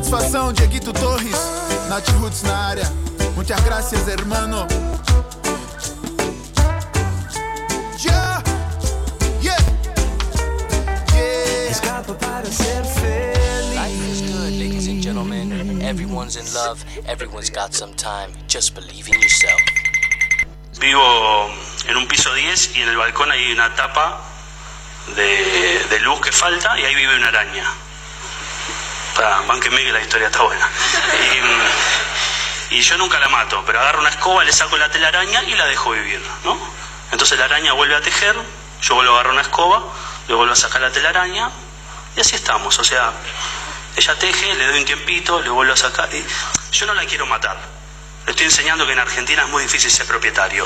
[0.07, 1.35] Satisfação, Dieguito Torres,
[1.89, 2.85] Nath Roots na área.
[3.35, 4.65] Muchas gracias, hermano.
[7.99, 8.41] Yeah,
[9.41, 9.57] yeah,
[11.13, 11.69] yeah.
[11.69, 13.75] Escapa para ser feliz.
[13.75, 15.81] Life is good, ladies and gentlemen.
[15.81, 16.85] Everyone's in love.
[17.05, 18.31] Everyone's got some time.
[18.47, 19.59] Just believe in yourself.
[20.79, 21.49] Vivo
[21.89, 24.21] en un piso 10 y en el balcón hay una tapa
[25.17, 27.86] de, de luz que falta y ahí vive una araña.
[29.17, 30.69] Para, bánquenme que la historia está buena.
[31.33, 35.43] Y, mm, y yo nunca la mato, pero agarro una escoba, le saco la telaraña
[35.43, 36.57] y la dejo vivir, ¿no?
[37.11, 38.35] Entonces la araña vuelve a tejer,
[38.81, 39.83] yo vuelvo a agarrar una escoba,
[40.27, 41.49] le vuelvo a sacar la telaraña
[42.15, 42.77] y así estamos.
[42.77, 43.11] O sea,
[43.95, 46.09] ella teje, le doy un tiempito, le vuelvo a sacar.
[46.13, 46.23] Y
[46.71, 47.57] yo no la quiero matar.
[48.25, 50.65] Le estoy enseñando que en Argentina es muy difícil ser propietario.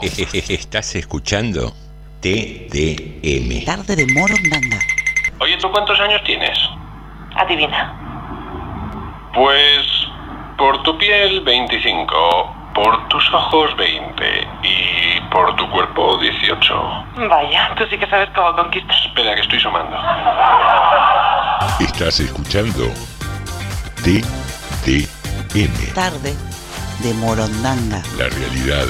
[0.02, 1.76] Estás escuchando
[2.20, 3.64] TDM.
[3.64, 4.93] Tarde de Morondanga.
[5.44, 6.58] Oye, ¿tú cuántos años tienes?
[7.36, 7.92] Adivina.
[9.34, 9.84] Pues
[10.56, 17.04] por tu piel 25, por tus ojos 20 y por tu cuerpo 18.
[17.28, 18.96] Vaya, tú sí que sabes cómo conquistar.
[19.04, 19.98] Espera que estoy sumando.
[21.78, 22.86] Estás escuchando
[24.02, 25.04] TDM.
[25.94, 26.34] Tarde
[27.00, 28.02] de Morondanga.
[28.16, 28.86] La realidad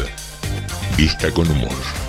[0.97, 2.04] vista con humor.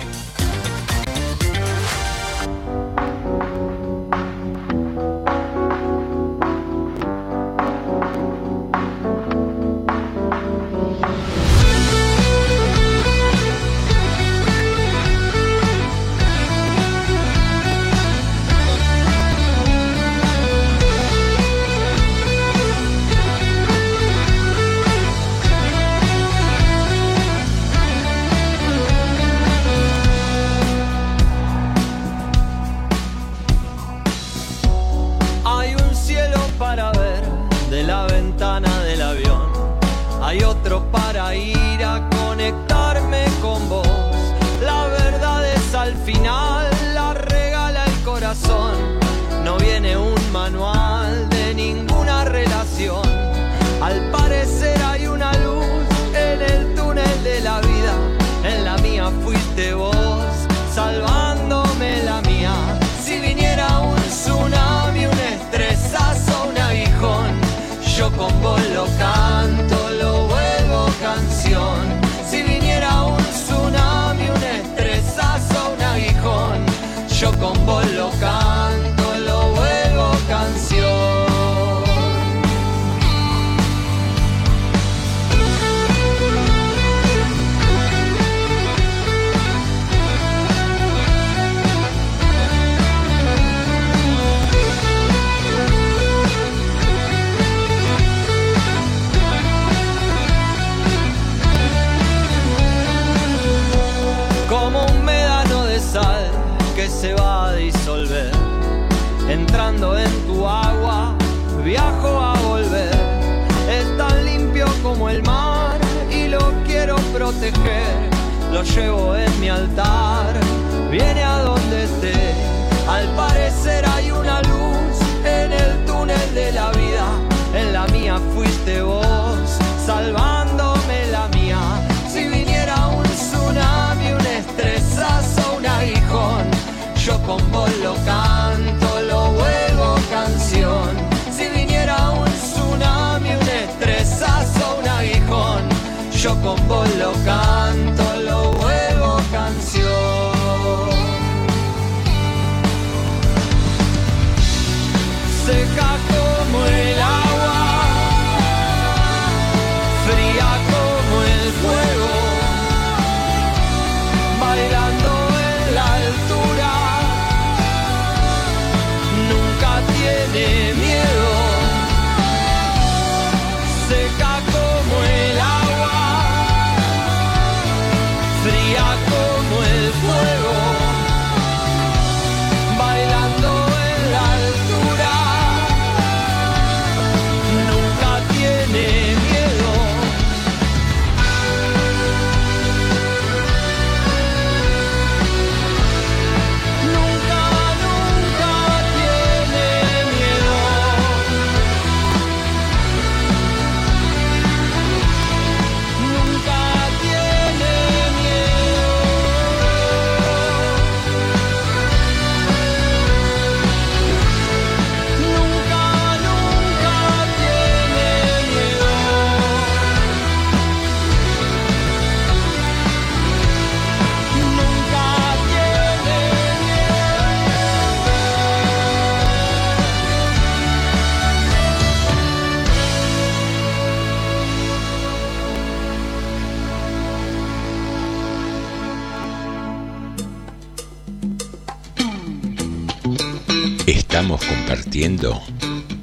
[244.96, 245.42] Compartiendo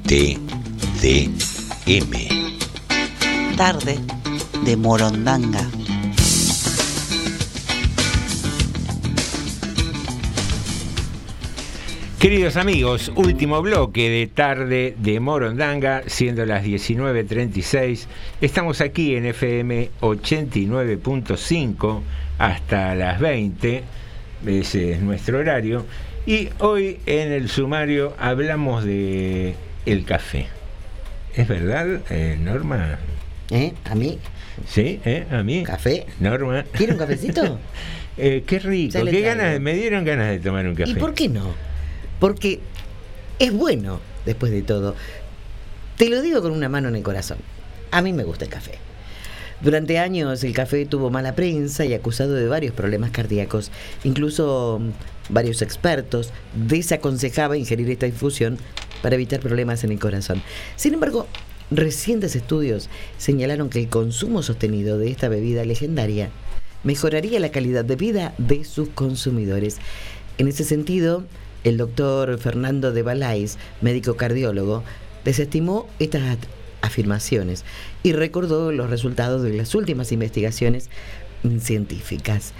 [0.06, 0.46] TDM.
[3.56, 3.98] Tarde
[4.64, 5.68] de Morondanga.
[12.20, 18.06] Queridos amigos, último bloque de tarde de Morondanga, siendo las 19.36.
[18.40, 22.00] Estamos aquí en FM 89.5
[22.38, 23.82] hasta las 20,
[24.46, 25.84] ese es nuestro horario.
[26.26, 30.46] Y hoy en el sumario hablamos de el café.
[31.34, 32.98] ¿Es verdad, eh, Norma?
[33.50, 33.74] ¿Eh?
[33.84, 34.18] ¿A mí?
[34.66, 35.26] Sí, ¿eh?
[35.30, 35.64] ¿A mí?
[35.64, 36.06] ¿Café?
[36.20, 36.64] Norma.
[36.72, 37.58] ¿Quiere un cafecito?
[38.16, 39.26] Eh, qué rico, qué traigo.
[39.26, 40.92] ganas, me dieron ganas de tomar un café.
[40.92, 41.52] ¿Y por qué no?
[42.20, 42.60] Porque
[43.40, 44.94] es bueno, después de todo.
[45.96, 47.38] Te lo digo con una mano en el corazón.
[47.90, 48.78] A mí me gusta el café.
[49.60, 53.70] Durante años el café tuvo mala prensa y acusado de varios problemas cardíacos.
[54.02, 58.58] Incluso mm, varios expertos desaconsejaban ingerir esta infusión
[59.02, 60.42] para evitar problemas en el corazón.
[60.76, 61.26] Sin embargo,
[61.70, 66.30] recientes estudios señalaron que el consumo sostenido de esta bebida legendaria
[66.82, 69.78] mejoraría la calidad de vida de sus consumidores.
[70.38, 71.24] En ese sentido,
[71.64, 74.84] el doctor Fernando de Balais, médico cardiólogo,
[75.24, 76.38] desestimó estas
[76.84, 77.64] afirmaciones
[78.02, 80.90] y recordó los resultados de las últimas investigaciones
[81.60, 82.52] científicas.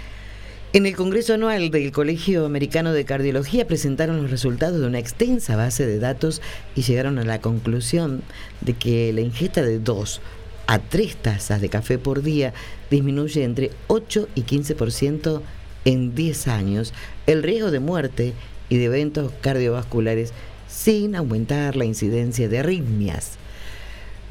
[0.73, 5.55] En el Congreso Anual del Colegio Americano de Cardiología presentaron los resultados de una extensa
[5.55, 6.41] base de datos
[6.75, 8.23] y llegaron a la conclusión
[8.59, 10.19] de que la ingesta de dos
[10.67, 12.53] a tres tazas de café por día
[12.89, 15.41] disminuye entre 8 y 15%
[15.85, 16.93] en 10 años
[17.27, 18.33] el riesgo de muerte
[18.67, 20.33] y de eventos cardiovasculares
[20.67, 23.37] sin aumentar la incidencia de arritmias.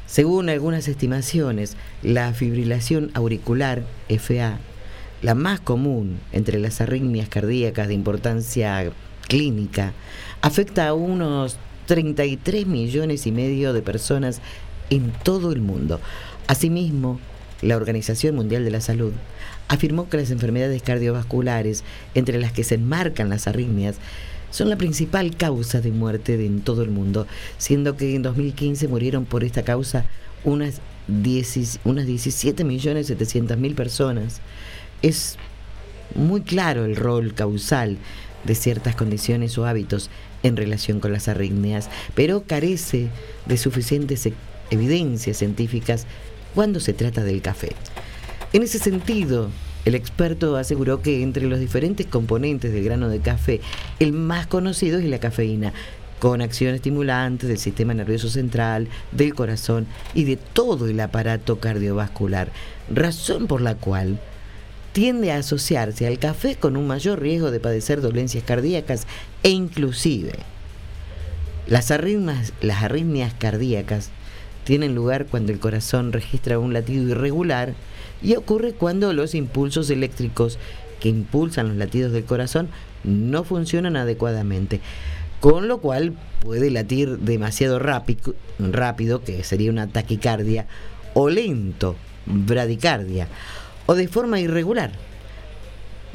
[0.07, 4.59] Según algunas estimaciones, la fibrilación auricular, FA,
[5.21, 8.91] la más común entre las arritmias cardíacas de importancia
[9.27, 9.93] clínica,
[10.41, 11.57] afecta a unos
[11.87, 14.41] 33 millones y medio de personas
[14.91, 15.99] en todo el mundo.
[16.47, 17.19] Asimismo,
[17.61, 19.13] la Organización Mundial de la Salud
[19.67, 21.83] afirmó que las enfermedades cardiovasculares,
[22.13, 23.95] entre las que se enmarcan las arritmias,
[24.55, 27.27] son la principal causa de muerte en todo el mundo,
[27.57, 30.05] siendo que en 2015 murieron por esta causa
[30.45, 30.79] unas,
[31.09, 34.39] 10 unas 17.700.000 personas.
[35.01, 35.35] Es
[36.15, 37.97] muy claro el rol causal
[38.45, 40.09] de ciertas condiciones o hábitos
[40.41, 43.09] en relación con las arritmias, pero carece
[43.45, 44.33] de suficientes e-
[44.71, 46.05] evidencias científicas
[46.53, 47.73] cuando se trata del café.
[48.53, 49.49] En ese sentido,
[49.85, 53.61] el experto aseguró que entre los diferentes componentes del grano de café,
[53.99, 55.73] el más conocido es la cafeína,
[56.19, 62.49] con acción estimulante del sistema nervioso central, del corazón y de todo el aparato cardiovascular,
[62.89, 64.19] razón por la cual
[64.91, 69.05] tiende a asociarse al café con un mayor riesgo de padecer dolencias cardíacas
[69.43, 70.33] e inclusive
[71.67, 74.09] las arritmias, las arritmias cardíacas
[74.65, 77.73] tienen lugar cuando el corazón registra un latido irregular
[78.25, 80.57] y ocurre cuando los impulsos eléctricos
[80.99, 82.69] que impulsan los latidos del corazón
[83.03, 84.81] no funcionan adecuadamente,
[85.39, 90.65] con lo cual puede latir demasiado rápido, rápido que sería una taquicardia,
[91.13, 91.95] o lento,
[92.25, 93.27] bradicardia,
[93.85, 94.91] o de forma irregular.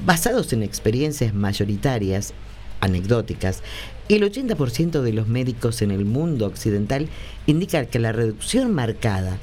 [0.04, 2.34] Basados en experiencias mayoritarias,
[2.80, 3.62] anecdóticas,
[4.08, 7.08] el 80% de los médicos en el mundo occidental
[7.46, 9.38] indican que la reducción marcada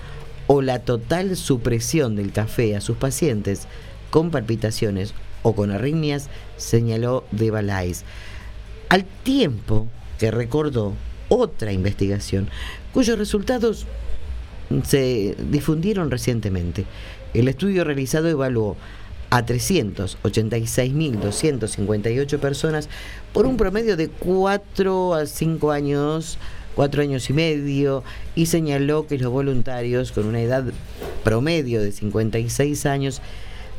[0.48, 3.68] o la total supresión del café a sus pacientes
[4.10, 5.14] con palpitaciones
[5.44, 8.04] o con arritmias, señaló de Balais,
[8.90, 9.88] al tiempo
[10.18, 10.94] que recordó
[11.30, 12.50] otra investigación
[12.94, 13.86] cuyos resultados
[14.84, 16.86] se difundieron recientemente.
[17.34, 18.76] El estudio realizado evaluó
[19.30, 22.88] a 386.258 personas
[23.34, 26.38] por un promedio de 4 a 5 años,
[26.78, 28.04] 4 años y medio,
[28.36, 30.64] y señaló que los voluntarios con una edad
[31.24, 33.20] promedio de 56 años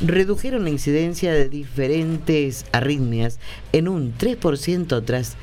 [0.00, 3.38] redujeron la incidencia de diferentes arritmias
[3.72, 5.36] en un 3% tras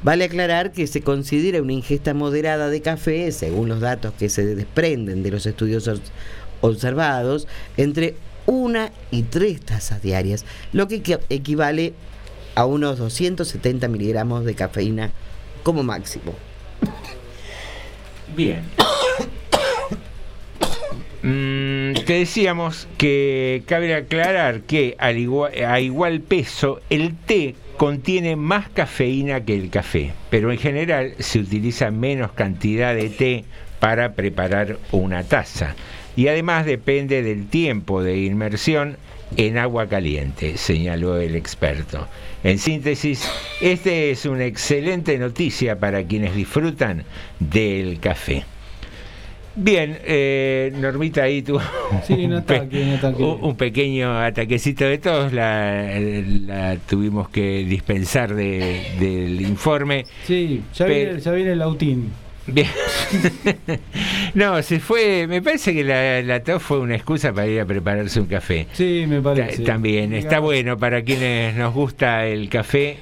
[0.03, 4.56] Vale aclarar que se considera una ingesta moderada de café, según los datos que se
[4.56, 6.02] desprenden de los estudios obs-
[6.61, 8.15] observados, entre
[8.48, 10.43] una y tres tazas diarias,
[10.73, 11.93] lo que equi- equivale
[12.56, 15.11] a unos 270 miligramos de cafeína
[15.64, 16.34] como máximo.
[18.35, 18.64] Bien.
[21.23, 28.35] Mm, te decíamos que cabe aclarar que al igual, a igual peso el té contiene
[28.35, 33.45] más cafeína que el café, pero en general se utiliza menos cantidad de té
[33.80, 35.76] para preparar una taza.
[36.15, 38.98] Y además depende del tiempo de inmersión
[39.38, 42.07] en agua caliente, señaló el experto.
[42.43, 43.30] En síntesis,
[43.61, 47.03] esta es una excelente noticia para quienes disfrutan
[47.39, 48.43] del café.
[49.56, 51.60] Bien, eh, Normita ahí tuvo
[52.07, 60.06] Sí, un pe- pequeño ataquecito de todos, la, la tuvimos que dispensar de- del informe.
[60.26, 62.11] Sí, ya, viene, ya viene el lautín.
[62.48, 62.68] Bien.
[64.34, 67.65] no, se fue, me parece que la, la tos fue una excusa para ir a
[67.65, 68.68] prepararse un café.
[68.73, 69.64] Sí, me parece.
[69.64, 72.98] Ta- También, está bueno para quienes nos gusta el café.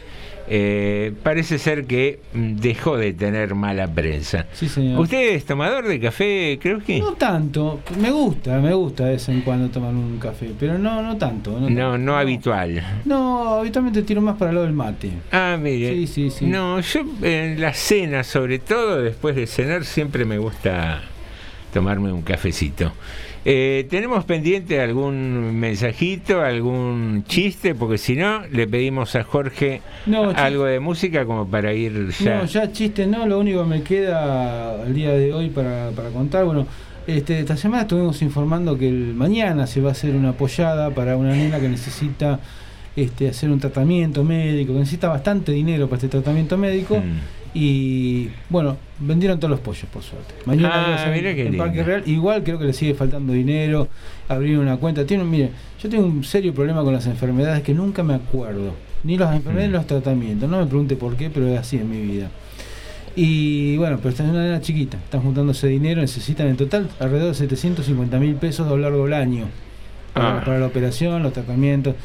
[0.52, 4.48] Eh, parece ser que mm, dejó de tener mala prensa.
[4.54, 5.00] Sí, señor.
[5.00, 6.58] ¿Usted es tomador de café?
[6.60, 10.52] Creo que No tanto, me gusta, me gusta de vez en cuando tomar un café,
[10.60, 11.60] pero no, no tanto.
[11.60, 12.84] No, no, no habitual.
[13.06, 15.12] No, habitualmente tiro más para lado del mate.
[15.32, 15.94] Ah, mire.
[15.94, 16.46] Sí, sí, sí.
[16.48, 21.02] No, yo en la cena, sobre todo después de cenar, siempre me gusta
[21.72, 22.92] tomarme un cafecito.
[23.46, 27.74] Eh, ¿Tenemos pendiente algún mensajito, algún chiste?
[27.74, 32.40] Porque si no, le pedimos a Jorge No, algo de música como para ir ya.
[32.40, 36.10] No, ya chiste no, lo único que me queda el día de hoy para, para
[36.10, 36.68] contar, bueno,
[37.08, 41.16] este, esta semana estuvimos informando que el, mañana se va a hacer una apoyada para
[41.16, 42.40] una nena que necesita
[42.96, 46.98] este, hacer un tratamiento médico, que necesita bastante dinero para este tratamiento médico.
[46.98, 47.39] Mm.
[47.54, 50.36] Y bueno, vendieron todos los pollos, por suerte.
[50.46, 50.72] Mañana
[51.04, 51.84] Ah, qué en Parque.
[51.84, 52.04] Real.
[52.06, 53.88] Igual creo que le sigue faltando dinero,
[54.28, 55.06] abrir una cuenta.
[55.06, 55.50] Tiene, mire,
[55.82, 58.74] yo tengo un serio problema con las enfermedades que nunca me acuerdo.
[59.04, 60.50] Ni las enfermedades ni los tratamientos.
[60.50, 62.30] No me pregunte por qué, pero es así en mi vida.
[63.16, 64.98] Y bueno, pero esta es una nena chiquita.
[64.98, 66.02] Están juntando ese dinero.
[66.02, 69.46] Necesitan en total alrededor de 750 mil pesos a lo largo del año.
[70.14, 70.44] Para, Ah.
[70.46, 71.96] para la operación, los tratamientos.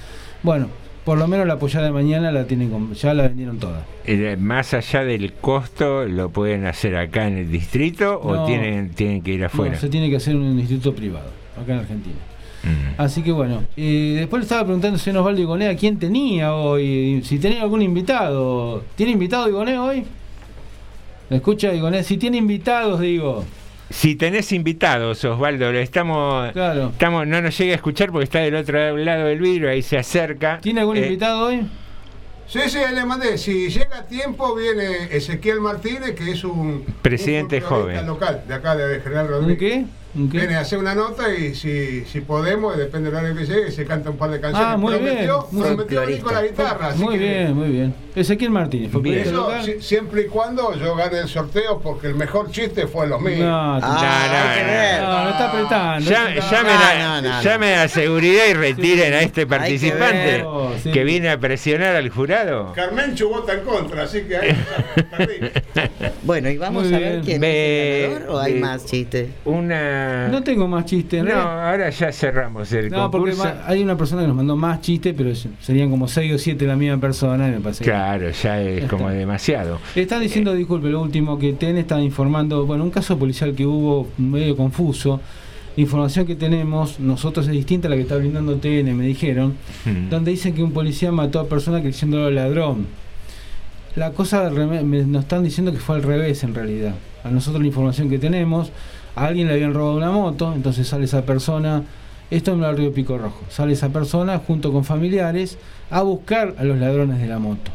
[0.43, 0.69] Bueno,
[1.05, 3.85] por lo menos la apoyada de mañana la tienen con- ya la vendieron toda.
[4.07, 9.23] Eh, Más allá del costo, ¿lo pueden hacer acá en el distrito o tienen, tienen
[9.23, 9.75] que ir afuera?
[9.75, 11.29] No, se tiene que hacer en un instituto privado,
[11.61, 12.17] acá en Argentina.
[12.63, 13.01] Mm.
[13.01, 17.39] Así que bueno, eh, después le estaba preguntando señor Osvaldo Igonea quién tenía hoy, si
[17.39, 18.83] tenía algún invitado.
[18.97, 20.05] ¿Tiene invitado Igonea hoy?
[21.29, 22.03] ¿Me escucha Igonea?
[22.03, 23.45] Si tiene invitados, digo.
[23.95, 26.89] Si tenés invitados, Osvaldo, lo estamos, Claro.
[26.89, 29.97] estamos, no nos llega a escuchar porque está del otro lado del vidrio, ahí se
[29.97, 30.59] acerca.
[30.61, 31.63] ¿Tiene algún Eh, invitado hoy?
[32.49, 33.39] Sí, sí, le mandé.
[33.39, 38.05] Si llega a tiempo, viene Ezequiel Martínez, que es un Presidente un joven.
[38.07, 39.59] local de acá de General ¿Un Rodríguez.
[39.59, 39.85] qué?
[40.15, 43.85] Viene a hacer una nota y si, si podemos, depende del horario que llegue, se
[43.85, 44.69] canta un par de canciones.
[44.73, 45.63] Ah, muy prometió, bien.
[45.65, 46.87] prometió con la guitarra.
[46.89, 47.95] así Muy que- bien, muy bien.
[48.15, 48.93] Ezequiel Martínez,
[49.27, 53.21] Eso, si- siempre y cuando yo gane el sorteo, porque el mejor chiste fue los
[53.21, 53.41] míos.
[53.41, 55.25] No, No, no, no.
[55.25, 56.09] no, está apretando.
[56.11, 57.43] Ya- No, llamen, a, no, no, no.
[57.43, 60.45] llamen a seguridad y retiren a este participante.
[60.83, 60.91] Sí.
[60.93, 62.73] que viene a presionar al jurado.
[62.75, 64.65] Carmencho vota en contra, así que ahí
[65.17, 65.35] perdí.
[66.23, 67.25] Bueno, y vamos Muy a ver bien.
[67.25, 69.29] quién es el ganador o hay más chistes.
[69.45, 70.04] Una.
[70.31, 71.41] No tengo más chistes, No, ¿no?
[71.41, 73.55] ahora ya cerramos el No, porque concurso.
[73.55, 76.67] ma- hay una persona que nos mandó más chistes, pero serían como 6 o 7
[76.67, 79.19] la misma persona y me parece Claro, ya es Ya como está.
[79.19, 79.79] demasiado.
[79.95, 84.09] Están diciendo, disculpe, lo último que TEN está informando, bueno, un caso policial que hubo
[84.19, 85.21] medio confuso.
[85.77, 89.55] La información que tenemos, nosotros es distinta a la que está brindando TN, me dijeron,
[89.85, 90.09] Mm.
[90.09, 92.87] donde dicen que un policía mató a personas creyéndolo ladrón.
[93.97, 96.95] La cosa nos están diciendo que fue al revés en realidad.
[97.23, 98.71] A nosotros la información que tenemos,
[99.17, 101.85] a alguien le habían robado una moto, entonces sale esa persona,
[102.31, 105.59] esto en el río Pico Rojo, sale esa persona junto con familiares
[105.91, 107.71] a buscar a los ladrones de la moto.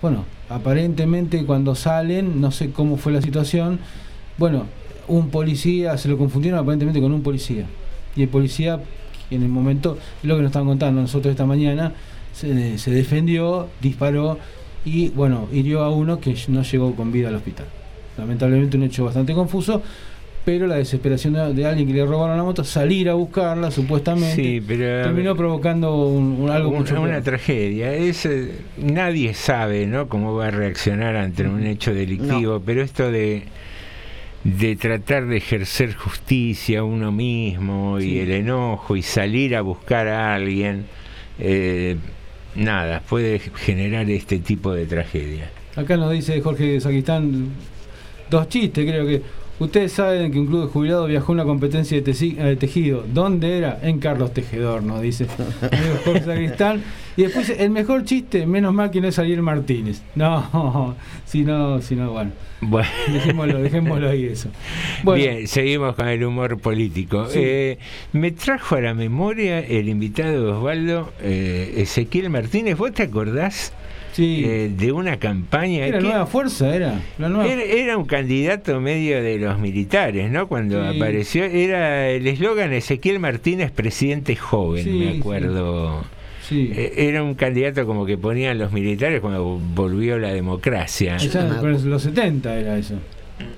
[0.00, 3.78] Bueno, aparentemente cuando salen, no sé cómo fue la situación,
[4.36, 4.66] bueno,
[5.08, 7.66] un policía, se lo confundieron aparentemente con un policía.
[8.16, 8.80] Y el policía,
[9.30, 11.92] en el momento, lo que nos estaban contando nosotros esta mañana,
[12.32, 14.38] se, se defendió, disparó
[14.84, 17.66] y, bueno, hirió a uno que no llegó con vida al hospital.
[18.18, 19.82] Lamentablemente un hecho bastante confuso,
[20.44, 24.34] pero la desesperación de, de alguien que le robaron la moto, salir a buscarla supuestamente,
[24.34, 27.22] Sí, pero terminó provocando un, un- algo Un- mucho una peor.
[27.22, 27.92] tragedia.
[27.94, 30.08] Es, eh, nadie sabe ¿no?
[30.08, 33.44] cómo va a reaccionar ante un hecho delictivo, pero esto de,
[34.42, 40.34] de tratar de ejercer justicia uno mismo y el enojo y salir a buscar a
[40.34, 40.86] alguien,
[41.38, 41.96] eh,
[42.56, 45.50] nada, puede generar este tipo de tragedia.
[45.76, 47.50] Acá nos dice Jorge Saquistán
[48.28, 49.22] dos chistes, creo que.
[49.62, 53.04] Ustedes saben que un club de jubilados viajó a una competencia de, eh, tejido.
[53.06, 53.78] ¿Dónde era?
[53.80, 55.28] En Carlos Tejedor, nos dice
[56.04, 56.82] Jorge Sacristán.
[57.16, 60.02] Y después el mejor chiste, menos mal que no es Ariel Martínez.
[60.16, 62.32] No, si no, si no, bueno.
[62.60, 62.88] Bueno.
[63.12, 64.48] Dejémoslo, dejémoslo ahí eso.
[65.04, 65.22] Bueno.
[65.22, 67.28] Bien, seguimos con el humor político.
[67.28, 67.38] Sí.
[67.40, 67.78] Eh,
[68.12, 72.76] me trajo a la memoria el invitado de Osvaldo, eh, Ezequiel Martínez.
[72.76, 73.72] ¿Vos te acordás
[74.18, 75.86] eh, de una campaña?
[75.86, 77.00] Era que- Nueva Fuerza, era.
[77.18, 77.46] La nueva...
[77.50, 80.48] Era, era un candidato medio de los militares, ¿no?
[80.48, 80.96] Cuando Sí.
[80.96, 86.04] apareció, era el eslogan Ezequiel Martínez, presidente joven, Sí, me acuerdo.
[86.48, 86.70] Sí.
[86.74, 91.16] Eh, Era un candidato como que ponían los militares cuando volvió la democracia.
[91.16, 92.96] Esa- pero en los 70 era eso.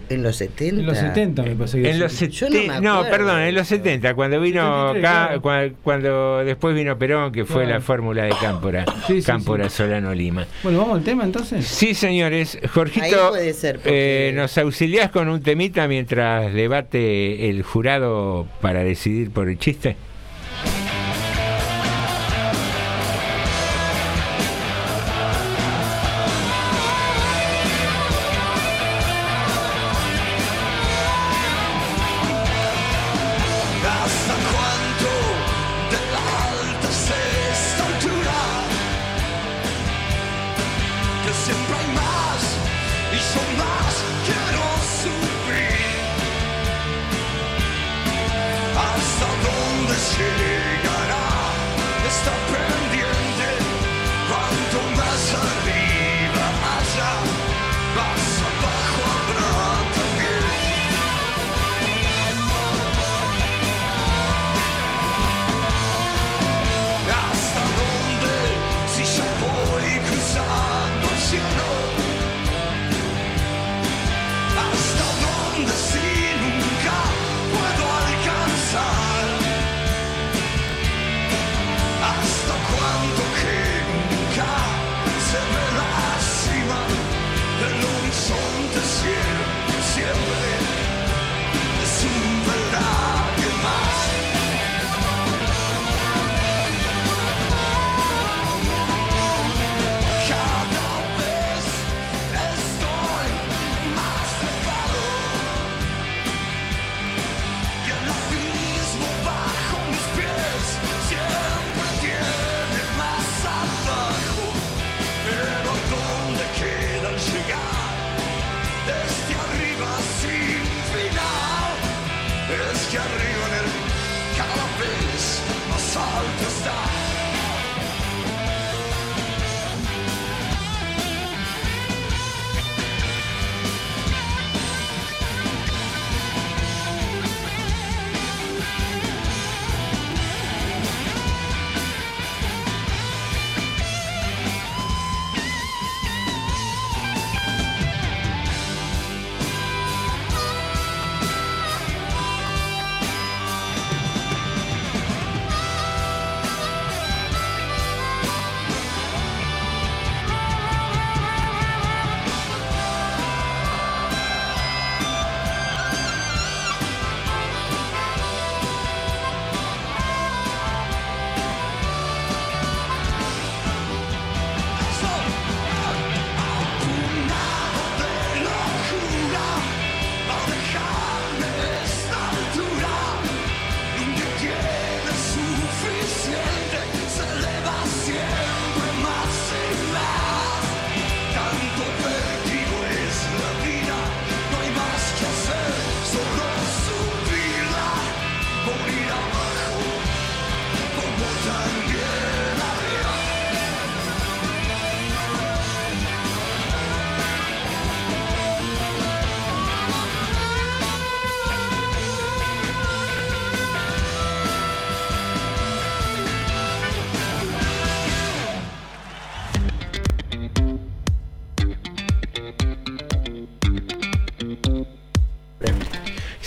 [0.09, 0.81] En los 70.
[0.81, 2.01] En los 70 me parece que En sí.
[2.01, 5.75] los Yo 70, no me no, perdón, en los 70, cuando vino 73, Ca- claro.
[5.83, 7.79] cuando después vino Perón, que fue Claro.
[7.79, 10.47] la fórmula de Cámpora, Sí, sí, Cámpora Solano Lima.
[10.63, 11.67] Bueno, vamos al tema entonces.
[11.67, 17.49] Sí, señores, Ahí Jorgito, puede ser, porque- eh, nos auxiliás con un temita mientras debate
[17.51, 19.97] el jurado para decidir por el chiste.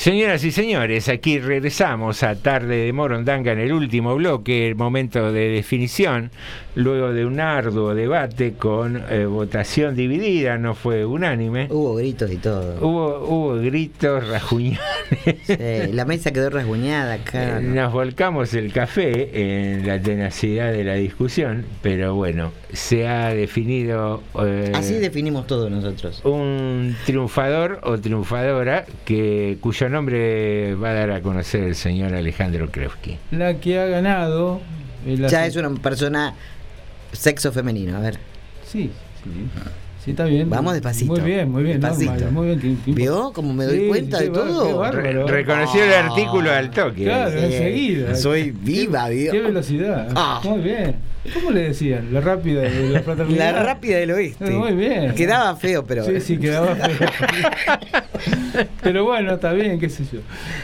[0.08, 5.34] Señoras y señores, aquí regresamos a Tarde de Morondanga en el último bloque, el momento
[5.34, 6.32] de definición,
[6.76, 11.68] luego de un arduo debate con eh, votación dividida, no fue unánime.
[11.70, 12.78] Hubo gritos y todo.
[12.80, 14.80] Hubo, hubo gritos, rajuñones.
[15.44, 15.58] Sí,
[15.92, 17.60] la mesa quedó rasguñada acá.
[17.60, 23.34] Eh, Nos volcamos el café en la tenacidad de la discusión, pero bueno, se ha
[23.34, 26.22] definido eh, Así definimos todo nosotros.
[26.24, 32.70] un triunfador o triunfadora que cuyo nombre va a dar a conocer el señor Alejandro
[32.70, 33.18] Krewski.
[33.32, 34.62] La que ha ganado.
[35.06, 36.34] la Ya es una persona
[37.12, 38.20] sexo femenino, a ver.
[38.66, 38.92] Sí,
[39.24, 39.30] sí.
[40.08, 40.50] Sí, está bien.
[40.50, 41.12] Vamos despacito.
[41.12, 41.82] Muy bien, muy bien.
[41.82, 42.14] Despacito.
[42.14, 42.60] Norma, muy bien.
[42.62, 44.90] ¿Qué- qué- ¿Vio cómo me doy Sí, cuenta de todo?
[44.90, 47.04] Re- reconoció el artículo al toque.
[47.04, 47.46] Claro, Sí.
[47.46, 48.16] enseguida.
[48.16, 49.34] Soy viva, ¿vio?
[49.34, 50.08] Qué velocidad.
[50.16, 50.40] Ah.
[50.46, 50.96] Muy bien.
[51.34, 52.08] ¿Cómo le decían?
[52.14, 53.52] La rápida de la fraternidad.
[53.54, 54.50] La rápida del oeste.
[54.50, 55.14] Muy bien.
[55.14, 56.06] Quedaba feo, pero.
[56.06, 57.10] Sí, sí, quedaba feo.
[58.82, 60.20] Pero bueno, está bien, qué sé yo.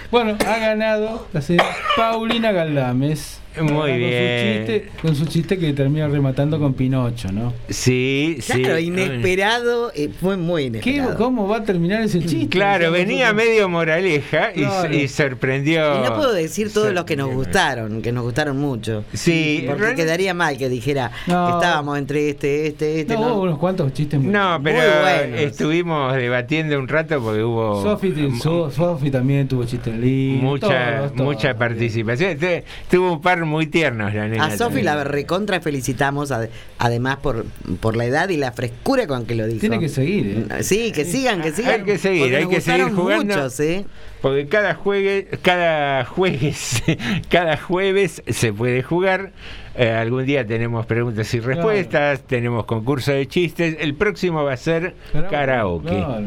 [0.09, 1.65] Bueno, ha ganado la señora
[1.97, 3.39] Paulina Galdames.
[3.61, 4.65] Muy Con su bien.
[4.65, 7.53] chiste- con su chiste que termina rematando con Pinocho, ¿no?
[7.69, 8.61] Sí, sí.
[8.61, 11.17] Claro, inesperado, eh, fue muy ¿Qué, inesperado.
[11.17, 12.49] ¿Cómo va a terminar ese chiste?
[12.49, 14.93] Claro, venía nosotros- medio moraleja y, Claro.
[14.95, 15.99] y sorprendió.
[15.99, 19.03] Y no puedo decir todos los que nos gustaron, que nos gustaron mucho.
[19.13, 21.47] Sí, Porque quedaría mal que dijera No.
[21.47, 23.13] que estábamos entre este, este, este.
[23.13, 25.39] No, No, hubo unos cuantos chistes muy No, pero Muy buenos.
[25.41, 30.43] estuvimos debatiendo un rato porque hubo Sofi, So- Sofi también tuvo chistes lindos.
[30.43, 31.25] mucha todos, todos.
[31.33, 32.31] mucha participación.
[32.31, 34.45] Este- Tuvo un par muy tiernos la nena.
[34.45, 37.45] A Sofi la recontra felicitamos, ade- además por,
[37.79, 39.59] por la edad y la frescura con que lo dijo.
[39.61, 40.63] Tiene que seguir, ¿eh?
[40.63, 41.81] Sí, que sigan, que sigan.
[41.81, 43.35] Hay que seguir, porque hay nos que seguir jugando.
[43.35, 43.85] Muchos, ¿eh?
[44.21, 46.81] Porque cada juegue, cada jueves,
[47.29, 49.31] cada jueves se puede jugar.
[49.75, 53.75] Eh, algún día tenemos preguntas y respuestas, tenemos concurso de chistes.
[53.79, 54.93] El próximo va a ser
[55.29, 55.87] karaoke.
[55.89, 56.25] Claro.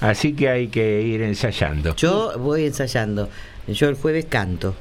[0.00, 1.94] Así que hay que ir ensayando.
[1.96, 3.28] Yo voy ensayando.
[3.68, 4.74] Yo el jueves canto.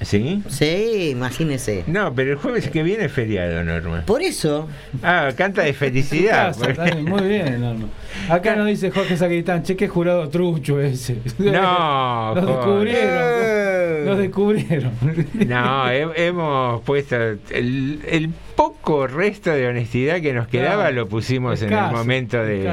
[0.00, 0.42] ¿Sí?
[0.48, 1.84] Sí, imagínese.
[1.86, 4.02] No, pero el jueves que viene es feriado, Norma.
[4.06, 4.68] Por eso.
[5.02, 6.48] Ah, canta de felicidad.
[6.48, 7.86] Casa, está bien, muy bien, Norma.
[8.28, 11.18] Acá nos dice Jorge Sacristán, che, qué jurado trucho ese.
[11.38, 14.04] No, Nos descubrieron.
[14.04, 14.92] Nos descubrieron.
[15.48, 20.96] No, he- hemos puesto el, el poco resto de honestidad que nos quedaba Claro.
[20.96, 22.70] lo pusimos en el momento de.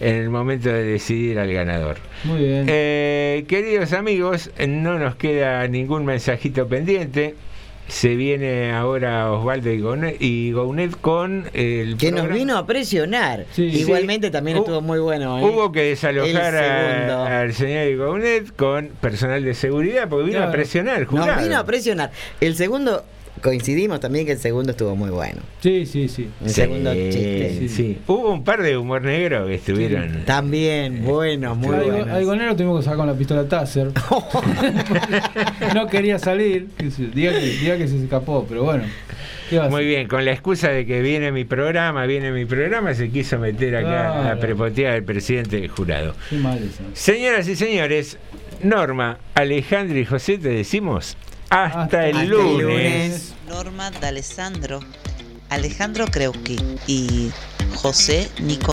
[0.00, 1.98] En el momento de decidir al ganador.
[2.24, 2.64] Muy bien.
[2.68, 7.34] Eh, queridos amigos, no nos queda ningún mensajito pendiente.
[7.88, 13.46] Se viene ahora Osvaldo y Gounet, y Gounet con el Que nos vino a presionar.
[13.50, 13.64] Sí.
[13.64, 15.40] Igualmente también estuvo muy bueno.
[15.40, 15.42] ¿eh?
[15.42, 21.04] Hubo que desalojar a- al señor Igounet con personal de seguridad porque vino a presionar.
[21.04, 21.32] jurado.
[21.32, 22.12] Nos vino a presionar.
[22.40, 23.04] El segundo,
[23.42, 25.40] coincidimos también que el segundo estuvo muy bueno.
[25.60, 26.28] Sí, sí, sí.
[26.42, 27.68] El Sí, segundo chiste.
[27.68, 27.98] sí.
[28.06, 30.24] Hubo un par de humor negro que estuvieron.
[30.24, 32.08] También, buenos, muy Al- buenos.
[32.08, 33.90] Al gonero tuvimos que sacar con la pistola Taser.
[35.74, 36.68] no quería salir.
[37.14, 38.84] Diga que, diga que se escapó, pero bueno.
[39.48, 42.44] ¿qué va a Muy bien, con la excusa de que viene mi programa, viene mi
[42.44, 44.40] programa, se quiso meter acá a Claro.
[44.40, 46.14] prepotear al presidente del jurado.
[46.28, 46.82] Qué mal eso.
[46.92, 48.16] Señoras y señores,
[48.62, 51.16] Norma, Alejandro y José te decimos
[51.50, 52.62] hasta, Hasta el el lunes.
[52.62, 53.34] lunes.
[53.48, 54.80] Norma D'Alessandro,
[55.48, 57.30] Alejandro Kreuski y
[57.74, 58.66] José Nico.